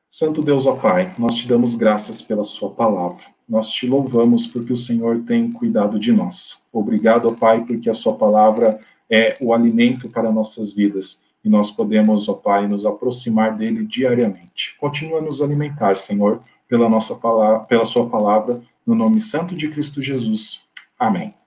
Santo 0.09 0.41
Deus, 0.41 0.65
ó 0.65 0.75
Pai, 0.75 1.13
nós 1.17 1.35
te 1.35 1.47
damos 1.47 1.75
graças 1.75 2.21
pela 2.21 2.43
Sua 2.43 2.69
palavra. 2.71 3.23
Nós 3.47 3.69
te 3.69 3.87
louvamos 3.87 4.45
porque 4.45 4.73
o 4.73 4.77
Senhor 4.77 5.23
tem 5.25 5.49
cuidado 5.51 5.97
de 5.97 6.11
nós. 6.11 6.61
Obrigado, 6.73 7.29
ó 7.29 7.33
Pai, 7.33 7.63
porque 7.63 7.89
a 7.89 7.93
Sua 7.93 8.15
palavra 8.15 8.79
é 9.09 9.37
o 9.39 9.53
alimento 9.53 10.09
para 10.09 10.31
nossas 10.31 10.73
vidas 10.73 11.21
e 11.45 11.47
nós 11.49 11.71
podemos, 11.71 12.27
ó 12.27 12.33
Pai, 12.33 12.67
nos 12.67 12.85
aproximar 12.85 13.55
dele 13.55 13.85
diariamente. 13.85 14.75
Continua 14.79 15.19
a 15.19 15.21
nos 15.21 15.41
alimentar, 15.41 15.95
Senhor, 15.95 16.41
pela 16.67 16.89
nossa 16.89 17.15
palavra, 17.15 17.59
pela 17.61 17.85
Sua 17.85 18.09
palavra, 18.09 18.61
no 18.85 18.95
nome 18.95 19.21
santo 19.21 19.55
de 19.55 19.69
Cristo 19.69 20.01
Jesus. 20.01 20.61
Amém. 20.97 21.38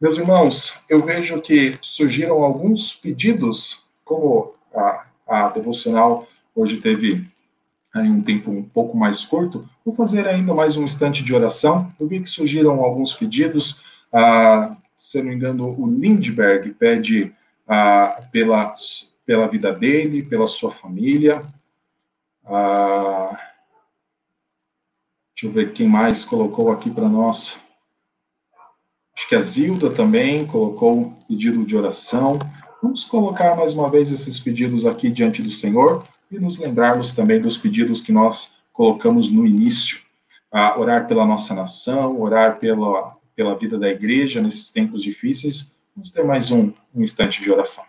Meus 0.00 0.16
irmãos, 0.16 0.80
eu 0.88 1.04
vejo 1.04 1.42
que 1.42 1.74
surgiram 1.82 2.42
alguns 2.42 2.94
pedidos, 2.94 3.84
como 4.02 4.54
a, 4.74 5.04
a 5.28 5.48
devocional 5.50 6.26
hoje 6.56 6.78
teve 6.80 7.28
aí, 7.92 8.08
um 8.08 8.22
tempo 8.22 8.50
um 8.50 8.62
pouco 8.62 8.96
mais 8.96 9.22
curto, 9.26 9.68
vou 9.84 9.94
fazer 9.94 10.26
ainda 10.26 10.54
mais 10.54 10.74
um 10.74 10.84
instante 10.84 11.22
de 11.22 11.34
oração. 11.34 11.92
Eu 12.00 12.08
vi 12.08 12.22
que 12.22 12.30
surgiram 12.30 12.82
alguns 12.82 13.14
pedidos, 13.14 13.82
ah, 14.10 14.74
se 14.96 15.18
não 15.18 15.28
me 15.28 15.34
engano, 15.34 15.78
o 15.78 15.86
Lindbergh 15.86 16.72
pede 16.78 17.34
ah, 17.68 18.26
pela, 18.32 18.74
pela 19.26 19.48
vida 19.48 19.70
dele, 19.70 20.24
pela 20.24 20.48
sua 20.48 20.72
família. 20.72 21.42
Ah, 22.46 23.38
deixa 25.34 25.46
eu 25.46 25.50
ver 25.50 25.74
quem 25.74 25.86
mais 25.86 26.24
colocou 26.24 26.72
aqui 26.72 26.88
para 26.88 27.06
nós. 27.06 27.60
Acho 29.20 29.28
que 29.28 29.34
a 29.34 29.40
Zilda 29.40 29.90
também 29.90 30.46
colocou 30.46 30.98
um 30.98 31.10
pedido 31.28 31.62
de 31.62 31.76
oração. 31.76 32.38
Vamos 32.82 33.04
colocar 33.04 33.54
mais 33.54 33.74
uma 33.74 33.90
vez 33.90 34.10
esses 34.10 34.40
pedidos 34.40 34.86
aqui 34.86 35.10
diante 35.10 35.42
do 35.42 35.50
Senhor 35.50 36.02
e 36.30 36.38
nos 36.38 36.56
lembrarmos 36.56 37.12
também 37.12 37.38
dos 37.38 37.58
pedidos 37.58 38.00
que 38.00 38.12
nós 38.12 38.50
colocamos 38.72 39.30
no 39.30 39.46
início. 39.46 40.00
A 40.50 40.80
orar 40.80 41.06
pela 41.06 41.26
nossa 41.26 41.54
nação, 41.54 42.18
orar 42.18 42.58
pela, 42.58 43.14
pela 43.36 43.54
vida 43.54 43.78
da 43.78 43.90
igreja 43.90 44.40
nesses 44.40 44.72
tempos 44.72 45.02
difíceis. 45.02 45.70
Vamos 45.94 46.10
ter 46.10 46.24
mais 46.24 46.50
um, 46.50 46.72
um 46.94 47.02
instante 47.02 47.42
de 47.42 47.52
oração. 47.52 47.84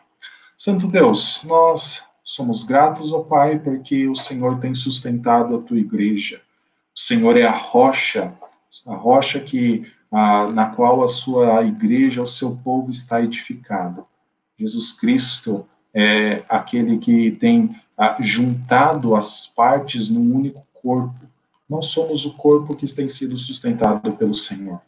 Santo 0.57 0.85
Deus, 0.85 1.39
nós 1.45 2.03
somos 2.25 2.65
gratos, 2.65 3.13
ó 3.13 3.19
Pai, 3.19 3.57
porque 3.57 4.05
o 4.05 4.17
Senhor 4.17 4.59
tem 4.59 4.75
sustentado 4.75 5.55
a 5.55 5.61
tua 5.61 5.79
igreja. 5.79 6.41
O 6.93 6.99
Senhor 6.99 7.39
é 7.39 7.45
a 7.45 7.55
rocha, 7.55 8.33
a 8.85 8.95
rocha 8.95 9.39
que 9.39 9.89
na 10.11 10.65
qual 10.65 11.03
a 11.03 11.09
sua 11.09 11.63
igreja, 11.63 12.21
o 12.21 12.27
seu 12.27 12.57
povo 12.63 12.91
está 12.91 13.21
edificado. 13.21 14.05
Jesus 14.59 14.91
Cristo 14.91 15.65
é 15.93 16.43
aquele 16.49 16.97
que 16.97 17.31
tem 17.31 17.75
juntado 18.19 19.15
as 19.15 19.47
partes 19.47 20.09
num 20.09 20.35
único 20.35 20.65
corpo. 20.81 21.25
Nós 21.69 21.87
somos 21.87 22.25
o 22.25 22.33
corpo 22.33 22.75
que 22.75 22.91
tem 22.93 23.07
sido 23.07 23.37
sustentado 23.37 24.11
pelo 24.13 24.35
Senhor. 24.35 24.81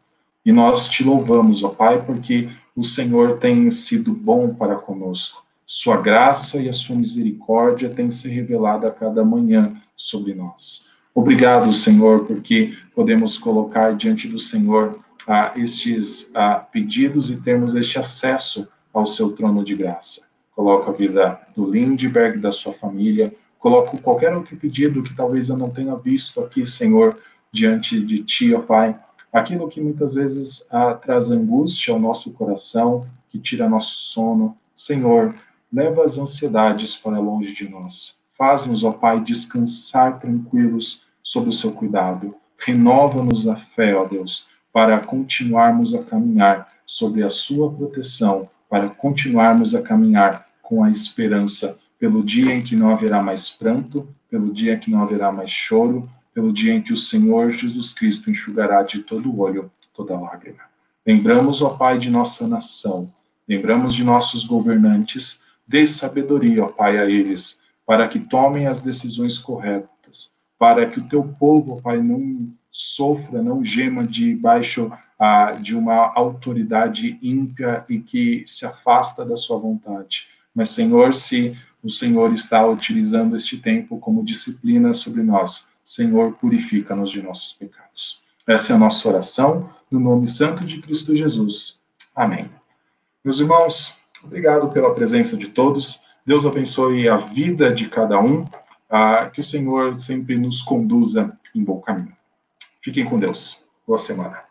E 0.45 0.51
nós 0.51 0.89
te 0.89 1.03
louvamos, 1.03 1.63
ó 1.63 1.69
Pai, 1.69 2.03
porque 2.05 2.49
o 2.75 2.83
Senhor 2.83 3.37
tem 3.37 3.71
sido 3.71 4.13
bom 4.13 4.53
para 4.53 4.75
conosco. 4.75 5.41
Sua 5.65 5.95
graça 5.95 6.61
e 6.61 6.67
a 6.67 6.73
sua 6.73 6.97
misericórdia 6.97 7.89
têm 7.89 8.11
se 8.11 8.27
revelado 8.27 8.85
a 8.85 8.91
cada 8.91 9.23
manhã 9.23 9.69
sobre 9.95 10.33
nós. 10.33 10.85
Obrigado, 11.15 11.71
Senhor, 11.71 12.25
porque 12.25 12.75
podemos 12.93 13.37
colocar 13.37 13.95
diante 13.95 14.27
do 14.27 14.39
Senhor 14.39 14.99
a 15.27 15.53
estes 15.55 16.31
a 16.35 16.55
pedidos 16.55 17.29
e 17.29 17.41
termos 17.41 17.75
este 17.75 17.97
acesso 17.97 18.67
ao 18.93 19.05
seu 19.05 19.31
trono 19.31 19.63
de 19.63 19.75
graça. 19.75 20.27
Coloco 20.55 20.89
a 20.89 20.93
vida 20.93 21.39
do 21.55 21.69
Lindbergh, 21.69 22.39
da 22.39 22.51
sua 22.51 22.73
família, 22.73 23.33
coloco 23.57 24.01
qualquer 24.01 24.33
outro 24.35 24.55
pedido 24.55 25.01
que 25.01 25.15
talvez 25.15 25.49
eu 25.49 25.57
não 25.57 25.69
tenha 25.69 25.95
visto 25.95 26.41
aqui, 26.41 26.65
Senhor, 26.65 27.17
diante 27.51 27.99
de 27.99 28.23
Ti, 28.23 28.53
ó 28.53 28.59
Pai. 28.59 28.99
Aquilo 29.31 29.67
que 29.67 29.81
muitas 29.81 30.13
vezes 30.13 30.67
ah, 30.69 30.93
traz 30.93 31.31
angústia 31.31 31.93
ao 31.93 31.99
nosso 31.99 32.31
coração, 32.31 33.07
que 33.29 33.39
tira 33.39 33.67
nosso 33.67 33.95
sono. 33.95 34.55
Senhor, 34.75 35.33
leva 35.71 36.03
as 36.03 36.19
ansiedades 36.19 36.95
para 36.95 37.17
longe 37.17 37.53
de 37.53 37.67
nós. 37.67 38.15
Faz-nos, 38.37 38.83
ó 38.83 38.91
Pai, 38.91 39.19
descansar 39.21 40.19
tranquilos 40.19 41.03
sob 41.23 41.49
o 41.49 41.53
seu 41.53 41.71
cuidado. 41.71 42.35
Renova-nos 42.59 43.47
a 43.47 43.55
fé, 43.55 43.95
ó 43.95 44.05
Deus 44.05 44.45
para 44.73 44.99
continuarmos 44.99 45.93
a 45.93 46.03
caminhar 46.03 46.67
sobre 46.85 47.21
a 47.23 47.29
sua 47.29 47.71
proteção, 47.71 48.49
para 48.67 48.89
continuarmos 48.89 49.75
a 49.75 49.81
caminhar 49.81 50.47
com 50.63 50.83
a 50.83 50.89
esperança. 50.89 51.77
Pelo 51.99 52.23
dia 52.23 52.53
em 52.53 52.61
que 52.63 52.75
não 52.75 52.89
haverá 52.89 53.21
mais 53.21 53.47
pranto, 53.49 54.09
pelo 54.29 54.51
dia 54.51 54.73
em 54.73 54.79
que 54.79 54.89
não 54.89 55.03
haverá 55.03 55.31
mais 55.31 55.51
choro, 55.51 56.09
pelo 56.33 56.51
dia 56.51 56.73
em 56.73 56.81
que 56.81 56.91
o 56.91 56.97
Senhor 56.97 57.51
Jesus 57.51 57.93
Cristo 57.93 58.31
enxugará 58.31 58.81
de 58.81 59.03
todo 59.03 59.31
o 59.31 59.39
olho 59.39 59.71
toda 59.93 60.19
lágrima. 60.19 60.63
Lembramos, 61.05 61.61
ó 61.61 61.69
Pai, 61.69 61.99
de 61.99 62.09
nossa 62.09 62.47
nação, 62.47 63.13
lembramos 63.47 63.93
de 63.93 64.03
nossos 64.03 64.43
governantes, 64.43 65.39
dê 65.67 65.85
sabedoria, 65.85 66.63
ó 66.63 66.67
Pai, 66.67 66.97
a 66.97 67.05
eles, 67.05 67.59
para 67.85 68.07
que 68.07 68.19
tomem 68.19 68.65
as 68.65 68.81
decisões 68.81 69.37
corretas, 69.37 70.33
para 70.57 70.85
que 70.87 70.99
o 70.99 71.07
teu 71.07 71.23
povo, 71.23 71.75
ó 71.77 71.81
Pai, 71.81 72.01
não 72.01 72.51
sofra, 72.73 73.43
não 73.43 73.63
gema 73.63 74.03
debaixo 74.03 74.91
ah, 75.19 75.51
de 75.51 75.75
uma 75.75 76.11
autoridade 76.15 77.19
ímpia 77.21 77.85
e 77.87 77.99
que 77.99 78.43
se 78.47 78.65
afasta 78.65 79.23
da 79.23 79.37
sua 79.37 79.59
vontade. 79.59 80.27
Mas, 80.53 80.69
Senhor, 80.69 81.13
se 81.13 81.55
o 81.83 81.89
Senhor 81.89 82.33
está 82.33 82.65
utilizando 82.65 83.35
este 83.35 83.57
tempo 83.57 83.99
como 83.99 84.25
disciplina 84.25 84.93
sobre 84.95 85.21
nós, 85.21 85.67
Senhor, 85.85 86.33
purifica-nos 86.33 87.11
de 87.11 87.21
nossos 87.21 87.53
pecados. 87.53 88.21
Essa 88.47 88.73
é 88.73 88.75
a 88.75 88.79
nossa 88.79 89.07
oração, 89.07 89.69
no 89.91 89.99
nome 89.99 90.27
santo 90.27 90.65
de 90.65 90.81
Cristo 90.81 91.15
Jesus. 91.15 91.77
Amém. 92.15 92.49
Meus 93.23 93.39
irmãos, 93.39 93.95
obrigado 94.23 94.69
pela 94.69 94.93
presença 94.93 95.37
de 95.37 95.47
todos. 95.49 96.01
Deus 96.25 96.45
abençoe 96.45 97.07
a 97.07 97.17
vida 97.17 97.73
de 97.73 97.87
cada 97.87 98.19
um. 98.19 98.45
Ah, 98.89 99.29
que 99.31 99.41
o 99.41 99.43
Senhor 99.43 99.99
sempre 99.99 100.37
nos 100.37 100.61
conduza 100.61 101.37
em 101.53 101.63
bom 101.63 101.79
caminho. 101.79 102.15
Fiquem 102.83 103.05
com 103.05 103.17
Deus. 103.17 103.63
Boa 103.87 103.97
semana. 103.97 104.43